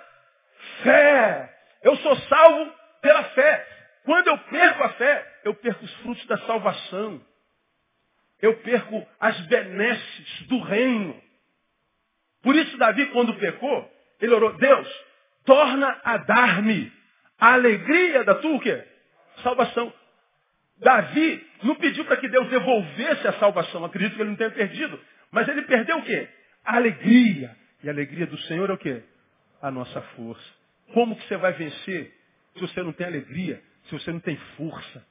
fé. 0.84 1.49
Eu 1.84 1.95
sou 1.97 2.16
salvo 2.18 2.74
pela 3.01 3.24
fé. 3.24 3.68
Quando 4.03 4.28
eu 4.28 4.38
perco 4.38 4.84
a 4.84 4.89
fé, 4.89 5.39
eu 5.43 5.53
perco 5.56 5.86
os 5.86 5.93
frutos 5.97 6.26
da 6.26 6.38
salvação. 6.39 7.22
Eu 8.42 8.56
perco 8.58 9.06
as 9.20 9.40
benesses 9.48 10.48
do 10.48 10.60
reino. 10.60 11.22
Por 12.42 12.56
isso 12.56 12.78
Davi, 12.78 13.06
quando 13.08 13.34
pecou, 13.36 13.92
Ele 14.22 14.34
orou, 14.34 14.54
Deus, 14.54 15.06
torna 15.46 16.00
a 16.04 16.18
dar-me 16.18 16.92
a 17.40 17.54
alegria 17.54 18.24
da 18.24 18.36
tua? 18.36 18.86
Salvação. 19.44 19.94
Davi 20.78 21.46
não 21.64 21.76
pediu 21.76 22.06
para 22.06 22.18
que 22.18 22.28
Deus 22.28 22.48
devolvesse 22.50 23.28
a 23.28 23.34
salvação. 23.34 23.86
Acredito 23.86 24.16
que 24.16 24.22
ele 24.22 24.30
não 24.30 24.38
tenha 24.38 24.52
perdido. 24.52 25.00
Mas 25.32 25.48
ele 25.48 25.64
perdeu 25.64 25.98
o 25.98 26.04
quê? 26.04 26.28
A 26.64 26.76
alegria. 26.76 27.56
E 27.84 27.88
a 27.90 27.92
alegria 27.92 28.28
do 28.28 28.38
Senhor 28.40 28.70
é 28.70 28.74
o 28.74 28.78
quê? 28.78 29.02
A 29.62 29.72
nossa 29.72 30.02
força. 30.02 30.46
Como 30.94 31.16
que 31.16 31.28
você 31.28 31.38
vai 31.38 31.54
vencer 31.54 32.14
se 32.54 32.62
você 32.62 32.84
não 32.84 32.94
tem 32.94 33.08
alegria? 33.08 33.62
Se 33.86 33.92
você 33.94 34.12
não 34.12 34.20
tem 34.20 34.38
força? 34.58 35.06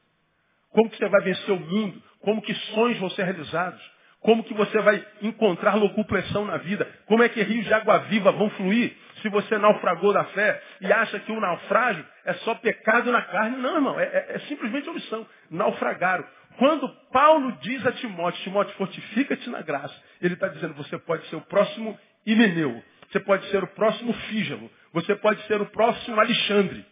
Como 0.74 0.90
que 0.90 0.98
você 0.98 1.08
vai 1.08 1.22
vencer 1.22 1.54
o 1.54 1.60
mundo? 1.60 2.02
Como 2.20 2.42
que 2.42 2.52
sonhos 2.52 2.98
vão 2.98 3.08
ser 3.10 3.22
realizados? 3.22 3.80
Como 4.20 4.42
que 4.42 4.54
você 4.54 4.80
vai 4.80 5.06
encontrar 5.22 5.74
locupressão 5.74 6.44
na 6.44 6.56
vida? 6.56 6.84
Como 7.06 7.22
é 7.22 7.28
que 7.28 7.40
rios 7.42 7.64
de 7.64 7.72
água 7.72 7.98
viva 7.98 8.32
vão 8.32 8.50
fluir 8.50 8.96
se 9.22 9.28
você 9.28 9.56
naufragou 9.56 10.12
da 10.12 10.24
fé 10.24 10.60
e 10.80 10.92
acha 10.92 11.20
que 11.20 11.30
o 11.30 11.38
naufrágio 11.38 12.04
é 12.24 12.32
só 12.34 12.56
pecado 12.56 13.12
na 13.12 13.22
carne? 13.22 13.58
Não, 13.58 13.76
irmão, 13.76 14.00
é, 14.00 14.04
é, 14.04 14.26
é 14.30 14.38
simplesmente 14.48 14.88
omissão. 14.90 15.24
Naufragaram. 15.48 16.26
Quando 16.58 16.88
Paulo 17.12 17.52
diz 17.60 17.86
a 17.86 17.92
Timóteo, 17.92 18.42
Timóteo, 18.42 18.74
fortifica-te 18.76 19.48
na 19.50 19.62
graça, 19.62 19.94
ele 20.20 20.34
está 20.34 20.48
dizendo, 20.48 20.74
você 20.74 20.98
pode 20.98 21.24
ser 21.28 21.36
o 21.36 21.42
próximo 21.42 21.96
Himeneu, 22.26 22.82
você 23.12 23.20
pode 23.20 23.46
ser 23.50 23.62
o 23.62 23.68
próximo 23.68 24.12
Fígelo, 24.12 24.68
você 24.92 25.14
pode 25.16 25.40
ser 25.46 25.60
o 25.60 25.66
próximo 25.66 26.18
Alexandre. 26.18 26.84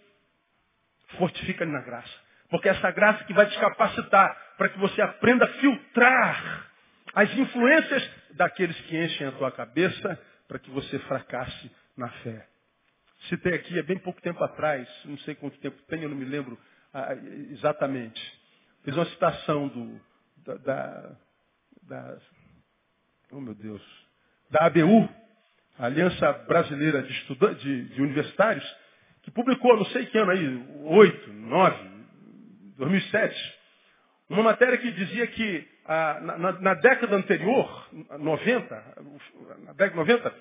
Fortifica-te 1.19 1.71
na 1.71 1.81
graça. 1.81 2.22
Porque 2.53 2.69
é 2.69 2.73
essa 2.73 2.91
graça 2.91 3.25
que 3.25 3.33
vai 3.33 3.47
te 3.47 3.59
capacitar 3.59 4.37
para 4.59 4.69
que 4.69 4.79
você 4.79 5.01
aprenda 5.01 5.47
a 5.47 5.49
filtrar 5.55 6.71
as 7.15 7.35
influências 7.35 8.11
daqueles 8.33 8.79
que 8.83 8.95
enchem 8.95 9.27
a 9.27 9.33
tua 9.33 9.51
cabeça 9.51 10.21
para 10.47 10.59
que 10.59 10.71
você 10.71 10.99
fracasse 10.99 11.73
na 11.97 12.11
fé. 12.11 12.47
Citei 13.31 13.55
aqui 13.55 13.79
há 13.79 13.83
bem 13.83 13.99
pouco 13.99 14.21
tempo 14.21 14.45
atrás, 14.45 14.87
não 15.07 15.17
sei 15.21 15.35
quanto 15.35 15.59
tempo 15.61 15.81
tem, 15.89 16.03
eu 16.03 16.11
não 16.11 16.17
me 16.17 16.27
lembro 16.27 16.59
ah, 16.93 17.15
exatamente. 17.53 18.21
Fiz 18.85 18.95
uma 18.95 19.07
citação 19.07 19.69
do, 19.69 19.99
da, 20.45 20.57
da, 20.57 21.17
da, 21.85 22.19
oh 23.31 23.41
meu 23.41 23.55
Deus, 23.55 23.83
da 24.51 24.67
ABU, 24.67 25.09
Aliança 25.79 26.31
Brasileira 26.47 27.03
de, 27.03 27.15
de, 27.61 27.85
de 27.95 28.03
Universitários, 28.03 28.77
que 29.23 29.31
publicou, 29.31 29.75
não 29.75 29.87
sei 29.87 30.05
que 30.05 30.19
ano 30.19 30.33
aí, 30.33 30.67
8, 30.85 31.33
9, 31.33 31.92
2007, 32.77 33.59
uma 34.29 34.43
matéria 34.43 34.79
que 34.79 34.91
dizia 34.93 35.27
que 35.27 35.69
ah, 35.85 36.21
na, 36.21 36.53
na, 36.53 36.75
década 36.75 37.17
anterior, 37.17 37.89
90, 38.19 38.95
na 39.65 39.73
década 39.73 39.91
de 39.91 39.97
90, 39.97 40.35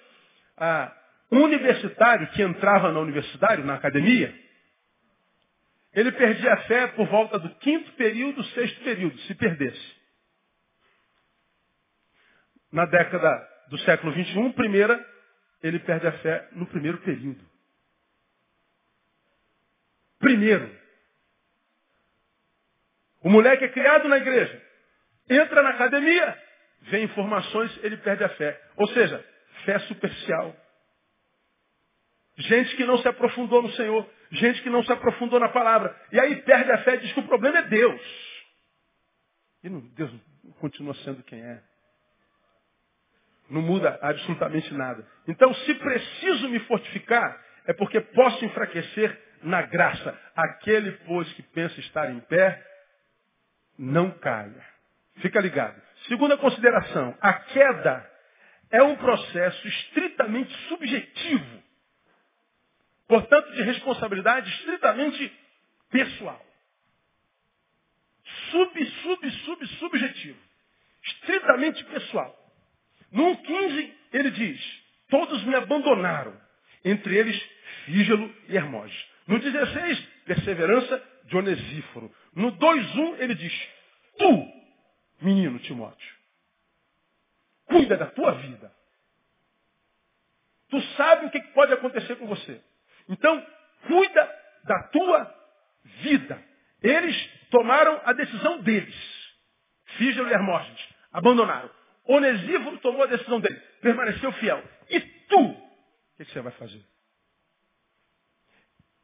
ah, 0.58 0.98
um 1.32 1.44
universitário 1.44 2.28
que 2.32 2.42
entrava 2.42 2.92
na 2.92 3.00
universidade, 3.00 3.64
na 3.64 3.76
academia, 3.76 4.34
ele 5.94 6.12
perdia 6.12 6.54
a 6.54 6.58
fé 6.64 6.88
por 6.88 7.08
volta 7.08 7.38
do 7.40 7.50
quinto 7.56 7.92
período, 7.94 8.44
sexto 8.46 8.84
período, 8.84 9.18
se 9.22 9.36
perdesse. 9.36 10.02
Na 12.72 12.86
década 12.86 13.50
do 13.70 13.78
século 13.80 14.14
XXI, 14.14 14.54
primeira, 14.54 15.06
ele 15.62 15.80
perde 15.80 16.08
a 16.08 16.12
fé 16.20 16.48
no 16.54 16.66
primeiro 16.66 16.98
período. 17.00 17.44
Primeiro. 20.20 20.81
O 23.22 23.30
moleque 23.30 23.66
é 23.66 23.70
criado 23.70 24.08
na 24.08 24.18
igreja. 24.18 24.62
Entra 25.30 25.62
na 25.62 25.70
academia, 25.70 26.38
vê 26.82 27.04
informações, 27.04 27.80
ele 27.84 27.98
perde 27.98 28.24
a 28.24 28.30
fé. 28.30 28.60
Ou 28.76 28.88
seja, 28.88 29.24
fé 29.66 29.80
superficial. 29.80 30.56
Gente 32.38 32.76
que 32.76 32.86
não 32.86 32.98
se 32.98 33.08
aprofundou 33.08 33.62
no 33.62 33.72
Senhor. 33.74 34.10
Gente 34.32 34.62
que 34.62 34.70
não 34.70 34.84
se 34.84 34.92
aprofundou 34.92 35.40
na 35.40 35.50
palavra. 35.50 35.96
E 36.12 36.20
aí 36.20 36.42
perde 36.42 36.72
a 36.72 36.80
fé 36.80 36.96
e 36.96 37.00
diz 37.00 37.14
que 37.14 37.20
o 37.20 37.28
problema 37.28 37.60
é 37.60 37.64
Deus. 37.64 38.02
E 39.64 39.70
não, 39.70 39.80
Deus 39.80 40.12
continua 40.60 40.94
sendo 40.96 41.22
quem 41.24 41.42
é. 41.42 41.62
Não 43.50 43.62
muda 43.62 44.00
absolutamente 44.02 44.74
nada. 44.74 45.06
Então, 45.28 45.54
se 45.54 45.74
preciso 45.76 46.48
me 46.50 46.60
fortificar, 46.62 47.40
é 47.66 47.74
porque 47.74 48.00
posso 48.00 48.44
enfraquecer 48.46 49.22
na 49.44 49.62
graça. 49.64 50.18
Aquele, 50.36 50.94
pois, 51.06 51.32
que 51.34 51.44
pensa 51.44 51.80
estar 51.82 52.10
em 52.10 52.20
pé, 52.22 52.66
não 53.82 54.12
caia. 54.12 54.64
Fica 55.18 55.42
ligado. 55.42 55.82
Segunda 56.08 56.38
consideração, 56.38 57.18
a 57.20 57.34
queda 57.34 58.10
é 58.70 58.82
um 58.84 58.96
processo 58.96 59.68
estritamente 59.68 60.54
subjetivo. 60.68 61.64
Portanto, 63.08 63.52
de 63.54 63.64
responsabilidade 63.64 64.50
estritamente 64.50 65.34
pessoal. 65.90 66.46
Sub, 68.52 68.86
sub, 68.86 69.32
sub, 69.32 69.68
subjetivo. 69.68 70.40
Estritamente 71.04 71.84
pessoal. 71.86 72.38
No 73.12 73.36
15, 73.36 73.98
ele 74.14 74.32
diz, 74.32 74.84
todos 75.10 75.44
me 75.44 75.56
abandonaram, 75.56 76.40
entre 76.86 77.18
eles 77.18 77.50
Fígelo 77.86 78.34
e 78.48 78.56
Hermógenes. 78.56 79.06
No 79.28 79.40
16, 79.40 80.00
perseverança 80.26 81.11
de 81.32 81.38
Onesíforo. 81.38 82.14
No 82.36 82.52
2.1 82.58 83.20
ele 83.20 83.34
diz, 83.34 83.70
tu, 84.18 84.54
menino 85.22 85.58
Timóteo, 85.60 86.16
cuida 87.66 87.96
da 87.96 88.08
tua 88.08 88.34
vida. 88.34 88.72
Tu 90.70 90.82
sabe 90.98 91.26
o 91.26 91.30
que 91.32 91.42
pode 91.54 91.74
acontecer 91.74 92.18
com 92.18 92.28
você. 92.28 92.62
Então, 93.08 93.46
cuida 93.88 94.40
da 94.66 94.84
tua 94.90 95.36
vida. 96.02 96.42
Eles 96.82 97.16
tomaram 97.50 98.02
a 98.06 98.14
decisão 98.14 98.62
deles. 98.62 98.96
Fígelo 99.98 100.30
e 100.30 100.34
Hermógenes 100.34 100.82
abandonaram. 101.12 101.70
Onesíforo 102.06 102.78
tomou 102.80 103.04
a 103.04 103.08
decisão 103.08 103.40
dele. 103.40 103.60
Permaneceu 103.82 104.32
fiel. 104.34 104.64
E 104.90 105.00
tu, 105.00 105.40
o 105.40 105.58
que 106.18 106.26
você 106.26 106.42
vai 106.42 106.52
fazer? 106.54 106.82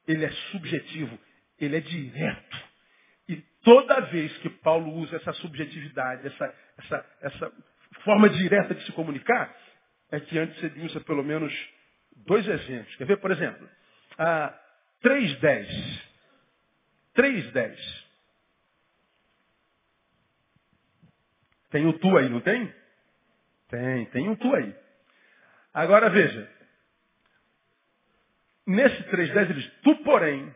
Ele 0.08 0.26
é 0.26 0.32
subjetivo. 0.52 1.18
Ele 1.60 1.78
é 1.78 1.82
direto. 1.82 2.58
E 3.28 3.36
toda 3.64 4.02
vez 4.02 4.36
que 4.38 4.50
Paulo 4.50 4.94
usa 4.94 5.16
essa 5.18 5.34
subjetividade, 5.34 6.28
essa, 6.28 6.56
essa, 6.78 7.06
essa 7.22 7.54
forma 8.04 8.30
direta 8.30 8.74
de 8.76 8.86
se 8.86 8.92
comunicar, 8.92 9.56
é 10.12 10.20
que 10.20 10.38
antes 10.38 10.62
ele 10.64 10.86
usa 10.86 11.02
pelo 11.02 11.24
menos 11.24 11.54
dois 12.16 12.48
exemplos. 12.48 12.96
Quer 12.96 13.06
ver, 13.06 13.18
por 13.18 13.32
exemplo, 13.32 13.70
a 14.18 14.58
3.10. 15.04 16.08
3.10. 17.16 18.08
Tem 21.70 21.86
o 21.86 21.94
tu 22.00 22.18
aí, 22.18 22.30
não 22.30 22.40
tem? 22.40 22.74
Tem, 23.70 24.06
tem 24.06 24.30
um 24.30 24.36
tu 24.36 24.56
aí. 24.56 24.74
Agora 25.74 26.10
veja. 26.10 26.50
Nesse 28.66 29.04
3.10 29.04 29.38
ele 29.38 29.54
diz, 29.54 29.72
tu 29.82 29.96
porém 30.04 30.54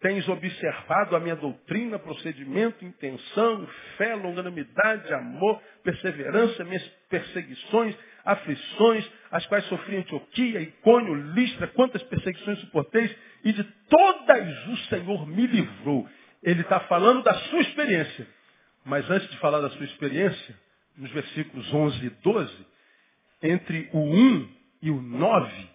tens 0.00 0.28
observado 0.28 1.16
a 1.16 1.20
minha 1.20 1.34
doutrina, 1.34 1.98
procedimento, 1.98 2.84
intenção, 2.84 3.66
fé, 3.96 4.14
longanimidade, 4.14 5.12
amor, 5.12 5.60
perseverança, 5.82 6.64
minhas 6.64 6.86
perseguições, 7.08 7.96
aflições, 8.24 9.10
as 9.30 9.44
quais 9.46 9.64
sofri 9.66 9.96
em 9.96 9.98
Antioquia, 10.00 10.60
Icônio, 10.60 11.14
Listra, 11.32 11.66
quantas 11.68 12.02
perseguições 12.04 12.60
suporteis, 12.60 13.14
e 13.44 13.52
de 13.52 13.64
todas 13.64 14.66
o 14.68 14.76
Senhor 14.88 15.26
me 15.26 15.46
livrou. 15.46 16.08
Ele 16.42 16.60
está 16.60 16.80
falando 16.80 17.22
da 17.24 17.34
sua 17.34 17.60
experiência. 17.60 18.26
Mas 18.84 19.10
antes 19.10 19.28
de 19.30 19.36
falar 19.38 19.60
da 19.60 19.70
sua 19.70 19.84
experiência, 19.84 20.54
nos 20.96 21.10
versículos 21.10 21.72
11 21.74 22.06
e 22.06 22.10
12, 22.10 22.66
entre 23.42 23.88
o 23.92 23.98
1 23.98 24.48
e 24.82 24.90
o 24.90 25.00
9, 25.00 25.68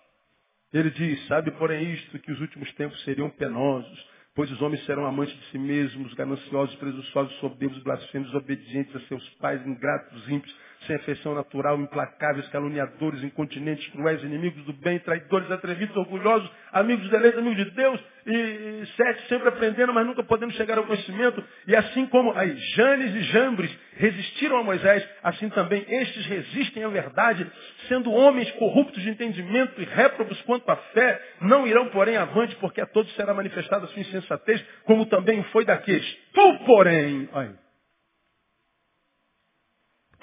ele 0.74 0.90
diz, 0.92 1.28
sabe 1.28 1.52
porém 1.52 1.94
isto, 1.94 2.18
que 2.20 2.32
os 2.32 2.40
últimos 2.42 2.72
tempos 2.74 3.02
seriam 3.04 3.30
penosos, 3.30 4.13
Pois 4.36 4.52
os 4.52 4.62
homens 4.62 4.84
serão 4.86 5.06
amantes 5.06 5.36
de 5.36 5.46
si 5.52 5.60
mesmos, 5.60 6.14
gananciosos, 6.16 6.76
presunçosos, 6.76 7.36
soberbos, 7.40 7.82
blasfemos, 7.84 8.28
desobedientes 8.30 8.96
a 8.96 9.00
seus 9.02 9.28
pais, 9.36 9.66
ingratos, 9.66 10.28
ímpios, 10.28 10.56
sem 10.86 10.96
afeição 10.96 11.34
natural, 11.34 11.80
implacáveis, 11.80 12.48
caluniadores, 12.50 13.24
incontinentes, 13.24 13.88
cruéis, 13.90 14.24
inimigos 14.24 14.64
do 14.66 14.74
bem, 14.74 15.00
traidores, 15.00 15.50
atrevidos, 15.52 15.96
orgulhosos, 15.96 16.50
amigos 16.72 17.10
de 17.10 17.18
lei, 17.18 17.34
amigos 17.34 17.66
de 17.66 17.72
Deus, 17.72 18.00
e, 18.26 18.84
sete, 18.96 19.28
sempre 19.28 19.50
aprendendo, 19.50 19.94
mas 19.94 20.06
nunca 20.06 20.24
podendo 20.24 20.54
chegar 20.54 20.78
ao 20.78 20.86
conhecimento. 20.86 21.44
E 21.68 21.76
assim 21.76 22.06
como 22.08 22.32
aí, 22.38 22.56
Janes 22.76 23.16
e 23.16 23.24
Jambres 23.24 23.72
resistiram 23.98 24.58
a 24.58 24.64
Moisés, 24.64 25.08
assim 25.22 25.50
também 25.50 25.86
estes 25.88 26.26
resistem 26.26 26.84
à 26.84 26.88
verdade, 26.88 27.46
sendo 27.88 28.12
homens 28.12 28.50
corruptos 28.54 29.02
de 29.02 29.10
entendimento 29.10 29.82
e 29.82 29.86
réprobos 29.86 30.42
quanto 30.44 30.70
à 30.70 30.76
fé, 30.76 31.22
não 31.42 31.68
irão, 31.68 31.88
porém, 31.90 32.16
avante, 32.18 32.56
porque 32.58 32.82
a 32.82 32.86
todos 32.86 33.14
será 33.16 33.34
manifestada 33.34 33.86
a 33.86 33.88
sua 33.90 34.02
insensatez, 34.02 34.64
como 34.86 35.06
também 35.06 35.44
foi 35.46 35.66
daqueles. 35.66 36.18
Tu, 36.34 36.60
porém, 36.66 37.30
olha, 37.34 37.63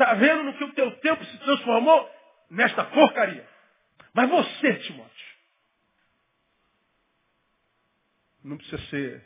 Está 0.01 0.15
vendo 0.15 0.45
no 0.45 0.57
que 0.57 0.65
o 0.65 0.73
teu 0.73 0.91
tempo 1.01 1.23
se 1.27 1.39
transformou? 1.41 2.11
Nesta 2.49 2.85
porcaria. 2.85 3.47
Mas 4.15 4.31
você, 4.31 4.75
Timóteo, 4.77 5.27
não 8.43 8.57
precisa 8.57 8.83
ser 8.87 9.23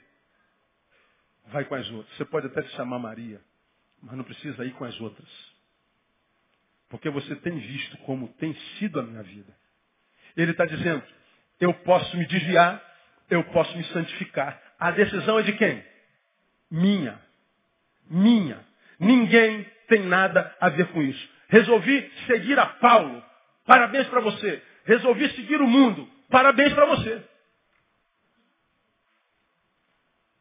vai 1.47 1.65
com 1.65 1.77
as 1.77 1.89
outras. 1.91 2.17
Você 2.17 2.25
pode 2.25 2.49
até 2.49 2.61
se 2.63 2.71
chamar 2.71 2.99
Maria, 2.99 3.41
mas 4.03 4.17
não 4.17 4.25
precisa 4.25 4.65
ir 4.65 4.73
com 4.73 4.85
as 4.85 5.01
outras. 5.01 5.29
Porque 6.89 7.09
você 7.09 7.37
tem 7.37 7.57
visto 7.57 7.97
como 7.99 8.27
tem 8.35 8.53
sido 8.77 8.99
a 8.99 9.05
minha 9.05 9.23
vida. 9.23 9.57
Ele 10.37 10.51
está 10.51 10.65
dizendo, 10.65 11.05
eu 11.61 11.73
posso 11.73 12.17
me 12.17 12.27
desviar, 12.27 12.83
eu 13.31 13.45
posso 13.53 13.77
me 13.77 13.85
santificar. 13.85 14.61
A 14.81 14.91
decisão 14.91 15.39
é 15.39 15.45
de 15.45 15.53
quem? 15.53 15.85
Minha. 16.69 17.23
Minha. 18.11 18.67
Ninguém 18.99 19.73
tem 19.89 20.03
nada 20.03 20.55
a 20.61 20.69
ver 20.69 20.87
com 20.89 21.03
isso. 21.03 21.29
Resolvi 21.49 22.11
seguir 22.27 22.59
a 22.59 22.67
Paulo. 22.67 23.23
Parabéns 23.67 24.07
para 24.09 24.21
você. 24.21 24.63
Resolvi 24.85 25.29
seguir 25.31 25.61
o 25.61 25.67
mundo. 25.67 26.09
Parabéns 26.31 26.73
para 26.73 26.87
você. 26.87 27.23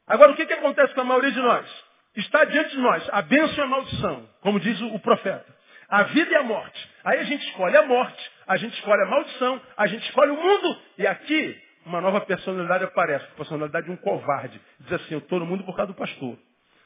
Agora, 0.08 0.32
o 0.32 0.36
que, 0.36 0.46
que 0.46 0.54
acontece 0.54 0.94
com 0.94 1.02
a 1.02 1.06
maioria 1.06 1.32
de 1.32 1.40
nós? 1.40 1.84
Está 2.16 2.44
diante 2.46 2.72
de 2.72 2.78
nós 2.78 3.08
a 3.12 3.22
bênção 3.22 3.56
e 3.56 3.62
a 3.62 3.68
maldição, 3.68 4.30
como 4.42 4.60
diz 4.60 4.80
o 4.82 5.00
profeta. 5.00 5.46
A 5.90 6.04
vida 6.04 6.32
e 6.32 6.36
a 6.36 6.44
morte. 6.44 6.90
Aí 7.04 7.20
a 7.20 7.24
gente 7.24 7.46
escolhe 7.48 7.78
a 7.78 7.84
morte, 7.84 8.32
a 8.48 8.58
gente 8.58 8.74
escolhe 8.74 9.02
a 9.02 9.06
maldição, 9.06 9.62
a 9.78 9.88
gente 9.88 10.04
escolhe 10.08 10.32
o 10.32 10.36
mundo. 10.36 10.82
E 10.98 11.08
aqui, 11.08 11.62
uma 11.86 12.02
nova 12.02 12.22
personalidade 12.22 12.84
aparece, 12.84 13.26
a 13.26 13.36
personalidade 13.36 13.86
de 13.86 13.92
um 13.92 13.98
covarde. 13.98 14.60
Diz 14.82 14.94
assim, 14.94 15.14
eu 15.14 15.20
estou 15.20 15.40
no 15.40 15.46
mundo 15.46 15.64
por 15.64 15.76
causa 15.76 15.92
do 15.92 15.98
pastor. 15.98 16.38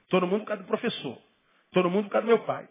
Estou 0.04 0.22
no 0.22 0.28
mundo 0.28 0.42
por 0.42 0.48
causa 0.48 0.64
do 0.64 0.68
professor. 0.68 1.18
No 1.74 1.90
mundo 1.90 2.06
por 2.06 2.12
causa 2.12 2.26
do 2.26 2.30
meu 2.30 2.40
pai. 2.40 2.68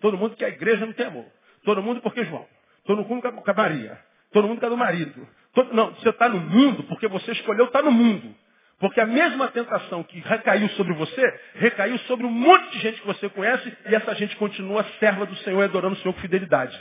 Todo 0.00 0.18
mundo 0.18 0.36
que 0.36 0.44
a 0.44 0.48
igreja 0.48 0.84
não 0.84 0.92
tem 0.92 1.06
amor. 1.06 1.26
Todo 1.64 1.82
mundo 1.82 2.00
porque 2.00 2.24
João. 2.24 2.46
Todo 2.84 3.04
mundo 3.04 3.22
por 3.22 3.42
causa 3.44 3.54
Maria. 3.54 3.98
Todo 4.32 4.46
mundo 4.46 4.56
por 4.56 4.62
causa 4.62 4.76
do 4.76 4.78
marido. 4.78 5.28
Todo... 5.52 5.74
Não, 5.74 5.94
você 5.94 6.08
está 6.10 6.28
no 6.28 6.40
mundo 6.40 6.84
porque 6.84 7.08
você 7.08 7.32
escolheu 7.32 7.66
estar 7.66 7.82
no 7.82 7.90
mundo. 7.90 8.34
Porque 8.78 9.00
a 9.00 9.06
mesma 9.06 9.48
tentação 9.48 10.02
que 10.02 10.20
recaiu 10.20 10.68
sobre 10.70 10.94
você, 10.94 11.40
recaiu 11.54 11.98
sobre 12.00 12.24
um 12.24 12.30
monte 12.30 12.70
de 12.70 12.78
gente 12.78 13.00
que 13.00 13.06
você 13.06 13.28
conhece 13.28 13.76
e 13.86 13.94
essa 13.94 14.14
gente 14.14 14.34
continua 14.36 14.84
serva 14.98 15.26
do 15.26 15.36
Senhor 15.36 15.60
e 15.60 15.64
adorando 15.64 15.96
o 15.96 15.98
Senhor 15.98 16.14
com 16.14 16.20
fidelidade. 16.20 16.80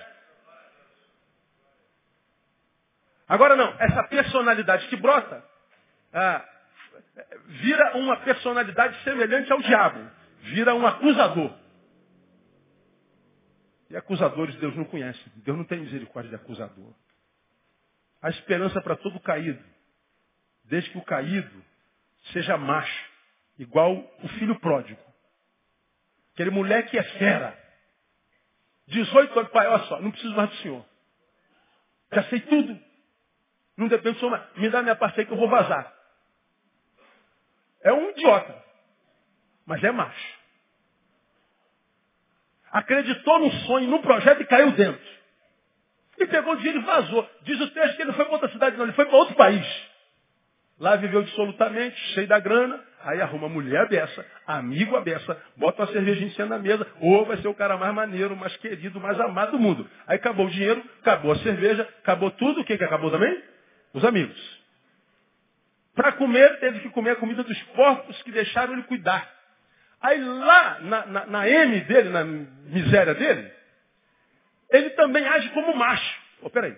Agora 3.27 3.55
não, 3.55 3.75
essa 3.79 4.03
personalidade 4.05 4.87
que 4.87 4.95
brota, 4.95 5.43
ah, 6.13 6.43
vira 7.47 7.97
uma 7.97 8.15
personalidade 8.17 8.97
semelhante 9.03 9.51
ao 9.51 9.61
diabo. 9.61 9.99
Vira 10.41 10.73
um 10.73 10.85
acusador. 10.85 11.53
E 13.89 13.97
acusadores 13.97 14.55
Deus 14.57 14.75
não 14.75 14.85
conhece. 14.85 15.19
Deus 15.37 15.57
não 15.57 15.65
tem 15.65 15.79
misericórdia 15.79 16.29
de 16.29 16.35
acusador. 16.35 16.93
A 18.21 18.29
esperança 18.29 18.81
para 18.81 18.95
todo 18.95 19.19
caído. 19.19 19.63
Desde 20.65 20.89
que 20.91 20.97
o 20.97 21.03
caído 21.03 21.63
seja 22.31 22.57
macho, 22.57 23.11
igual 23.57 23.95
o 24.23 24.27
filho 24.39 24.59
pródigo. 24.59 25.01
Aquele 26.33 26.51
moleque 26.51 26.97
é 26.97 27.03
fera. 27.03 27.57
18 28.87 29.39
anos, 29.39 29.51
pai, 29.51 29.67
olha 29.67 29.83
só, 29.85 30.01
não 30.01 30.11
preciso 30.11 30.35
mais 30.35 30.49
do 30.49 30.55
senhor. 30.57 30.85
Já 32.11 32.23
sei 32.23 32.39
tudo. 32.41 32.79
Não 33.77 33.87
depende 33.87 34.15
do 34.15 34.19
senhor 34.19 34.31
mais. 34.31 34.57
Me 34.57 34.69
dá 34.69 34.81
minha 34.81 34.95
parte 34.95 35.19
aí 35.19 35.25
que 35.25 35.33
eu 35.33 35.37
vou 35.37 35.49
vazar. 35.49 35.93
É 37.81 37.93
um 37.93 38.09
idiota. 38.09 38.68
Mas 39.69 39.83
é 39.83 39.91
macho. 39.91 40.39
Acreditou 42.71 43.39
no 43.39 43.51
sonho, 43.51 43.87
num 43.87 44.01
projeto 44.01 44.41
e 44.41 44.45
caiu 44.45 44.71
dentro. 44.71 45.19
E 46.17 46.25
pegou 46.25 46.53
o 46.53 46.57
dinheiro 46.57 46.79
e 46.79 46.83
vazou. 46.83 47.29
Diz 47.43 47.61
o 47.61 47.69
texto 47.69 47.95
que 47.95 48.01
ele 48.01 48.13
foi 48.13 48.25
para 48.25 48.33
outra 48.33 48.49
cidade, 48.49 48.75
não, 48.75 48.85
ele 48.85 48.93
foi 48.93 49.05
para 49.05 49.15
outro 49.15 49.35
país. 49.35 49.63
Lá 50.79 50.95
viveu 50.95 51.21
dissolutamente, 51.21 51.95
cheio 52.13 52.27
da 52.27 52.39
grana, 52.39 52.83
aí 53.01 53.21
arruma 53.21 53.47
mulher 53.47 53.87
beça, 53.89 54.25
amigo 54.47 54.95
a 54.95 55.01
beça, 55.01 55.39
bota 55.55 55.83
uma 55.83 55.91
cervejinha 55.91 56.29
em 56.29 56.31
cima 56.31 56.47
na 56.47 56.57
mesa, 56.57 56.87
ou 56.99 57.25
vai 57.25 57.37
ser 57.37 57.47
o 57.47 57.53
cara 57.53 57.77
mais 57.77 57.93
maneiro, 57.93 58.35
mais 58.35 58.55
querido, 58.57 58.99
mais 58.99 59.19
amado 59.19 59.51
do 59.51 59.59
mundo. 59.59 59.87
Aí 60.07 60.15
acabou 60.15 60.47
o 60.47 60.49
dinheiro, 60.49 60.83
acabou 61.01 61.33
a 61.33 61.37
cerveja, 61.39 61.87
acabou 61.99 62.31
tudo, 62.31 62.61
o 62.61 62.65
que, 62.65 62.75
que 62.75 62.83
acabou 62.83 63.11
também? 63.11 63.43
Os 63.93 64.03
amigos. 64.03 64.59
Para 65.93 66.13
comer, 66.13 66.59
teve 66.59 66.79
que 66.79 66.89
comer 66.89 67.11
a 67.11 67.15
comida 67.17 67.43
dos 67.43 67.61
porcos 67.75 68.19
que 68.23 68.31
deixaram 68.31 68.73
ele 68.73 68.83
cuidar. 68.83 69.38
Aí 70.01 70.23
lá, 70.23 70.79
na, 70.79 71.05
na, 71.05 71.25
na 71.25 71.49
M 71.49 71.81
dele, 71.81 72.09
na 72.09 72.23
miséria 72.23 73.13
dele, 73.13 73.51
ele 74.69 74.89
também 74.91 75.25
age 75.27 75.49
como 75.49 75.75
macho. 75.75 76.21
Oh, 76.41 76.49
peraí, 76.49 76.75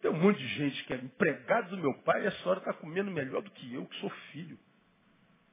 tem 0.00 0.10
um 0.10 0.14
monte 0.14 0.38
de 0.38 0.48
gente 0.48 0.84
que 0.84 0.92
é 0.92 0.96
empregado 0.96 1.70
do 1.70 1.76
meu 1.76 1.94
pai 2.02 2.24
e 2.24 2.26
essa 2.26 2.48
hora 2.48 2.58
está 2.58 2.72
comendo 2.72 3.10
melhor 3.10 3.40
do 3.42 3.50
que 3.52 3.72
eu, 3.72 3.86
que 3.86 3.96
sou 4.00 4.10
filho. 4.32 4.58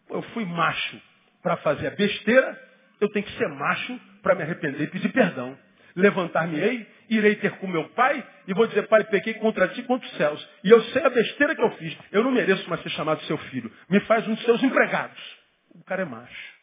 Pô, 0.08 0.16
eu 0.16 0.22
fui 0.34 0.44
macho 0.44 1.00
para 1.44 1.58
fazer 1.58 1.88
a 1.88 1.92
besteira, 1.92 2.60
eu 3.00 3.10
tenho 3.10 3.26
que 3.26 3.38
ser 3.38 3.48
macho 3.48 4.00
para 4.24 4.34
me 4.34 4.42
arrepender 4.42 4.82
e 4.82 4.88
pedir 4.88 5.12
perdão. 5.12 5.58
Levantar-me-ei, 5.96 6.88
irei 7.10 7.36
ter 7.36 7.52
com 7.58 7.68
meu 7.68 7.90
pai 7.90 8.26
e 8.48 8.54
vou 8.54 8.66
dizer, 8.66 8.88
pai, 8.88 9.04
pequei 9.04 9.36
contra 9.36 9.68
ti 9.68 9.84
contra 9.84 10.08
os 10.08 10.18
céus. 10.18 10.50
E 10.64 10.70
eu 10.72 10.82
sei 10.86 11.04
a 11.04 11.10
besteira 11.10 11.56
que 11.56 11.62
eu 11.62 11.72
fiz. 11.72 11.96
Eu 12.12 12.24
não 12.24 12.32
mereço 12.32 12.68
mais 12.70 12.82
ser 12.82 12.90
chamado 12.90 13.22
seu 13.24 13.38
filho. 13.38 13.72
Me 13.90 14.00
faz 14.02 14.28
um 14.28 14.34
dos 14.34 14.44
seus 14.46 14.64
empregados. 14.64 15.39
O 15.80 15.84
cara 15.84 16.04
é 16.04 16.06
macho. 16.06 16.60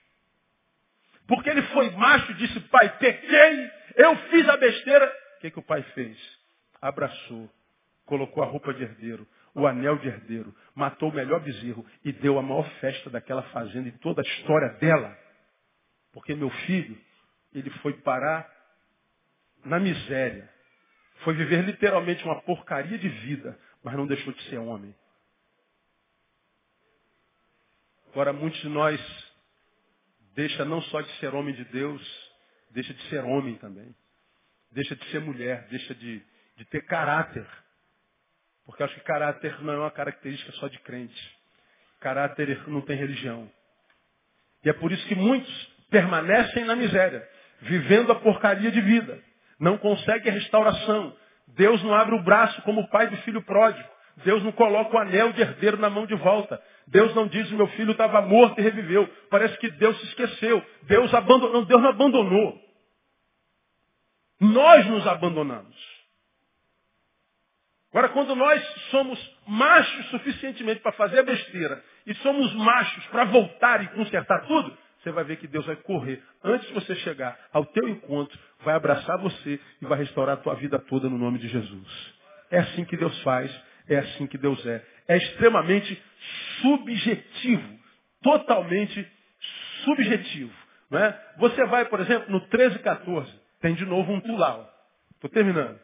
Porque 1.26 1.50
ele 1.50 1.62
foi 1.62 1.90
macho 1.90 2.30
e 2.30 2.34
disse, 2.34 2.60
pai, 2.60 2.88
pequei, 2.98 3.70
eu 3.96 4.16
fiz 4.28 4.48
a 4.48 4.56
besteira. 4.56 5.12
O 5.36 5.40
que, 5.40 5.50
que 5.50 5.58
o 5.58 5.62
pai 5.62 5.82
fez? 5.94 6.16
Abraçou 6.80 7.50
colocou 8.06 8.42
a 8.42 8.46
roupa 8.46 8.72
de 8.72 8.84
herdeiro, 8.84 9.26
o 9.52 9.66
anel 9.66 9.98
de 9.98 10.08
herdeiro, 10.08 10.54
matou 10.74 11.10
o 11.10 11.14
melhor 11.14 11.40
bezerro 11.40 11.84
e 12.04 12.12
deu 12.12 12.38
a 12.38 12.42
maior 12.42 12.68
festa 12.80 13.10
daquela 13.10 13.42
fazenda 13.44 13.88
em 13.88 13.98
toda 13.98 14.22
a 14.22 14.24
história 14.24 14.68
dela. 14.74 15.16
Porque 16.12 16.34
meu 16.34 16.48
filho, 16.48 16.96
ele 17.52 17.68
foi 17.82 17.92
parar 17.94 18.48
na 19.64 19.78
miséria. 19.78 20.48
Foi 21.24 21.34
viver 21.34 21.64
literalmente 21.64 22.24
uma 22.24 22.40
porcaria 22.42 22.96
de 22.96 23.08
vida, 23.08 23.58
mas 23.82 23.94
não 23.94 24.06
deixou 24.06 24.32
de 24.32 24.42
ser 24.44 24.58
homem. 24.58 24.94
Agora, 28.16 28.32
muitos 28.32 28.58
de 28.62 28.68
nós 28.70 28.98
deixa 30.34 30.64
não 30.64 30.80
só 30.80 31.02
de 31.02 31.12
ser 31.18 31.34
homem 31.34 31.54
de 31.54 31.64
Deus, 31.64 32.02
deixa 32.70 32.94
de 32.94 33.02
ser 33.10 33.22
homem 33.22 33.56
também. 33.56 33.94
Deixa 34.72 34.96
de 34.96 35.04
ser 35.10 35.20
mulher, 35.20 35.66
deixa 35.68 35.94
de, 35.94 36.22
de 36.56 36.64
ter 36.64 36.80
caráter. 36.86 37.46
Porque 38.64 38.82
acho 38.82 38.94
que 38.94 39.02
caráter 39.02 39.62
não 39.62 39.74
é 39.74 39.78
uma 39.80 39.90
característica 39.90 40.50
só 40.52 40.66
de 40.66 40.78
crente. 40.78 41.36
Caráter 42.00 42.66
não 42.70 42.80
tem 42.80 42.96
religião. 42.96 43.52
E 44.64 44.70
é 44.70 44.72
por 44.72 44.90
isso 44.92 45.06
que 45.08 45.14
muitos 45.14 45.74
permanecem 45.90 46.64
na 46.64 46.74
miséria, 46.74 47.28
vivendo 47.60 48.12
a 48.12 48.14
porcaria 48.14 48.72
de 48.72 48.80
vida. 48.80 49.22
Não 49.60 49.76
conseguem 49.76 50.32
a 50.32 50.34
restauração. 50.34 51.14
Deus 51.48 51.82
não 51.82 51.94
abre 51.94 52.14
o 52.14 52.22
braço 52.22 52.62
como 52.62 52.80
o 52.80 52.88
pai 52.88 53.08
do 53.10 53.16
filho 53.18 53.42
pródigo. 53.42 53.95
Deus 54.24 54.42
não 54.42 54.52
coloca 54.52 54.96
o 54.96 54.98
anel 54.98 55.32
de 55.32 55.42
herdeiro 55.42 55.76
na 55.76 55.90
mão 55.90 56.06
de 56.06 56.14
volta. 56.14 56.60
Deus 56.86 57.14
não 57.14 57.26
diz, 57.26 57.50
meu 57.50 57.66
filho 57.68 57.92
estava 57.92 58.22
morto 58.22 58.58
e 58.58 58.62
reviveu. 58.62 59.06
Parece 59.30 59.58
que 59.58 59.70
Deus 59.70 59.98
se 60.00 60.06
esqueceu. 60.06 60.64
Deus 60.84 61.12
abandonou. 61.12 61.64
Deus 61.64 61.82
não 61.82 61.90
abandonou. 61.90 62.60
Nós 64.40 64.86
nos 64.86 65.06
abandonamos. 65.06 65.76
Agora, 67.90 68.10
quando 68.10 68.34
nós 68.34 68.62
somos 68.90 69.36
machos 69.46 70.06
suficientemente 70.10 70.80
para 70.80 70.92
fazer 70.92 71.20
a 71.20 71.22
besteira 71.22 71.82
e 72.06 72.14
somos 72.16 72.54
machos 72.54 73.06
para 73.06 73.24
voltar 73.24 73.82
e 73.82 73.88
consertar 73.88 74.46
tudo, 74.46 74.76
você 74.98 75.10
vai 75.12 75.24
ver 75.24 75.36
que 75.36 75.46
Deus 75.46 75.64
vai 75.64 75.76
correr 75.76 76.22
antes 76.44 76.66
de 76.68 76.74
você 76.74 76.94
chegar 76.96 77.38
ao 77.52 77.64
teu 77.64 77.88
encontro, 77.88 78.38
vai 78.64 78.74
abraçar 78.74 79.16
você 79.18 79.58
e 79.80 79.86
vai 79.86 79.98
restaurar 79.98 80.34
a 80.34 80.40
tua 80.40 80.54
vida 80.56 80.78
toda 80.78 81.08
no 81.08 81.16
nome 81.16 81.38
de 81.38 81.48
Jesus. 81.48 82.14
É 82.50 82.58
assim 82.58 82.84
que 82.84 82.96
Deus 82.96 83.18
faz, 83.22 83.50
é 83.88 83.98
assim 83.98 84.26
que 84.26 84.38
Deus 84.38 84.64
é. 84.66 84.82
É 85.08 85.16
extremamente 85.16 86.02
subjetivo, 86.60 87.78
totalmente 88.22 89.06
subjetivo. 89.84 90.52
Não 90.90 90.98
é? 90.98 91.20
Você 91.38 91.64
vai, 91.66 91.84
por 91.86 92.00
exemplo, 92.00 92.30
no 92.30 92.40
13, 92.48 92.78
14, 92.80 93.32
tem 93.60 93.74
de 93.74 93.84
novo 93.84 94.12
um 94.12 94.20
tu 94.20 94.36
lá. 94.36 94.68
Estou 95.14 95.30
terminando. 95.30 95.78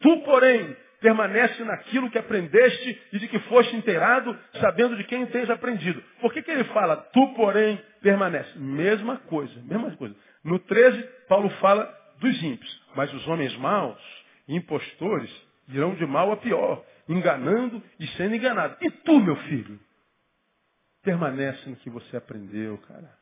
Tu, 0.00 0.20
porém, 0.22 0.76
permanece 1.00 1.62
naquilo 1.64 2.10
que 2.10 2.18
aprendeste 2.18 3.00
e 3.12 3.18
de 3.18 3.28
que 3.28 3.38
foste 3.40 3.76
inteirado, 3.76 4.36
sabendo 4.60 4.96
de 4.96 5.04
quem 5.04 5.26
tens 5.26 5.50
aprendido. 5.50 6.02
Por 6.20 6.32
que, 6.32 6.42
que 6.42 6.50
ele 6.50 6.64
fala, 6.64 6.96
tu, 6.96 7.34
porém, 7.34 7.80
permanece? 8.00 8.58
Mesma 8.58 9.18
coisa, 9.18 9.54
mesma 9.64 9.90
coisa. 9.96 10.14
No 10.42 10.58
13, 10.58 11.02
Paulo 11.28 11.50
fala 11.60 11.92
dos 12.20 12.42
ímpios. 12.42 12.82
Mas 12.94 13.12
os 13.12 13.26
homens 13.28 13.56
maus, 13.56 14.00
impostores, 14.48 15.30
irão 15.68 15.94
de 15.94 16.06
mal 16.06 16.32
a 16.32 16.36
pior, 16.36 16.84
enganando 17.08 17.82
e 17.98 18.06
sendo 18.08 18.34
enganados. 18.34 18.76
E 18.80 18.90
tu, 18.90 19.20
meu 19.20 19.36
filho? 19.36 19.78
Permanece 21.02 21.68
no 21.68 21.76
que 21.76 21.90
você 21.90 22.16
aprendeu, 22.16 22.78
cara. 22.78 23.18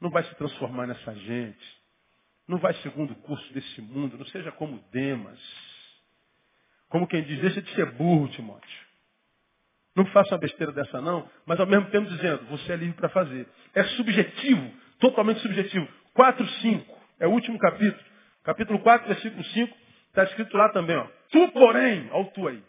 Não 0.00 0.10
vai 0.10 0.24
se 0.24 0.34
transformar 0.36 0.86
nessa 0.86 1.14
gente. 1.14 1.82
Não 2.46 2.58
vai 2.58 2.74
segundo 2.74 3.12
o 3.12 3.16
curso 3.16 3.52
desse 3.52 3.80
mundo. 3.80 4.18
Não 4.18 4.26
seja 4.26 4.52
como 4.52 4.78
Demas 4.92 5.40
como 6.92 7.06
quem 7.06 7.22
diz, 7.22 7.40
deixa 7.40 7.62
de 7.62 7.74
ser 7.74 7.86
burro, 7.92 8.28
Timóteo. 8.28 8.86
Não 9.96 10.04
faça 10.06 10.34
uma 10.34 10.40
besteira 10.40 10.72
dessa 10.72 11.00
não, 11.00 11.26
mas 11.46 11.58
ao 11.58 11.66
mesmo 11.66 11.86
tempo 11.86 12.06
dizendo, 12.06 12.44
você 12.50 12.74
é 12.74 12.76
livre 12.76 12.94
para 12.96 13.08
fazer. 13.08 13.48
É 13.74 13.82
subjetivo, 13.82 14.70
totalmente 14.98 15.40
subjetivo. 15.40 15.88
4, 16.12 16.46
5, 16.46 16.98
é 17.18 17.26
o 17.26 17.30
último 17.30 17.58
capítulo. 17.58 18.04
Capítulo 18.44 18.78
4, 18.80 19.08
versículo 19.08 19.42
5, 19.42 19.76
está 20.08 20.24
escrito 20.24 20.54
lá 20.54 20.68
também, 20.68 20.94
ó. 20.94 21.08
Tu, 21.32 21.48
porém, 21.52 22.08
ao 22.12 22.26
tu 22.26 22.46
aí. 22.46 22.62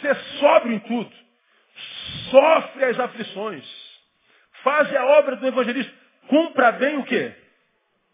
Ser 0.00 0.16
sóbrio 0.40 0.74
em 0.74 0.80
tudo. 0.80 1.12
Sofre 2.30 2.84
as 2.84 2.98
aflições. 2.98 3.64
Faz 4.62 4.94
a 4.94 5.04
obra 5.18 5.36
do 5.36 5.46
evangelista. 5.46 5.92
Cumpra 6.28 6.72
bem 6.72 6.98
o 6.98 7.04
quê? 7.04 7.32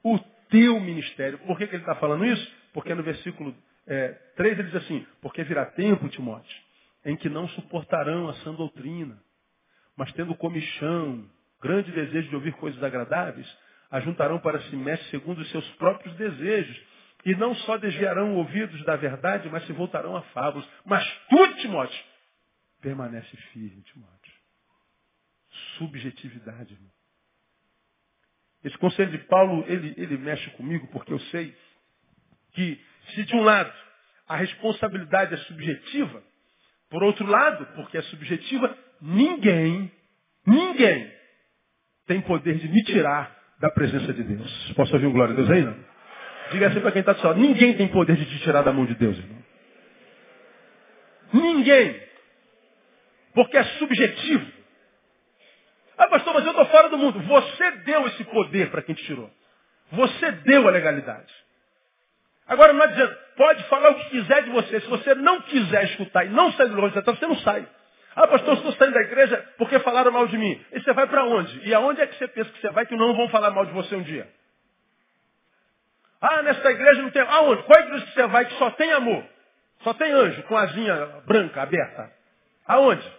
O 0.04 0.18
teu 0.50 0.78
ministério. 0.78 1.38
Por 1.38 1.58
que, 1.58 1.66
que 1.66 1.74
ele 1.74 1.82
está 1.82 1.94
falando 1.96 2.24
isso? 2.24 2.52
Porque 2.72 2.94
no 2.94 3.02
versículo 3.02 3.54
é, 3.86 4.08
3 4.36 4.58
ele 4.58 4.68
diz 4.68 4.76
assim, 4.76 5.06
porque 5.22 5.42
virá 5.42 5.64
tempo, 5.64 6.08
Timóteo, 6.08 6.56
em 7.04 7.16
que 7.16 7.28
não 7.28 7.48
suportarão 7.48 8.28
a 8.28 8.34
sã 8.34 8.52
doutrina, 8.54 9.18
mas 9.96 10.12
tendo 10.12 10.34
comichão, 10.34 11.24
grande 11.62 11.90
desejo 11.90 12.28
de 12.28 12.34
ouvir 12.36 12.52
coisas 12.52 12.82
agradáveis, 12.82 13.48
ajuntarão 13.90 14.38
para 14.38 14.60
si 14.60 14.76
mestre 14.76 15.08
segundo 15.08 15.38
os 15.38 15.50
seus 15.50 15.66
próprios 15.76 16.14
desejos, 16.16 16.78
e 17.24 17.34
não 17.34 17.54
só 17.54 17.76
desviarão 17.76 18.34
ouvidos 18.36 18.82
da 18.84 18.96
verdade, 18.96 19.48
mas 19.48 19.66
se 19.66 19.72
voltarão 19.72 20.16
a 20.16 20.22
fábulas. 20.22 20.68
Mas 20.84 21.04
tu, 21.28 21.54
Timóteo, 21.56 22.04
permanece 22.80 23.36
firme, 23.52 23.82
Timóteo. 23.82 24.32
Subjetividade, 25.78 26.74
irmão. 26.74 26.92
Esse 28.64 28.76
conselho 28.78 29.10
de 29.10 29.18
Paulo, 29.26 29.64
ele, 29.68 29.94
ele 29.96 30.16
mexe 30.18 30.50
comigo 30.50 30.86
porque 30.88 31.12
eu 31.12 31.20
sei 31.20 31.56
que 32.52 32.80
se 33.14 33.24
de 33.24 33.34
um 33.34 33.42
lado 33.42 33.72
a 34.28 34.36
responsabilidade 34.36 35.34
é 35.34 35.36
subjetiva, 35.38 36.22
por 36.90 37.02
outro 37.02 37.26
lado, 37.26 37.66
porque 37.74 37.96
é 37.96 38.02
subjetiva, 38.02 38.76
ninguém, 39.00 39.90
ninguém 40.46 41.12
tem 42.06 42.20
poder 42.20 42.58
de 42.58 42.68
me 42.68 42.82
tirar 42.84 43.36
da 43.58 43.70
presença 43.70 44.12
de 44.12 44.22
Deus. 44.22 44.72
Posso 44.74 44.92
ouvir 44.94 45.06
um 45.06 45.12
glória 45.12 45.32
a 45.32 45.36
Deus 45.36 45.48
não? 45.48 45.87
Diga 46.50 46.68
assim 46.68 46.80
para 46.80 46.92
quem 46.92 47.00
está 47.00 47.14
céu, 47.16 47.34
ninguém 47.34 47.76
tem 47.76 47.88
poder 47.88 48.16
de 48.16 48.24
te 48.24 48.38
tirar 48.40 48.62
da 48.62 48.72
mão 48.72 48.86
de 48.86 48.94
Deus, 48.94 49.18
irmão. 49.18 49.38
Ninguém. 51.32 52.00
Porque 53.34 53.56
é 53.56 53.64
subjetivo. 53.64 54.46
Ah, 55.98 56.08
pastor, 56.08 56.32
mas 56.34 56.44
eu 56.44 56.50
estou 56.50 56.66
fora 56.66 56.88
do 56.88 56.96
mundo. 56.96 57.20
Você 57.20 57.70
deu 57.84 58.06
esse 58.06 58.24
poder 58.24 58.70
para 58.70 58.82
quem 58.82 58.94
te 58.94 59.04
tirou. 59.04 59.30
Você 59.92 60.30
deu 60.32 60.66
a 60.66 60.70
legalidade. 60.70 61.32
Agora 62.46 62.72
não 62.72 62.82
adianta. 62.82 63.14
Pode 63.36 63.62
falar 63.64 63.90
o 63.90 63.94
que 63.96 64.10
quiser 64.10 64.44
de 64.44 64.50
você. 64.50 64.80
Se 64.80 64.86
você 64.86 65.14
não 65.14 65.42
quiser 65.42 65.84
escutar 65.84 66.24
e 66.24 66.30
não 66.30 66.52
sair 66.52 66.68
do 66.68 66.80
longe 66.80 66.98
você 67.00 67.26
não 67.26 67.36
sai. 67.38 67.66
Ah, 68.16 68.26
pastor, 68.26 68.54
estou 68.54 68.72
saindo 68.72 68.94
da 68.94 69.02
igreja 69.02 69.44
porque 69.58 69.78
falaram 69.80 70.10
mal 70.10 70.26
de 70.26 70.38
mim. 70.38 70.60
E 70.72 70.80
você 70.80 70.92
vai 70.92 71.06
para 71.06 71.24
onde? 71.24 71.68
E 71.68 71.74
aonde 71.74 72.00
é 72.00 72.06
que 72.06 72.16
você 72.16 72.26
pensa 72.28 72.50
que 72.50 72.60
você 72.60 72.70
vai 72.70 72.86
que 72.86 72.96
não 72.96 73.14
vão 73.14 73.28
falar 73.28 73.50
mal 73.50 73.66
de 73.66 73.72
você 73.72 73.94
um 73.94 74.02
dia? 74.02 74.28
Ah, 76.20 76.42
nessa 76.42 76.70
igreja 76.70 77.02
não 77.02 77.10
tem. 77.10 77.22
Aonde? 77.22 77.62
Qual 77.62 77.80
igreja 77.80 78.06
que 78.06 78.12
você 78.12 78.26
vai 78.26 78.44
que 78.46 78.54
só 78.54 78.70
tem 78.72 78.92
amor? 78.92 79.24
Só 79.82 79.94
tem 79.94 80.10
anjo 80.12 80.42
com 80.44 80.56
asinha 80.56 81.22
branca 81.26 81.62
aberta? 81.62 82.10
Aonde? 82.66 83.18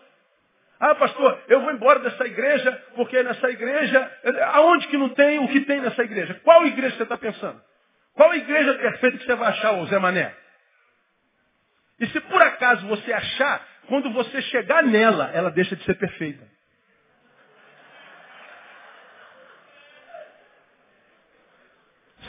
Ah, 0.80 0.96
pastor, 0.96 1.42
eu 1.48 1.62
vou 1.62 1.72
embora 1.72 2.00
dessa 2.00 2.26
igreja 2.26 2.72
porque 2.96 3.22
nessa 3.24 3.50
igreja. 3.50 4.12
Aonde 4.54 4.88
que 4.88 4.98
não 4.98 5.10
tem 5.10 5.40
o 5.40 5.48
que 5.48 5.62
tem 5.62 5.82
nessa 5.82 6.04
igreja? 6.04 6.34
Qual 6.44 6.66
igreja 6.66 6.98
você 6.98 7.04
está 7.04 7.18
pensando? 7.18 7.62
Qual 8.14 8.34
igreja 8.34 8.74
perfeita 8.76 9.18
que 9.18 9.26
você 9.26 9.36
vai 9.36 9.50
achar, 9.50 9.74
ô 9.74 9.86
Zé 9.86 9.98
Mané? 9.98 10.34
E 12.00 12.08
se 12.08 12.20
por 12.22 12.42
acaso 12.42 12.88
você 12.88 13.12
achar, 13.12 13.66
quando 13.88 14.12
você 14.12 14.42
chegar 14.44 14.84
nela, 14.84 15.32
ela 15.34 15.52
deixa 15.52 15.76
de 15.76 15.84
ser 15.84 15.96
perfeita. 15.96 16.46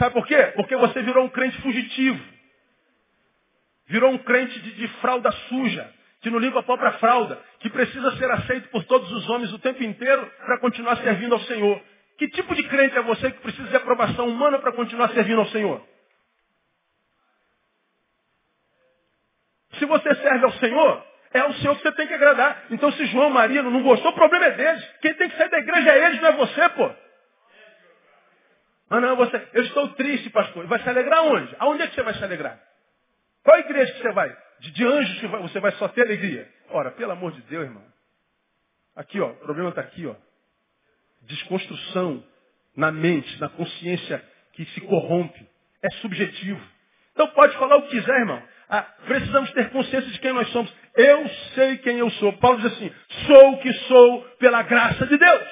Sabe 0.01 0.15
por 0.15 0.27
quê? 0.27 0.53
Porque 0.57 0.75
você 0.77 1.03
virou 1.03 1.27
um 1.27 1.29
crente 1.29 1.61
fugitivo. 1.61 2.19
Virou 3.87 4.11
um 4.11 4.17
crente 4.17 4.59
de, 4.59 4.73
de 4.73 4.89
fralda 5.03 5.31
suja, 5.31 5.93
que 6.23 6.31
não 6.31 6.39
limpa 6.39 6.61
a 6.61 6.63
própria 6.63 6.93
fralda, 6.93 7.39
que 7.59 7.69
precisa 7.69 8.17
ser 8.17 8.31
aceito 8.31 8.71
por 8.71 8.83
todos 8.85 9.13
os 9.13 9.29
homens 9.29 9.53
o 9.53 9.59
tempo 9.59 9.83
inteiro 9.83 10.25
para 10.47 10.59
continuar 10.59 10.97
servindo 10.97 11.35
ao 11.35 11.41
Senhor. 11.41 11.83
Que 12.17 12.29
tipo 12.29 12.55
de 12.55 12.63
crente 12.63 12.97
é 12.97 13.03
você 13.03 13.31
que 13.31 13.41
precisa 13.41 13.69
de 13.69 13.77
aprovação 13.77 14.27
humana 14.27 14.59
para 14.59 14.73
continuar 14.73 15.11
servindo 15.11 15.41
ao 15.41 15.49
Senhor? 15.49 15.87
Se 19.73 19.85
você 19.85 20.15
serve 20.15 20.47
ao 20.47 20.53
Senhor, 20.53 21.07
é 21.35 21.41
ao 21.41 21.53
Senhor 21.55 21.77
que 21.77 21.83
você 21.83 21.93
tem 21.93 22.07
que 22.07 22.15
agradar. 22.15 22.65
Então 22.71 22.91
se 22.93 23.05
João 23.05 23.29
Maria 23.29 23.63
não 23.63 23.83
gostou, 23.83 24.13
o 24.13 24.15
problema 24.15 24.47
é 24.47 24.51
deles. 24.53 24.83
Quem 25.03 25.13
tem 25.13 25.29
que 25.29 25.37
sair 25.37 25.51
da 25.51 25.59
igreja 25.59 25.91
é 25.91 26.07
eles, 26.07 26.23
não 26.23 26.29
é 26.31 26.33
você, 26.33 26.69
pô. 26.71 26.91
Ah 28.91 29.01
não, 29.01 29.17
você, 29.17 29.49
eu 29.55 29.63
estou 29.63 29.89
triste, 29.91 30.29
pastor. 30.31 30.67
Vai 30.67 30.83
se 30.83 30.89
alegrar 30.89 31.23
onde? 31.23 31.55
Aonde 31.59 31.83
é 31.83 31.87
que 31.87 31.95
você 31.95 32.03
vai 32.03 32.15
se 32.15 32.25
alegrar? 32.25 32.61
Qual 33.45 33.59
igreja 33.59 33.93
que 33.93 34.03
você 34.03 34.13
vai? 34.13 34.37
De, 34.59 34.71
de 34.73 34.85
anjos 34.85 35.21
que 35.21 35.27
vai, 35.29 35.41
você 35.43 35.61
vai 35.61 35.73
só 35.73 35.89
ter 35.89 36.03
alegria? 36.03 36.49
Ora, 36.71 36.91
pelo 36.91 37.13
amor 37.13 37.33
de 37.33 37.41
Deus, 37.43 37.65
irmão. 37.65 37.85
Aqui, 38.97 39.21
ó, 39.21 39.31
o 39.31 39.37
problema 39.37 39.71
está 39.71 39.81
aqui, 39.81 40.07
ó 40.07 40.15
desconstrução 41.23 42.23
na 42.77 42.91
mente, 42.91 43.41
na 43.41 43.49
consciência 43.49 44.23
que 44.53 44.65
se 44.67 44.81
corrompe. 44.83 45.49
É 45.83 45.91
subjetivo. 45.97 46.61
Então 47.13 47.29
pode 47.29 47.57
falar 47.57 47.77
o 47.77 47.83
que 47.83 47.91
quiser, 47.91 48.21
irmão. 48.21 48.43
Ah, 48.69 48.83
precisamos 49.07 49.51
ter 49.53 49.71
consciência 49.71 50.11
de 50.11 50.19
quem 50.19 50.33
nós 50.33 50.49
somos. 50.49 50.73
Eu 50.95 51.29
sei 51.55 51.79
quem 51.79 51.99
eu 51.99 52.11
sou. 52.11 52.33
Paulo 52.35 52.61
diz 52.61 52.73
assim, 52.73 52.93
sou 53.27 53.53
o 53.53 53.59
que 53.59 53.73
sou 53.73 54.23
pela 54.39 54.63
graça 54.63 55.07
de 55.07 55.17
Deus. 55.17 55.43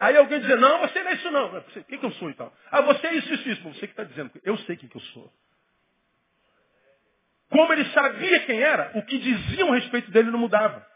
Aí 0.00 0.16
alguém 0.16 0.40
diz, 0.40 0.60
não, 0.60 0.78
você 0.80 1.02
não 1.02 1.10
é 1.10 1.14
isso 1.14 1.30
não. 1.30 1.58
O 1.58 1.62
que, 1.62 1.98
que 1.98 2.06
eu 2.06 2.12
sou 2.12 2.30
então? 2.30 2.52
Ah, 2.70 2.80
você 2.82 3.06
é 3.08 3.14
isso, 3.14 3.34
isso, 3.34 3.48
isso. 3.48 3.62
Você 3.62 3.80
que 3.80 3.92
está 3.92 4.04
dizendo, 4.04 4.30
eu 4.44 4.56
sei 4.58 4.76
quem 4.76 4.88
que 4.88 4.96
eu 4.96 5.00
sou. 5.00 5.32
Como 7.50 7.72
ele 7.72 7.84
sabia 7.86 8.40
quem 8.46 8.60
era, 8.60 8.92
o 8.94 9.02
que 9.02 9.18
diziam 9.18 9.72
a 9.72 9.74
respeito 9.74 10.10
dele 10.10 10.30
não 10.30 10.38
mudava. 10.38 10.86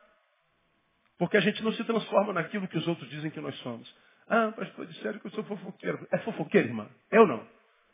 Porque 1.18 1.36
a 1.36 1.40
gente 1.40 1.62
não 1.62 1.72
se 1.72 1.82
transforma 1.84 2.32
naquilo 2.32 2.68
que 2.68 2.78
os 2.78 2.86
outros 2.86 3.08
dizem 3.10 3.30
que 3.30 3.40
nós 3.40 3.56
somos. 3.58 3.92
Ah, 4.28 4.52
pastor, 4.52 4.86
disseram 4.86 5.18
que 5.18 5.26
eu 5.26 5.30
sou 5.32 5.44
fofoqueiro. 5.44 6.06
É 6.12 6.18
fofoqueiro, 6.18 6.68
irmã? 6.68 6.88
É 7.10 7.18
ou 7.18 7.26
não? 7.26 7.46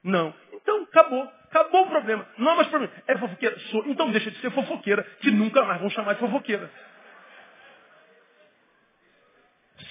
Não. 0.02 0.34
Então, 0.52 0.82
acabou. 0.82 1.22
Acabou 1.44 1.82
o 1.84 1.88
problema. 1.88 2.26
Não 2.36 2.52
há 2.52 2.56
mais 2.56 2.68
problema. 2.68 2.92
É 3.06 3.16
fofoqueira? 3.16 3.58
Sou. 3.70 3.86
Então 3.86 4.10
deixa 4.10 4.30
de 4.30 4.38
ser 4.40 4.50
fofoqueira, 4.50 5.02
que 5.20 5.30
nunca 5.30 5.64
mais 5.64 5.80
vão 5.80 5.90
chamar 5.90 6.14
de 6.14 6.20
fofoqueira. 6.20 6.70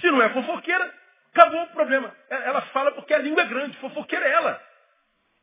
Se 0.00 0.10
não 0.10 0.22
é 0.22 0.28
fofoqueira, 0.30 0.97
acabou 1.32 1.62
o 1.62 1.68
problema. 1.68 2.14
Ela 2.30 2.62
fala 2.62 2.92
porque 2.92 3.14
a 3.14 3.18
língua 3.18 3.42
é 3.42 3.46
grande. 3.46 3.76
Fofoqueira 3.78 4.26
é 4.26 4.32
ela. 4.32 4.62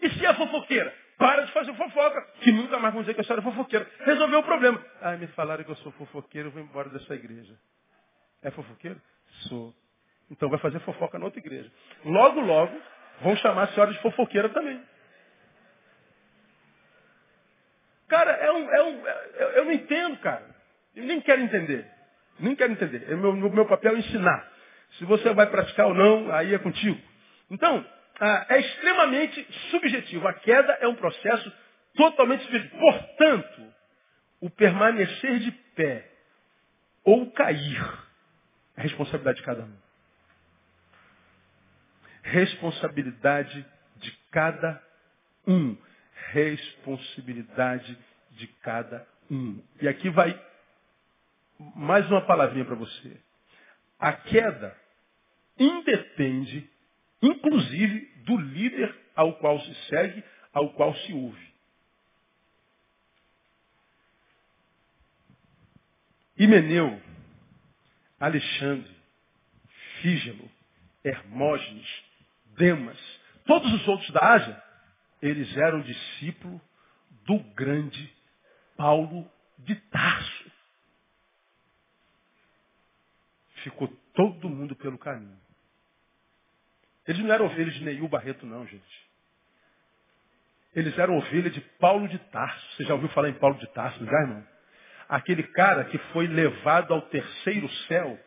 E 0.02 0.10
se 0.10 0.26
é 0.26 0.34
fofoqueira? 0.34 0.94
Para 1.18 1.46
de 1.46 1.52
fazer 1.54 1.74
fofoca, 1.76 2.22
que 2.42 2.52
nunca 2.52 2.78
mais 2.78 2.94
vão 2.94 3.02
dizer 3.02 3.14
que 3.14 3.22
a 3.22 3.24
senhora 3.24 3.42
é 3.42 3.46
fofoqueira. 3.46 3.90
Resolveu 4.00 4.40
o 4.40 4.44
problema. 4.44 4.84
Ah, 5.02 5.16
me 5.16 5.28
falaram 5.28 5.64
que 5.64 5.72
eu 5.72 5.76
sou 5.78 5.92
fofoqueiro, 5.94 6.50
eu 6.50 6.52
vou 6.52 6.62
embora 6.62 6.90
dessa 6.90 7.16
igreja. 7.16 7.56
É 8.42 8.52
fofoqueiro? 8.52 9.02
Sou. 9.48 9.74
Então 10.30 10.50
vai 10.50 10.60
fazer 10.60 10.80
fofoca 10.80 11.18
na 11.18 11.26
outra 11.26 11.40
igreja. 11.40 11.72
Logo, 12.04 12.42
logo, 12.42 12.78
vão 13.22 13.36
chamar 13.38 13.64
a 13.64 13.68
senhora 13.68 13.94
de 13.94 14.02
fofoqueira 14.02 14.50
também. 14.50 14.84
Cara, 18.08 18.32
é 18.32 18.52
um, 18.52 18.72
é 18.72 18.84
um, 18.84 19.08
é, 19.08 19.60
eu 19.60 19.66
não 19.66 19.72
entendo, 19.72 20.18
cara. 20.20 20.46
Eu 20.96 21.06
nem 21.06 21.22
quero 21.22 21.42
entender. 21.42 21.90
Nem 22.40 22.56
quero 22.56 22.74
entender. 22.74 23.10
É 23.10 23.16
meu, 23.16 23.34
meu 23.34 23.66
papel 23.66 23.96
é 23.96 24.00
ensinar. 24.00 24.52
Se 24.98 25.06
você 25.06 25.34
vai 25.34 25.48
praticar 25.48 25.88
ou 25.88 25.94
não, 25.94 26.32
aí 26.34 26.54
é 26.54 26.60
contigo. 26.60 27.00
Então, 27.50 27.86
ah, 28.20 28.46
é 28.50 28.60
extremamente 28.60 29.46
subjetivo. 29.72 30.28
A 30.28 30.34
queda 30.34 30.74
é 30.82 30.88
um 30.88 30.96
processo 30.96 31.52
totalmente 31.96 32.44
subjetivo. 32.44 32.80
Portanto, 32.80 33.74
o 34.40 34.50
permanecer 34.50 35.40
de 35.40 35.52
pé 35.52 36.12
ou 37.04 37.30
cair 37.32 37.84
é 38.78 38.82
responsabilidade 38.82 39.40
de 39.40 39.46
cada 39.46 39.64
um. 39.64 39.78
Responsabilidade 42.24 43.66
de 43.98 44.12
cada 44.32 44.82
um. 45.46 45.78
Responsabilidade 46.32 47.98
de 48.32 48.48
cada 48.48 49.06
um. 49.30 49.62
E 49.82 49.88
aqui 49.88 50.10
vai 50.10 50.40
mais 51.76 52.10
uma 52.10 52.22
palavrinha 52.26 52.66
para 52.66 52.76
você. 52.76 53.18
A 54.00 54.12
queda 54.14 54.76
independe, 55.58 56.70
inclusive, 57.22 58.06
do 58.26 58.38
líder 58.38 58.96
ao 59.16 59.34
qual 59.36 59.60
se 59.62 59.74
segue, 59.88 60.24
ao 60.54 60.74
qual 60.74 60.96
se 60.96 61.14
ouve. 61.14 61.54
Himeneu 66.38 67.02
Alexandre, 68.20 68.94
Fígelo, 70.02 70.50
Hermógenes, 71.04 72.04
Demas, 72.58 73.00
todos 73.46 73.72
os 73.74 73.88
outros 73.88 74.10
da 74.12 74.34
Ásia, 74.34 74.64
eles 75.22 75.56
eram 75.56 75.82
discípulos 75.82 76.62
do 77.26 77.40
grande 77.54 78.14
Paulo 78.76 79.30
de 79.60 79.76
Tarso. 79.76 80.56
ficou 83.66 83.88
todo 84.14 84.48
mundo 84.48 84.76
pelo 84.76 84.98
caminho. 84.98 85.45
Eles 87.08 87.22
não 87.24 87.34
eram 87.34 87.46
ovelhas 87.46 87.74
de 87.74 87.84
Neil 87.84 88.08
Barreto, 88.08 88.46
não, 88.46 88.66
gente. 88.66 89.06
Eles 90.76 90.98
eram 90.98 91.18
ovelhas 91.18 91.54
de 91.54 91.62
Paulo 91.80 92.08
de 92.08 92.18
Tarso. 92.18 92.76
Você 92.76 92.84
já 92.84 92.94
ouviu 92.94 93.10
falar 93.10 93.30
em 93.30 93.34
Paulo 93.34 93.58
de 93.58 93.68
Tarso, 93.68 94.04
já, 94.04 94.22
irmão? 94.22 94.44
Aquele 95.08 95.44
cara 95.44 95.86
que 95.86 95.98
foi 96.12 96.28
levado 96.28 96.94
ao 96.94 97.02
terceiro 97.04 97.70
céu, 97.88 98.20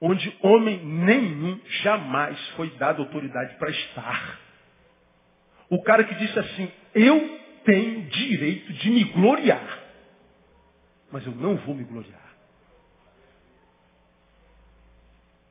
onde 0.00 0.34
homem 0.40 0.82
nenhum 0.84 1.60
jamais 1.82 2.38
foi 2.50 2.70
dado 2.76 3.02
autoridade 3.02 3.56
para 3.56 3.70
estar. 3.70 4.38
O 5.68 5.82
cara 5.82 6.04
que 6.04 6.14
disse 6.14 6.38
assim, 6.38 6.72
eu 6.94 7.38
tenho 7.64 8.02
direito 8.06 8.72
de 8.72 8.90
me 8.90 9.04
gloriar, 9.04 9.78
mas 11.12 11.26
eu 11.26 11.32
não 11.32 11.56
vou 11.56 11.74
me 11.74 11.84
gloriar. 11.84 12.29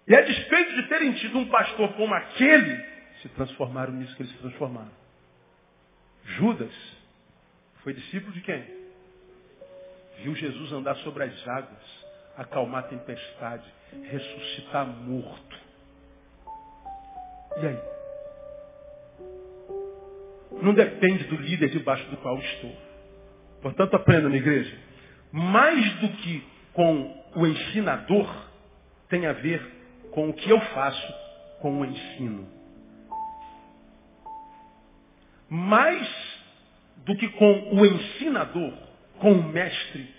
E 0.09 0.15
a 0.15 0.21
despeito 0.21 0.73
de 0.73 0.87
terem 0.87 1.13
tido 1.13 1.37
um 1.37 1.45
pastor 1.49 1.93
como 1.93 2.11
aquele, 2.15 2.83
se 3.21 3.29
transformaram 3.29 3.93
nisso 3.93 4.15
que 4.15 4.23
eles 4.23 4.31
se 4.31 4.39
transformaram. 4.39 4.89
Judas 6.25 6.73
foi 7.83 7.93
discípulo 7.93 8.33
de 8.33 8.41
quem? 8.41 8.65
Viu 10.23 10.33
Jesus 10.33 10.71
andar 10.71 10.95
sobre 10.97 11.25
as 11.25 11.47
águas, 11.47 12.05
acalmar 12.35 12.85
a 12.85 12.87
tempestade, 12.87 13.71
ressuscitar 14.09 14.87
morto. 14.87 15.57
E 17.61 17.67
aí? 17.67 17.79
Não 20.63 20.73
depende 20.73 21.25
do 21.25 21.35
líder 21.35 21.69
debaixo 21.69 22.09
do 22.09 22.17
qual 22.17 22.37
estou. 22.39 22.75
Portanto, 23.61 23.95
aprenda, 23.95 24.27
minha 24.27 24.41
igreja. 24.41 24.75
Mais 25.31 25.93
do 25.99 26.09
que 26.09 26.43
com 26.73 27.23
o 27.35 27.45
ensinador, 27.45 28.49
tem 29.07 29.27
a 29.27 29.33
ver 29.33 29.78
com 30.11 30.29
o 30.29 30.33
que 30.33 30.49
eu 30.49 30.59
faço 30.59 31.13
com 31.61 31.79
o 31.79 31.85
ensino. 31.85 32.47
Mais 35.49 36.07
do 36.97 37.15
que 37.15 37.27
com 37.29 37.75
o 37.75 37.85
ensinador, 37.85 38.73
com 39.19 39.31
o 39.31 39.43
mestre, 39.43 40.13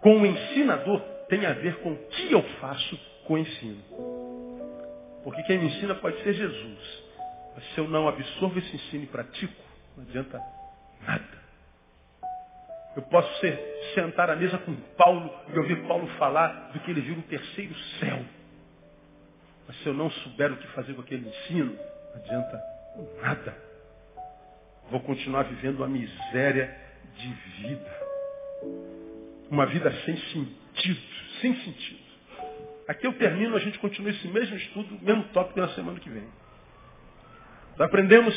com 0.00 0.20
o 0.20 0.26
ensinador, 0.26 1.00
tem 1.28 1.44
a 1.46 1.52
ver 1.54 1.76
com 1.80 1.92
o 1.92 1.96
que 2.08 2.32
eu 2.32 2.42
faço 2.60 2.98
com 3.24 3.34
o 3.34 3.38
ensino. 3.38 3.82
Porque 5.24 5.42
quem 5.44 5.58
me 5.58 5.66
ensina 5.66 5.94
pode 5.94 6.22
ser 6.22 6.34
Jesus. 6.34 7.04
Mas 7.54 7.64
se 7.72 7.78
eu 7.78 7.88
não 7.88 8.06
absorvo 8.06 8.58
esse 8.58 8.76
ensino 8.76 9.04
e 9.04 9.06
pratico, 9.06 9.62
não 9.96 10.04
adianta 10.04 10.40
nada. 11.02 11.36
Eu 12.94 13.02
posso 13.02 13.40
ser, 13.40 13.58
sentar 13.94 14.30
à 14.30 14.36
mesa 14.36 14.58
com 14.58 14.74
Paulo 14.96 15.30
e 15.52 15.58
ouvir 15.58 15.86
Paulo 15.86 16.06
falar 16.18 16.70
do 16.72 16.80
que 16.80 16.90
ele 16.90 17.00
viu 17.00 17.16
no 17.16 17.22
terceiro 17.22 17.74
céu. 17.98 18.35
Mas 19.66 19.76
se 19.82 19.86
eu 19.86 19.94
não 19.94 20.10
souber 20.10 20.52
o 20.52 20.56
que 20.56 20.66
fazer 20.68 20.94
com 20.94 21.00
aquele 21.00 21.28
ensino, 21.28 21.74
não 21.74 22.22
adianta 22.22 22.62
nada. 23.20 23.56
Vou 24.90 25.00
continuar 25.00 25.42
vivendo 25.44 25.78
uma 25.78 25.88
miséria 25.88 26.74
de 27.16 27.28
vida. 27.60 28.00
Uma 29.50 29.66
vida 29.66 29.92
sem 30.04 30.16
sentido. 30.16 31.00
Sem 31.40 31.54
sentido. 31.56 32.06
Aqui 32.88 33.06
eu 33.06 33.12
termino, 33.14 33.56
a 33.56 33.58
gente 33.58 33.78
continua 33.80 34.10
esse 34.10 34.28
mesmo 34.28 34.56
estudo, 34.56 34.98
mesmo 35.02 35.24
tópico 35.32 35.60
na 35.60 35.68
semana 35.70 35.98
que 35.98 36.08
vem. 36.08 36.28
Aprendemos 37.78 38.34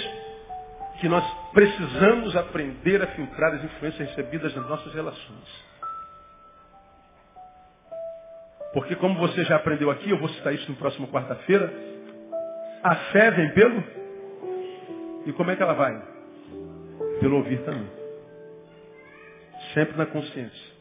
que 0.99 1.07
nós 1.07 1.23
precisamos 1.53 2.35
aprender 2.35 3.01
a 3.01 3.07
filtrar 3.07 3.53
as 3.53 3.63
influências 3.63 4.09
recebidas 4.09 4.53
nas 4.55 4.67
nossas 4.67 4.93
relações. 4.93 5.68
Porque 8.73 8.95
como 8.95 9.17
você 9.19 9.43
já 9.45 9.55
aprendeu 9.55 9.89
aqui, 9.89 10.09
eu 10.09 10.19
vou 10.19 10.29
citar 10.29 10.53
isso 10.53 10.69
no 10.69 10.77
próximo 10.77 11.07
quarta-feira, 11.07 11.73
a 12.83 12.95
fé 13.11 13.31
vem 13.31 13.51
pelo? 13.53 13.83
E 15.25 15.33
como 15.33 15.51
é 15.51 15.55
que 15.55 15.63
ela 15.63 15.73
vai? 15.73 16.01
Pelo 17.19 17.37
ouvir 17.37 17.59
também. 17.63 17.87
Sempre 19.73 19.97
na 19.97 20.05
consciência. 20.05 20.79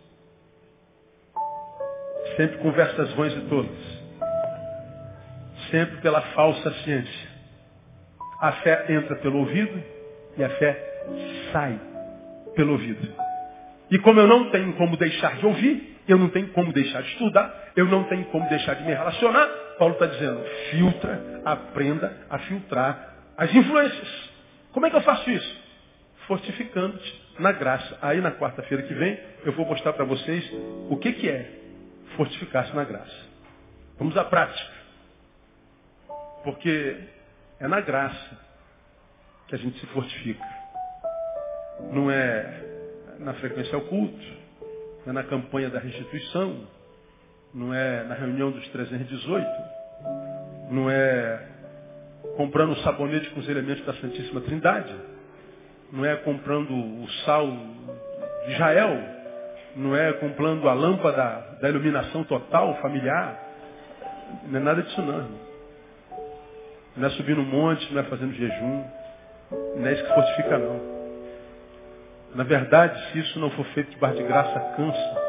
Sempre 2.36 2.58
com 2.58 2.70
versas 2.72 3.12
vãs 3.14 3.32
e 3.32 3.40
todas. 3.48 3.98
Sempre 5.70 5.96
pela 6.00 6.20
falsa 6.20 6.72
ciência. 6.84 7.28
A 8.40 8.52
fé 8.52 8.86
entra 8.92 9.16
pelo 9.16 9.38
ouvido 9.38 9.82
e 10.36 10.44
a 10.44 10.50
fé 10.50 11.02
sai 11.52 11.80
pelo 12.54 12.72
ouvido. 12.72 13.08
E 13.90 13.98
como 13.98 14.20
eu 14.20 14.26
não 14.26 14.50
tenho 14.50 14.72
como 14.74 14.96
deixar 14.96 15.36
de 15.36 15.46
ouvir, 15.46 15.97
eu 16.08 16.18
não 16.18 16.30
tenho 16.30 16.48
como 16.48 16.72
deixar 16.72 17.02
de 17.02 17.08
estudar, 17.10 17.72
eu 17.76 17.84
não 17.86 18.04
tenho 18.04 18.24
como 18.26 18.48
deixar 18.48 18.74
de 18.74 18.82
me 18.82 18.92
relacionar. 18.92 19.46
Paulo 19.78 19.94
está 19.94 20.06
dizendo, 20.06 20.42
filtra, 20.70 21.42
aprenda 21.44 22.26
a 22.30 22.38
filtrar 22.40 23.14
as 23.36 23.54
influências. 23.54 24.30
Como 24.72 24.86
é 24.86 24.90
que 24.90 24.96
eu 24.96 25.02
faço 25.02 25.30
isso? 25.30 25.68
Fortificando-te 26.26 27.28
na 27.38 27.52
graça. 27.52 27.98
Aí 28.02 28.20
na 28.20 28.32
quarta-feira 28.32 28.82
que 28.82 28.94
vem, 28.94 29.18
eu 29.44 29.52
vou 29.52 29.66
mostrar 29.66 29.92
para 29.92 30.04
vocês 30.04 30.50
o 30.88 30.96
que, 30.96 31.12
que 31.12 31.28
é 31.28 31.50
fortificar-se 32.16 32.74
na 32.74 32.84
graça. 32.84 33.28
Vamos 33.98 34.16
à 34.16 34.24
prática. 34.24 34.72
Porque 36.42 36.96
é 37.60 37.68
na 37.68 37.80
graça 37.80 38.38
que 39.46 39.54
a 39.54 39.58
gente 39.58 39.78
se 39.78 39.86
fortifica. 39.86 40.44
Não 41.92 42.10
é 42.10 42.64
na 43.18 43.34
frequência 43.34 43.74
ao 43.74 43.82
culto, 43.82 44.38
não 45.08 45.12
é 45.12 45.22
na 45.22 45.24
campanha 45.24 45.70
da 45.70 45.78
restituição, 45.78 46.66
não 47.54 47.72
é 47.72 48.04
na 48.04 48.14
reunião 48.14 48.50
dos 48.50 48.66
318, 48.68 49.46
não 50.70 50.90
é 50.90 51.48
comprando 52.36 52.72
o 52.72 52.76
sabonete 52.82 53.30
com 53.30 53.40
os 53.40 53.48
elementos 53.48 53.84
da 53.86 53.94
Santíssima 53.94 54.42
Trindade, 54.42 54.94
não 55.90 56.04
é 56.04 56.14
comprando 56.16 56.74
o 56.74 57.08
sal 57.24 57.46
de 57.46 58.52
Israel, 58.52 58.98
não 59.76 59.96
é 59.96 60.12
comprando 60.12 60.68
a 60.68 60.74
lâmpada 60.74 61.56
da 61.58 61.70
iluminação 61.70 62.22
total, 62.24 62.78
familiar, 62.82 63.42
não 64.46 64.60
é 64.60 64.62
nada 64.62 64.82
disso 64.82 65.00
não. 65.00 65.26
Não 66.98 67.06
é 67.06 67.10
subir 67.12 67.34
no 67.34 67.44
monte, 67.44 67.90
não 67.94 68.02
é 68.02 68.04
fazendo 68.04 68.34
jejum, 68.34 68.84
não 69.74 69.86
é 69.86 69.92
isso 69.94 70.04
que 70.04 70.14
fortifica 70.14 70.58
não. 70.58 70.97
Na 72.34 72.44
verdade, 72.44 73.10
se 73.10 73.18
isso 73.18 73.38
não 73.38 73.50
for 73.50 73.64
feito 73.66 73.90
debaixo 73.90 74.16
de 74.16 74.22
graça, 74.24 74.60
cansa. 74.76 75.28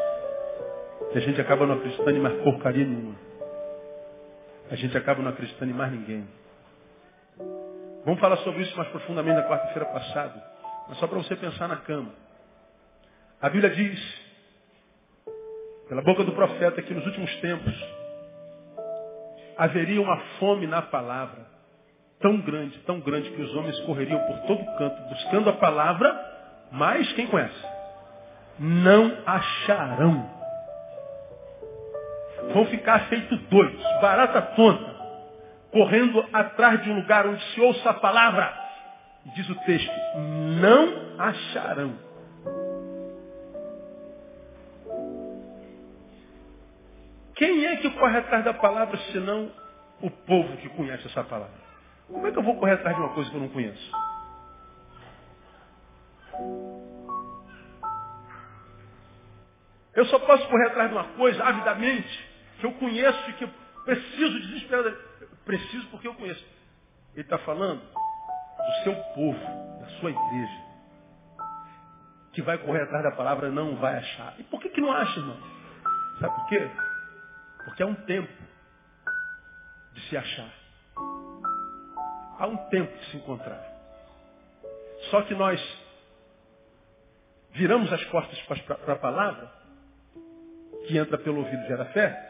E 1.14 1.18
a 1.18 1.22
gente 1.22 1.40
acaba 1.40 1.66
não 1.66 1.76
acreditando 1.76 2.12
em 2.12 2.20
mais 2.20 2.42
porcaria 2.44 2.86
nenhuma. 2.86 3.16
A 4.70 4.76
gente 4.76 4.96
acaba 4.98 5.22
não 5.22 5.30
acreditando 5.30 5.72
em 5.72 5.74
mais 5.74 5.92
ninguém. 5.92 6.28
Vamos 8.06 8.20
falar 8.20 8.38
sobre 8.38 8.62
isso 8.62 8.76
mais 8.78 8.90
profundamente 8.90 9.38
na 9.38 9.48
quarta-feira 9.48 9.86
passada. 9.86 10.44
Mas 10.88 10.98
só 11.00 11.08
para 11.08 11.18
você 11.18 11.36
pensar 11.36 11.68
na 11.68 11.78
cama. 11.78 12.12
A 13.42 13.50
Bíblia 13.50 13.70
diz, 13.70 14.00
pela 15.88 16.02
boca 16.02 16.24
do 16.24 16.34
profeta, 16.34 16.82
que 16.82 16.94
nos 16.94 17.06
últimos 17.06 17.34
tempos 17.38 17.74
haveria 19.58 20.02
uma 20.02 20.18
fome 20.40 20.68
na 20.68 20.82
palavra 20.82 21.48
tão 22.20 22.40
grande, 22.42 22.78
tão 22.80 23.00
grande, 23.00 23.30
que 23.32 23.42
os 23.42 23.56
homens 23.56 23.80
correriam 23.82 24.20
por 24.20 24.40
todo 24.42 24.78
canto 24.78 25.02
buscando 25.10 25.50
a 25.50 25.54
palavra 25.54 26.39
mas 26.72 27.12
quem 27.14 27.28
conhece? 27.28 27.66
Não 28.60 29.18
acharão. 29.26 30.30
Vão 32.54 32.66
ficar 32.68 33.08
feito 33.08 33.36
doidos, 33.36 33.84
barata 34.02 34.42
tonta, 34.42 34.96
correndo 35.72 36.26
atrás 36.34 36.82
de 36.84 36.90
um 36.90 36.96
lugar 36.96 37.28
onde 37.28 37.44
se 37.54 37.62
ouça 37.62 37.90
a 37.90 37.94
palavra. 37.94 38.54
Diz 39.36 39.48
o 39.50 39.56
texto, 39.56 39.92
não 40.62 41.20
acharão. 41.20 41.94
Quem 47.36 47.66
é 47.66 47.78
que 47.78 47.90
corre 47.92 48.18
atrás 48.18 48.44
da 48.44 48.54
palavra 48.54 48.98
senão 49.14 49.50
o 50.02 50.10
povo 50.10 50.58
que 50.58 50.70
conhece 50.70 51.08
essa 51.08 51.24
palavra? 51.24 51.54
Como 52.08 52.28
é 52.28 52.32
que 52.32 52.38
eu 52.38 52.44
vou 52.44 52.56
correr 52.56 52.74
atrás 52.74 52.96
de 52.96 53.02
uma 53.02 53.14
coisa 53.14 53.30
que 53.30 53.36
eu 53.36 53.42
não 53.42 53.50
conheço? 53.50 53.92
Eu 59.96 60.06
só 60.06 60.20
posso 60.20 60.48
correr 60.48 60.68
atrás 60.68 60.90
de 60.90 60.96
uma 60.96 61.04
coisa 61.16 61.44
avidamente 61.44 62.30
que 62.60 62.66
eu 62.66 62.74
conheço 62.74 63.30
e 63.30 63.34
que 63.34 63.44
eu 63.44 63.50
preciso 63.86 64.40
desesperadamente. 64.42 65.02
Preciso 65.46 65.88
porque 65.88 66.08
eu 66.08 66.14
conheço. 66.14 66.46
Ele 67.14 67.22
está 67.22 67.38
falando 67.40 67.82
do 67.82 68.84
seu 68.84 68.96
povo, 69.14 69.80
da 69.82 69.88
sua 70.00 70.12
igreja, 70.12 70.62
que 72.34 72.42
vai 72.42 72.58
correr 72.60 72.84
atrás 72.84 73.04
da 73.04 73.12
palavra 73.12 73.50
não 73.50 73.76
vai 73.78 73.98
achar. 73.98 74.36
E 74.40 74.44
por 74.44 74.62
que, 74.62 74.70
que 74.70 74.82
não 74.82 74.92
acha, 74.92 75.20
irmão? 75.20 75.38
Sabe 76.20 76.36
por 76.36 76.48
quê? 76.48 76.70
Porque 77.66 77.84
há 77.84 77.86
um 77.88 77.96
tempo 77.96 78.32
de 79.94 80.02
se 80.10 80.18
achar. 80.18 80.54
Há 82.38 82.48
um 82.48 82.58
tempo 82.70 82.96
de 82.96 83.06
se 83.06 83.18
encontrar. 83.18 83.62
Só 85.10 85.22
que 85.24 85.34
nós 85.34 85.60
viramos 87.52 87.92
as 87.92 88.04
costas 88.06 88.40
para 88.42 88.94
a 88.94 88.98
palavra, 88.98 89.59
que 90.90 90.98
entra 90.98 91.20
pelo 91.20 91.38
ouvido 91.38 91.68
gera 91.68 91.86
fé, 91.86 92.26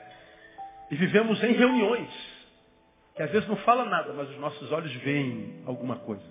E 0.91 0.95
vivemos 0.95 1.41
em 1.43 1.53
reuniões, 1.53 2.09
que 3.15 3.23
às 3.23 3.31
vezes 3.31 3.47
não 3.47 3.55
fala 3.57 3.85
nada, 3.85 4.11
mas 4.11 4.29
os 4.29 4.37
nossos 4.37 4.71
olhos 4.71 4.91
veem 4.95 5.63
alguma 5.65 5.97
coisa. 5.97 6.23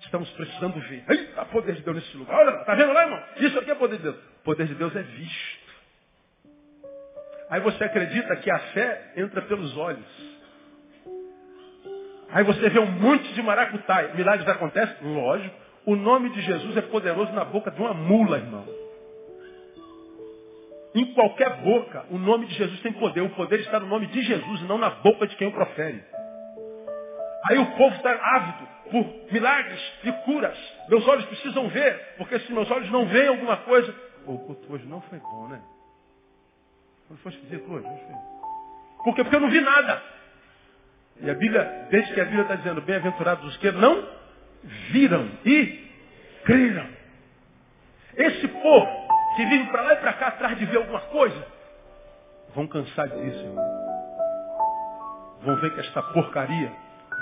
Estamos 0.00 0.30
precisando 0.30 0.80
ver. 0.80 1.04
Eita, 1.08 1.44
poder 1.46 1.74
de 1.74 1.82
Deus 1.82 1.96
nesse 1.96 2.16
lugar. 2.16 2.38
Olha, 2.38 2.64
tá 2.64 2.74
vendo 2.74 2.92
lá, 2.92 3.02
irmão? 3.02 3.22
Isso 3.36 3.58
aqui 3.58 3.70
é 3.70 3.74
poder 3.74 3.96
de 3.96 4.04
Deus. 4.04 4.16
O 4.16 4.44
poder 4.44 4.66
de 4.68 4.74
Deus 4.74 4.94
é 4.96 5.02
visto. 5.02 5.68
Aí 7.50 7.60
você 7.60 7.84
acredita 7.84 8.36
que 8.36 8.50
a 8.50 8.58
fé 8.72 9.12
entra 9.16 9.42
pelos 9.42 9.76
olhos. 9.76 10.38
Aí 12.30 12.44
você 12.44 12.70
vê 12.70 12.78
um 12.78 12.90
monte 12.90 13.34
de 13.34 13.42
maracutaia. 13.42 14.14
Milagres 14.14 14.48
acontecem? 14.48 14.96
Lógico. 15.02 15.54
O 15.84 15.96
nome 15.96 16.30
de 16.30 16.40
Jesus 16.42 16.76
é 16.76 16.82
poderoso 16.82 17.32
na 17.32 17.44
boca 17.44 17.70
de 17.70 17.80
uma 17.80 17.92
mula, 17.92 18.38
irmão. 18.38 18.87
Em 20.98 21.14
qualquer 21.14 21.58
boca, 21.58 22.06
o 22.10 22.18
nome 22.18 22.46
de 22.46 22.54
Jesus 22.54 22.80
tem 22.80 22.92
poder. 22.92 23.20
O 23.20 23.30
poder 23.30 23.60
está 23.60 23.78
no 23.78 23.86
nome 23.86 24.08
de 24.08 24.20
Jesus, 24.20 24.62
não 24.62 24.78
na 24.78 24.90
boca 24.90 25.28
de 25.28 25.36
quem 25.36 25.46
o 25.46 25.52
profere. 25.52 26.02
Aí 27.48 27.56
o 27.56 27.66
povo 27.76 27.94
está 27.94 28.10
ávido 28.10 28.68
por 28.90 29.32
milagres 29.32 29.80
e 30.02 30.10
curas. 30.24 30.58
Meus 30.88 31.06
olhos 31.06 31.24
precisam 31.26 31.68
ver, 31.68 32.16
porque 32.18 32.40
se 32.40 32.52
meus 32.52 32.68
olhos 32.68 32.90
não 32.90 33.06
veem 33.06 33.28
alguma 33.28 33.58
coisa. 33.58 33.94
O 34.26 34.38
culto 34.38 34.72
hoje 34.72 34.86
não 34.86 35.00
foi 35.02 35.20
bom, 35.20 35.46
né? 35.46 35.60
Não 37.08 37.16
foi 37.18 37.30
esquisito 37.30 37.72
hoje? 37.72 37.86
Por 39.04 39.14
quê? 39.14 39.22
Porque 39.22 39.36
eu 39.36 39.40
não 39.40 39.50
vi 39.50 39.60
nada. 39.60 40.02
E 41.20 41.30
a 41.30 41.34
Bíblia, 41.34 41.86
desde 41.92 42.12
que 42.12 42.20
a 42.20 42.24
Bíblia 42.24 42.42
está 42.42 42.56
dizendo, 42.56 42.80
bem-aventurados 42.80 43.44
os 43.44 43.56
que 43.58 43.70
não 43.70 44.04
viram 44.90 45.30
e 45.44 45.90
creram. 46.44 46.88
Esse 48.16 48.48
povo 48.48 49.07
que 49.38 49.46
vive 49.46 49.70
para 49.70 49.82
lá 49.82 49.92
e 49.92 49.96
para 49.98 50.12
cá 50.14 50.26
atrás 50.28 50.58
de 50.58 50.64
ver 50.64 50.78
alguma 50.78 51.00
coisa, 51.02 51.46
vão 52.56 52.66
cansar 52.66 53.08
disso, 53.08 53.38
irmão. 53.38 53.78
Vão 55.44 55.54
ver 55.60 55.72
que 55.74 55.78
esta 55.78 56.02
porcaria 56.02 56.72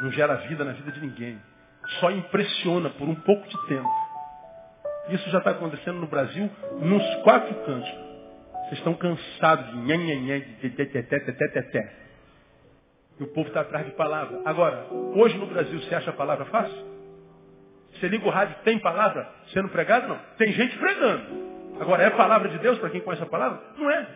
não 0.00 0.10
gera 0.10 0.36
vida 0.36 0.64
na 0.64 0.72
vida 0.72 0.92
de 0.92 1.00
ninguém. 1.00 1.38
Só 2.00 2.10
impressiona 2.10 2.88
por 2.88 3.06
um 3.06 3.14
pouco 3.16 3.46
de 3.46 3.66
tempo. 3.66 3.90
Isso 5.10 5.28
já 5.28 5.38
está 5.38 5.50
acontecendo 5.50 6.00
no 6.00 6.06
Brasil 6.06 6.50
nos 6.80 7.04
quatro 7.22 7.54
cantos. 7.66 7.90
Vocês 8.62 8.78
estão 8.78 8.94
cansados 8.94 9.66
de 9.72 9.76
nhanhanhã, 9.76 10.40
de 10.40 10.70
teteteteteteté. 10.70 11.92
E 13.20 13.24
o 13.24 13.26
povo 13.26 13.48
está 13.48 13.60
atrás 13.60 13.84
de 13.84 13.92
palavra. 13.92 14.40
Agora, 14.46 14.86
hoje 15.14 15.36
no 15.36 15.46
Brasil, 15.46 15.78
você 15.82 15.94
acha 15.94 16.08
a 16.08 16.14
palavra 16.14 16.46
fácil? 16.46 16.96
Você 17.92 18.08
liga 18.08 18.26
o 18.26 18.30
rádio, 18.30 18.56
tem 18.64 18.78
palavra 18.78 19.30
sendo 19.52 19.68
pregada? 19.68 20.06
Não. 20.08 20.18
Tem 20.38 20.50
gente 20.54 20.78
pregando. 20.78 21.55
Agora, 21.80 22.02
é 22.02 22.10
palavra 22.10 22.48
de 22.48 22.58
Deus 22.58 22.78
para 22.78 22.90
quem 22.90 23.00
conhece 23.00 23.22
a 23.22 23.26
palavra? 23.26 23.60
Não 23.76 23.90
é. 23.90 24.06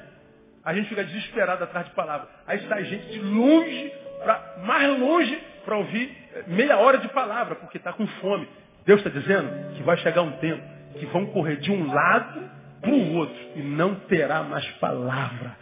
A 0.64 0.74
gente 0.74 0.88
fica 0.88 1.04
desesperado 1.04 1.64
atrás 1.64 1.86
de 1.86 1.92
palavra. 1.94 2.28
Aí 2.46 2.60
sai 2.68 2.84
gente 2.84 3.06
de 3.08 3.18
longe, 3.20 3.92
pra, 4.22 4.56
mais 4.64 4.98
longe, 4.98 5.38
para 5.64 5.76
ouvir 5.76 6.14
meia 6.46 6.78
hora 6.78 6.98
de 6.98 7.08
palavra, 7.08 7.54
porque 7.56 7.78
está 7.78 7.92
com 7.92 8.06
fome. 8.06 8.48
Deus 8.84 9.00
está 9.00 9.10
dizendo 9.10 9.74
que 9.74 9.82
vai 9.82 9.96
chegar 9.98 10.22
um 10.22 10.32
tempo 10.32 10.62
que 10.98 11.06
vão 11.06 11.26
correr 11.26 11.56
de 11.56 11.70
um 11.70 11.92
lado 11.92 12.50
para 12.80 12.90
o 12.90 13.14
outro 13.14 13.36
e 13.56 13.62
não 13.62 13.94
terá 13.94 14.42
mais 14.42 14.66
palavra. 14.72 15.56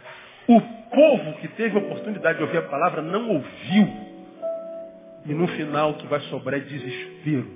O 0.47 0.59
povo 0.61 1.33
que 1.39 1.47
teve 1.49 1.77
a 1.77 1.79
oportunidade 1.79 2.37
de 2.37 2.43
ouvir 2.43 2.57
a 2.57 2.63
palavra 2.63 3.01
não 3.01 3.29
ouviu. 3.29 4.09
E 5.25 5.33
no 5.33 5.47
final 5.49 5.91
o 5.91 5.93
que 5.95 6.07
vai 6.07 6.19
sobrar 6.21 6.59
é 6.59 6.63
desespero. 6.63 7.51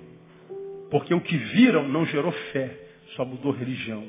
Porque 0.92 1.14
o 1.14 1.22
que 1.22 1.36
viram 1.36 1.88
não 1.88 2.06
gerou 2.06 2.32
fé, 2.52 2.70
só 3.16 3.26
mudou 3.26 3.52
religião, 3.52 4.04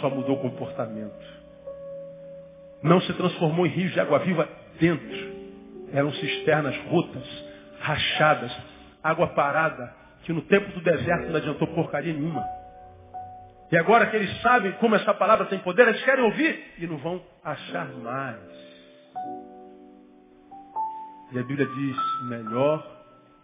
só 0.00 0.10
mudou 0.10 0.36
comportamento. 0.38 1.38
Não 2.82 3.00
se 3.00 3.12
transformou 3.14 3.66
em 3.66 3.70
rios 3.70 3.92
de 3.92 4.00
água 4.00 4.18
viva 4.20 4.48
dentro. 4.78 5.38
Eram 5.92 6.12
cisternas 6.12 6.76
rotas, 6.88 7.44
rachadas, 7.80 8.52
água 9.02 9.28
parada, 9.28 9.94
que 10.24 10.32
no 10.32 10.42
tempo 10.42 10.70
do 10.72 10.80
deserto 10.80 11.28
não 11.28 11.36
adiantou 11.36 11.66
porcaria 11.68 12.12
nenhuma. 12.12 12.44
E 13.70 13.76
agora 13.76 14.06
que 14.06 14.16
eles 14.16 14.40
sabem 14.40 14.72
como 14.72 14.94
essa 14.94 15.12
palavra 15.12 15.46
tem 15.46 15.58
poder, 15.58 15.88
eles 15.88 16.02
querem 16.02 16.24
ouvir 16.24 16.74
e 16.78 16.86
não 16.86 16.96
vão 16.98 17.22
achar 17.44 17.86
mais. 17.86 18.38
E 21.32 21.38
a 21.38 21.42
Bíblia 21.42 21.66
diz, 21.66 21.96
melhor 22.28 22.86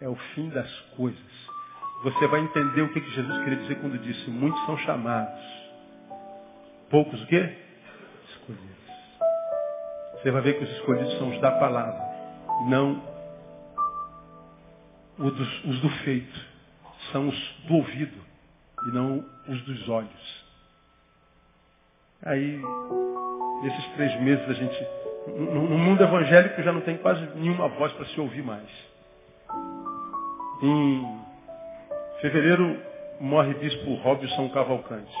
é 0.01 0.09
o 0.09 0.15
fim 0.33 0.49
das 0.49 0.69
coisas. 0.97 1.44
Você 2.03 2.27
vai 2.27 2.41
entender 2.41 2.81
o 2.81 2.89
que, 2.89 3.01
que 3.01 3.11
Jesus 3.11 3.43
queria 3.43 3.57
dizer 3.59 3.75
quando 3.79 3.97
disse, 3.97 4.29
muitos 4.29 4.63
são 4.65 4.77
chamados. 4.79 5.41
Poucos 6.89 7.21
o 7.21 7.27
quê? 7.27 7.57
Escolhidos. 8.29 8.75
Você 10.13 10.31
vai 10.31 10.41
ver 10.41 10.57
que 10.57 10.63
os 10.63 10.71
escolhidos 10.71 11.17
são 11.17 11.29
os 11.29 11.41
da 11.41 11.51
palavra, 11.53 11.99
não 12.67 13.01
os, 15.17 15.79
do 15.81 15.89
feito 16.03 16.39
são 17.11 17.29
os 17.29 17.55
do 17.67 17.75
ouvido 17.75 18.17
e 18.87 18.91
não 18.91 19.25
os 19.47 19.61
dos 19.63 19.89
olhos. 19.89 20.45
Aí, 22.23 22.61
nesses 23.61 23.85
três 23.93 24.19
meses, 24.21 24.49
a 24.49 24.53
gente, 24.53 24.87
no 25.27 25.77
mundo 25.77 26.03
evangélico, 26.03 26.61
já 26.61 26.71
não 26.71 26.81
tem 26.81 26.97
quase 26.97 27.25
nenhuma 27.35 27.67
voz 27.69 27.91
para 27.93 28.05
se 28.05 28.19
ouvir 28.19 28.43
mais. 28.43 28.69
Em 30.61 31.24
fevereiro, 32.25 32.81
morre 33.19 33.53
bispo 33.53 33.93
Robson 33.95 34.49
Cavalcante. 34.49 35.15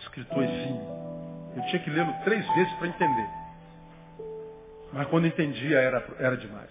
Escritorzinho. 0.00 0.80
Eu 1.54 1.62
tinha 1.66 1.82
que 1.82 1.90
lê-lo 1.90 2.12
três 2.24 2.46
vezes 2.54 2.72
para 2.74 2.88
entender. 2.88 3.28
Mas 4.94 5.06
quando 5.08 5.26
entendia, 5.26 5.78
era, 5.78 6.02
era 6.18 6.36
demais. 6.38 6.70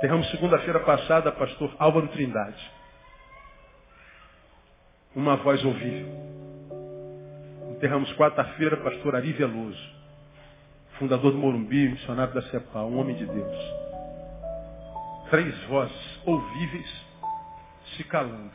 Terramos 0.00 0.30
segunda-feira 0.30 0.78
passada, 0.80 1.32
pastor 1.32 1.74
Álvaro 1.76 2.06
Trindade. 2.08 2.70
Uma 5.16 5.36
voz 5.38 5.64
ouvível. 5.64 6.06
Enterramos 7.70 8.12
quarta-feira, 8.12 8.76
pastor 8.76 9.16
Ari 9.16 9.32
Veloso, 9.32 9.90
fundador 11.00 11.32
do 11.32 11.38
Morumbi, 11.38 11.88
missionário 11.88 12.32
da 12.32 12.42
CEPAL, 12.42 12.88
um 12.88 13.00
homem 13.00 13.16
de 13.16 13.26
Deus. 13.26 13.87
Três 15.30 15.64
vozes 15.64 16.20
ouvíveis 16.24 17.06
se 17.96 18.04
calando. 18.04 18.50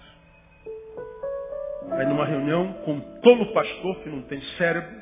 Aí 1.92 2.06
numa 2.06 2.26
reunião 2.26 2.74
com 2.86 2.94
um 2.94 3.22
tolo 3.22 3.54
pastor 3.54 3.98
que 4.02 4.10
não 4.10 4.24
tem 4.24 4.42
cérebro, 4.58 5.02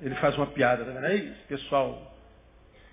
ele 0.00 0.14
faz 0.16 0.36
uma 0.36 0.46
piada, 0.46 0.84
vendo 0.84 1.04
aí? 1.04 1.32
Pessoal 1.48 2.12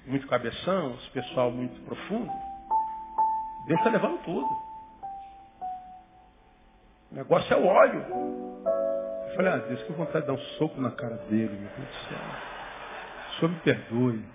muito 0.05 0.27
cabeção, 0.27 0.95
esse 0.95 1.09
pessoal 1.11 1.51
muito 1.51 1.79
profundo, 1.85 2.31
Deus 3.67 3.79
está 3.79 3.91
levando 3.91 4.19
tudo. 4.23 4.49
O 7.11 7.15
negócio 7.15 7.53
é 7.53 7.57
o 7.57 7.65
óleo. 7.65 8.05
Eu 9.29 9.35
falei, 9.35 9.51
ah, 9.51 9.57
Deus, 9.57 9.83
que 9.83 9.93
vontade 9.93 10.21
de 10.21 10.27
dar 10.27 10.33
um 10.33 10.45
soco 10.57 10.81
na 10.81 10.91
cara 10.91 11.17
dele, 11.29 11.55
meu 11.55 11.69
Deus 11.69 11.87
do 11.87 12.09
céu. 12.09 12.17
O 13.29 13.39
Senhor 13.39 13.51
me 13.51 13.59
perdoe. 13.59 14.25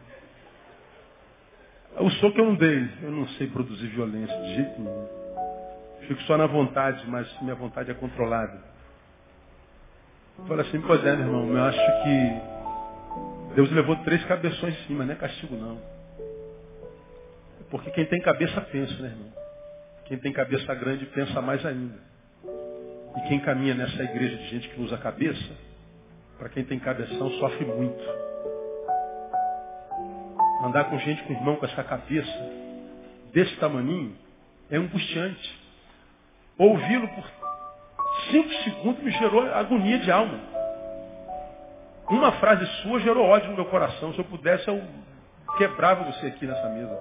O 1.99 2.11
soco 2.11 2.39
eu 2.39 2.45
não 2.45 2.55
dei. 2.55 2.89
Eu 3.03 3.11
não 3.11 3.29
sei 3.29 3.47
produzir 3.47 3.87
violência 3.89 4.37
de 4.43 4.55
jeito 4.55 4.81
nenhum. 4.81 5.09
Fico 6.07 6.21
só 6.23 6.37
na 6.37 6.47
vontade, 6.47 7.05
mas 7.09 7.27
minha 7.41 7.55
vontade 7.55 7.91
é 7.91 7.95
controlada. 7.95 8.59
Falei 10.49 10.67
assim, 10.67 10.81
pois 10.81 11.05
é, 11.05 11.17
meu 11.17 11.27
irmão, 11.27 11.57
eu 11.57 11.63
acho 11.63 11.79
que 12.03 13.55
Deus 13.55 13.71
levou 13.71 13.97
três 13.97 14.23
cabeções 14.25 14.75
em 14.75 14.87
cima, 14.87 15.05
não 15.05 15.13
é 15.13 15.17
castigo 15.17 15.55
não. 15.57 15.81
Porque 17.71 17.91
quem 17.93 18.05
tem 18.07 18.21
cabeça 18.21 18.61
pensa, 18.61 18.95
né, 19.01 19.09
irmão? 19.09 19.33
Quem 20.07 20.19
tem 20.19 20.33
cabeça 20.33 20.75
grande 20.75 21.07
pensa 21.07 21.41
mais 21.41 21.65
ainda. 21.65 21.99
E 23.17 23.29
quem 23.29 23.41
caminha 23.41 23.75
nessa 23.75 24.03
igreja 24.03 24.37
de 24.37 24.49
gente 24.49 24.69
que 24.69 24.81
usa 24.81 24.99
cabeça, 24.99 25.55
para 26.39 26.49
quem 26.49 26.65
tem 26.65 26.79
cabeção, 26.79 27.31
sofre 27.39 27.65
muito. 27.65 28.05
Andar 30.65 30.85
com 30.85 30.99
gente 30.99 31.23
com 31.25 31.33
irmão 31.35 31.57
com 31.57 31.67
essa 31.67 31.85
cabeça, 31.85 32.51
desse 33.35 33.55
tamaninho, 33.57 34.17
é 34.71 34.77
angustiante. 34.77 35.61
Ouvi-lo 36.57 37.07
por 37.09 37.31
cinco 38.31 38.49
segundos 38.65 39.03
me 39.03 39.11
gerou 39.11 39.43
agonia 39.53 39.99
de 39.99 40.11
alma. 40.11 40.41
Uma 42.09 42.33
frase 42.33 42.65
sua 42.83 42.99
gerou 43.01 43.27
ódio 43.27 43.51
no 43.51 43.57
meu 43.57 43.67
coração. 43.67 44.15
Se 44.15 44.19
eu 44.19 44.25
pudesse, 44.25 44.67
eu 44.67 44.83
quebrava 45.59 46.05
você 46.05 46.29
aqui 46.29 46.47
nessa 46.47 46.69
mesa. 46.71 46.99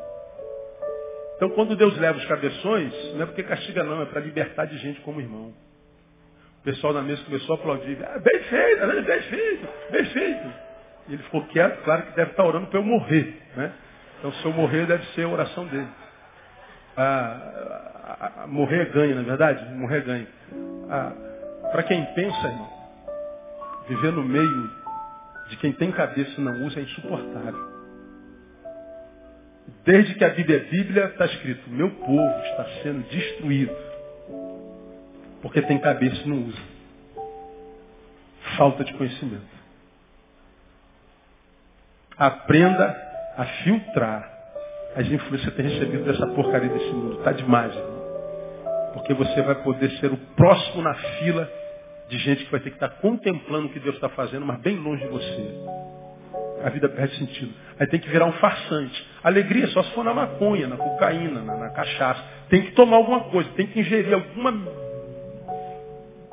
Então, 1.37 1.49
quando 1.51 1.75
Deus 1.75 1.97
leva 1.97 2.17
os 2.17 2.25
cabeções, 2.25 2.93
não 3.13 3.23
é 3.23 3.25
porque 3.25 3.43
castiga, 3.43 3.83
não, 3.83 4.01
é 4.01 4.05
para 4.05 4.19
libertar 4.19 4.65
de 4.65 4.77
gente 4.77 4.99
como 5.01 5.21
irmão. 5.21 5.53
O 6.59 6.63
pessoal 6.63 6.93
na 6.93 7.01
mesa 7.01 7.23
começou 7.23 7.55
a 7.55 7.59
aplaudir. 7.59 7.97
Ah, 8.03 8.19
bem 8.19 8.43
feito, 8.43 9.05
bem 9.05 9.21
feito, 9.21 9.67
bem 9.89 10.05
feito. 10.05 10.72
E 11.07 11.13
ele 11.13 11.23
ficou 11.23 11.45
quieto, 11.47 11.83
claro 11.83 12.03
que 12.03 12.15
deve 12.15 12.31
estar 12.31 12.45
orando 12.45 12.67
para 12.67 12.79
eu 12.79 12.83
morrer. 12.83 13.41
Né? 13.55 13.71
Então, 14.19 14.31
se 14.33 14.45
eu 14.45 14.53
morrer, 14.53 14.85
deve 14.85 15.05
ser 15.07 15.23
a 15.23 15.29
oração 15.29 15.65
dele. 15.67 15.87
Ah, 16.95 18.39
ah, 18.43 18.47
morrer 18.47 18.91
ganha, 18.91 19.15
na 19.15 19.21
é 19.21 19.23
verdade? 19.23 19.73
Morrer 19.73 20.01
ganha. 20.01 20.27
para 21.71 21.83
quem 21.83 22.05
pensa, 22.13 22.47
irmão, 22.47 22.69
viver 23.87 24.11
no 24.11 24.23
meio 24.23 24.71
de 25.49 25.57
quem 25.57 25.73
tem 25.73 25.91
cabeça 25.91 26.39
e 26.39 26.43
não 26.43 26.65
usa 26.65 26.79
é 26.79 26.83
insuportável. 26.83 27.73
Desde 29.83 30.15
que 30.15 30.23
a 30.23 30.29
Bíblia 30.29 30.57
é 30.57 30.59
Bíblia, 30.61 31.05
está 31.05 31.25
escrito, 31.25 31.69
meu 31.69 31.89
povo 31.89 32.43
está 32.45 32.65
sendo 32.81 33.07
destruído. 33.09 33.75
Porque 35.41 35.61
tem 35.61 35.77
cabeça 35.79 36.21
e 36.23 36.29
não 36.29 36.43
usa. 36.43 36.61
Falta 38.57 38.83
de 38.83 38.93
conhecimento. 38.93 39.52
Aprenda 42.23 42.95
a 43.35 43.43
filtrar 43.65 44.31
as 44.95 45.05
influências 45.07 45.53
que 45.53 45.61
tem 45.61 45.69
recebido 45.69 46.05
dessa 46.05 46.25
porcaria 46.27 46.69
desse 46.69 46.87
mundo. 46.87 47.17
Está 47.19 47.33
demais. 47.33 47.73
Porque 48.93 49.13
você 49.13 49.41
vai 49.41 49.55
poder 49.55 49.91
ser 49.99 50.09
o 50.09 50.15
próximo 50.33 50.81
na 50.81 50.93
fila 50.93 51.51
de 52.07 52.17
gente 52.19 52.45
que 52.45 52.51
vai 52.51 52.61
ter 52.61 52.69
que 52.69 52.77
estar 52.77 52.91
contemplando 53.01 53.67
o 53.67 53.69
que 53.71 53.79
Deus 53.81 53.95
está 53.95 54.07
fazendo, 54.07 54.45
mas 54.45 54.57
bem 54.61 54.77
longe 54.77 55.03
de 55.03 55.09
você. 55.09 55.53
A 56.63 56.69
vida 56.69 56.87
perde 56.87 57.13
sentido. 57.17 57.51
Aí 57.77 57.87
tem 57.87 57.99
que 57.99 58.07
virar 58.07 58.23
um 58.23 58.31
farsante. 58.33 59.05
Alegria 59.21 59.67
só 59.67 59.83
se 59.83 59.91
for 59.91 60.05
na 60.05 60.13
maconha, 60.13 60.65
na 60.65 60.77
cocaína, 60.77 61.41
na, 61.41 61.57
na 61.57 61.69
cachaça. 61.71 62.23
Tem 62.47 62.61
que 62.61 62.71
tomar 62.71 62.95
alguma 62.95 63.19
coisa, 63.25 63.49
tem 63.57 63.67
que 63.67 63.81
ingerir 63.81 64.13
alguma 64.13 64.53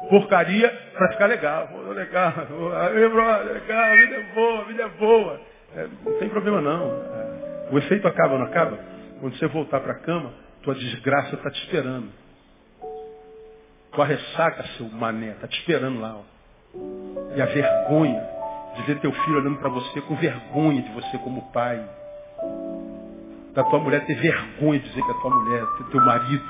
porcaria 0.09 0.70
para 0.93 1.09
ficar 1.14 1.26
legal. 1.26 1.68
legal, 1.88 2.32
legal, 2.95 3.80
a 3.82 3.97
vida 3.97 4.14
é 4.14 4.22
boa, 4.32 4.61
a 4.61 4.64
vida 4.66 4.82
é 4.84 4.88
boa. 4.91 5.49
É, 5.76 5.88
não 6.04 6.18
tem 6.18 6.28
problema 6.28 6.60
não. 6.60 6.86
É, 6.86 7.68
o 7.72 7.78
efeito 7.78 8.06
acaba, 8.08 8.38
não 8.38 8.46
acaba? 8.46 8.78
Quando 9.20 9.36
você 9.36 9.46
voltar 9.46 9.80
para 9.80 9.92
a 9.92 9.98
cama, 9.98 10.32
tua 10.62 10.74
desgraça 10.74 11.36
está 11.36 11.50
te 11.50 11.62
esperando. 11.62 12.08
Tua 13.92 14.04
ressaca, 14.04 14.62
seu 14.76 14.88
mané, 14.88 15.30
está 15.32 15.46
te 15.46 15.58
esperando 15.58 16.00
lá. 16.00 16.16
Ó. 16.16 16.22
E 17.36 17.42
a 17.42 17.46
vergonha 17.46 18.28
de 18.76 18.82
ver 18.82 19.00
teu 19.00 19.12
filho 19.12 19.38
olhando 19.38 19.58
para 19.58 19.68
você 19.68 20.00
com 20.02 20.14
vergonha 20.16 20.82
de 20.82 20.90
você 20.92 21.18
como 21.18 21.50
pai. 21.52 21.84
Da 23.54 23.64
tua 23.64 23.80
mulher 23.80 24.06
ter 24.06 24.14
vergonha 24.14 24.78
de 24.78 24.88
dizer 24.88 25.02
que 25.02 25.10
é 25.10 25.14
tua 25.14 25.30
mulher, 25.30 25.64
teu 25.90 26.00
marido. 26.00 26.44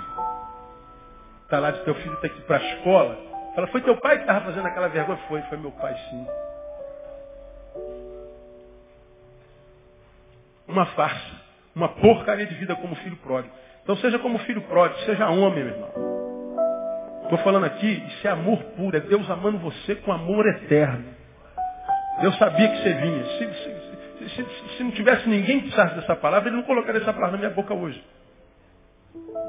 Está 1.45 1.59
lá 1.59 1.71
de 1.71 1.83
teu 1.85 1.95
filho 1.95 2.17
que 2.21 2.27
ir 2.27 2.47
para 2.47 2.59
a 2.59 2.75
escola. 2.75 3.19
Fala, 3.55 3.67
foi 3.69 3.81
teu 3.81 3.97
pai 3.97 4.17
que 4.17 4.23
estava 4.23 4.45
fazendo 4.45 4.67
aquela 4.67 4.89
vergonha? 4.89 5.19
Foi, 5.29 5.43
foi 5.43 5.59
meu 5.59 5.73
pai 5.73 5.95
sim. 6.11 6.27
Uma 10.71 10.87
farsa. 10.87 11.41
Uma 11.75 11.89
porcaria 11.89 12.47
de 12.47 12.55
vida 12.55 12.75
como 12.77 12.95
filho 12.97 13.17
pródigo. 13.17 13.55
Então 13.83 13.97
seja 13.97 14.19
como 14.19 14.39
filho 14.41 14.61
pródigo, 14.63 15.01
seja 15.01 15.29
homem, 15.29 15.65
meu 15.65 15.75
irmão. 15.75 16.11
Estou 17.25 17.39
falando 17.39 17.65
aqui, 17.65 18.03
isso 18.09 18.27
é 18.27 18.31
amor 18.31 18.59
puro, 18.77 18.97
é 18.97 19.01
Deus 19.01 19.29
amando 19.31 19.59
você 19.59 19.95
com 19.97 20.13
amor 20.13 20.47
eterno. 20.47 21.05
Deus 22.21 22.37
sabia 22.39 22.69
que 22.69 22.77
você 22.77 22.93
vinha. 22.93 23.25
Se, 23.25 24.29
se, 24.29 24.35
se, 24.35 24.77
se 24.77 24.83
não 24.83 24.91
tivesse 24.91 25.29
ninguém 25.29 25.61
que 25.61 25.67
precisasse 25.67 25.95
dessa 25.95 26.17
palavra, 26.17 26.49
ele 26.49 26.57
não 26.57 26.65
colocaria 26.65 27.01
essa 27.01 27.13
palavra 27.13 27.33
na 27.33 27.39
minha 27.39 27.51
boca 27.51 27.73
hoje. 27.73 28.03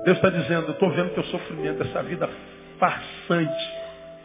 Deus 0.06 0.18
está 0.18 0.30
dizendo, 0.30 0.68
eu 0.68 0.74
estou 0.74 0.90
vendo 0.92 1.14
teu 1.14 1.24
sofrimento, 1.26 1.84
essa 1.84 2.02
vida 2.04 2.30
farsante, 2.80 3.74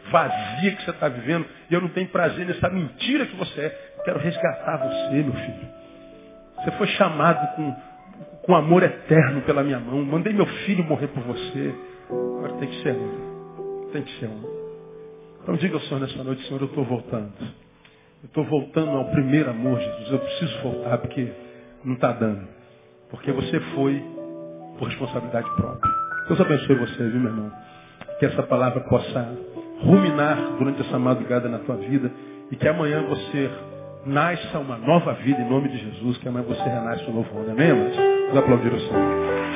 vazia 0.09 0.71
que 0.75 0.83
você 0.83 0.91
está 0.91 1.07
vivendo, 1.09 1.45
e 1.69 1.73
eu 1.73 1.81
não 1.81 1.89
tenho 1.89 2.07
prazer 2.07 2.45
nessa 2.45 2.69
mentira 2.69 3.25
que 3.25 3.35
você 3.35 3.61
é. 3.61 3.93
Eu 3.97 4.03
quero 4.03 4.19
resgatar 4.19 4.77
você, 4.77 5.15
meu 5.15 5.33
filho. 5.33 5.76
Você 6.57 6.71
foi 6.71 6.87
chamado 6.87 7.55
com, 7.55 7.75
com 8.43 8.55
amor 8.55 8.83
eterno 8.83 9.41
pela 9.41 9.63
minha 9.63 9.79
mão. 9.79 10.03
Mandei 10.03 10.33
meu 10.33 10.45
filho 10.45 10.83
morrer 10.83 11.07
por 11.07 11.23
você. 11.23 11.75
Agora 12.09 12.53
tem 12.53 12.69
que 12.69 12.81
ser 12.81 12.93
um. 12.93 13.89
Tem 13.91 14.01
que 14.01 14.19
ser 14.19 14.27
um. 14.27 14.57
Então 15.41 15.55
diga 15.55 15.75
ao 15.75 15.81
Senhor 15.81 15.99
nessa 15.99 16.23
noite, 16.23 16.45
Senhor, 16.47 16.59
eu 16.61 16.67
estou 16.67 16.83
voltando. 16.83 17.31
Eu 17.39 18.27
estou 18.27 18.43
voltando 18.45 18.91
ao 18.91 19.05
primeiro 19.11 19.49
amor, 19.49 19.79
Jesus. 19.79 20.11
Eu 20.11 20.19
preciso 20.19 20.61
voltar 20.61 20.97
porque 20.97 21.31
não 21.85 21.93
está 21.93 22.11
dando. 22.11 22.47
Porque 23.09 23.31
você 23.31 23.59
foi 23.75 24.03
por 24.77 24.87
responsabilidade 24.87 25.49
própria. 25.55 25.91
Deus 26.27 26.41
abençoe 26.41 26.75
você, 26.75 27.09
viu, 27.09 27.19
meu 27.19 27.31
irmão? 27.31 27.51
Que 28.19 28.25
essa 28.25 28.43
palavra 28.43 28.81
possa 28.81 29.37
ruminar 29.81 30.57
durante 30.57 30.81
essa 30.81 30.99
madrugada 30.99 31.47
na 31.47 31.59
tua 31.59 31.77
vida 31.77 32.11
e 32.51 32.55
que 32.55 32.67
amanhã 32.67 33.03
você 33.03 33.49
nasça 34.07 34.57
uma 34.59 34.77
nova 34.77 35.13
vida 35.13 35.41
em 35.41 35.49
nome 35.49 35.69
de 35.69 35.77
Jesus, 35.77 36.17
que 36.17 36.27
amanhã 36.27 36.45
você 36.47 36.63
renasça 36.63 37.09
um 37.09 37.13
novo 37.13 37.37
homem. 37.37 37.51
Amém, 37.51 37.67
irmãos? 37.67 37.95
Vamos 37.95 38.37
aplaudir 38.37 38.73
o 38.73 38.79
Senhor. 38.79 39.46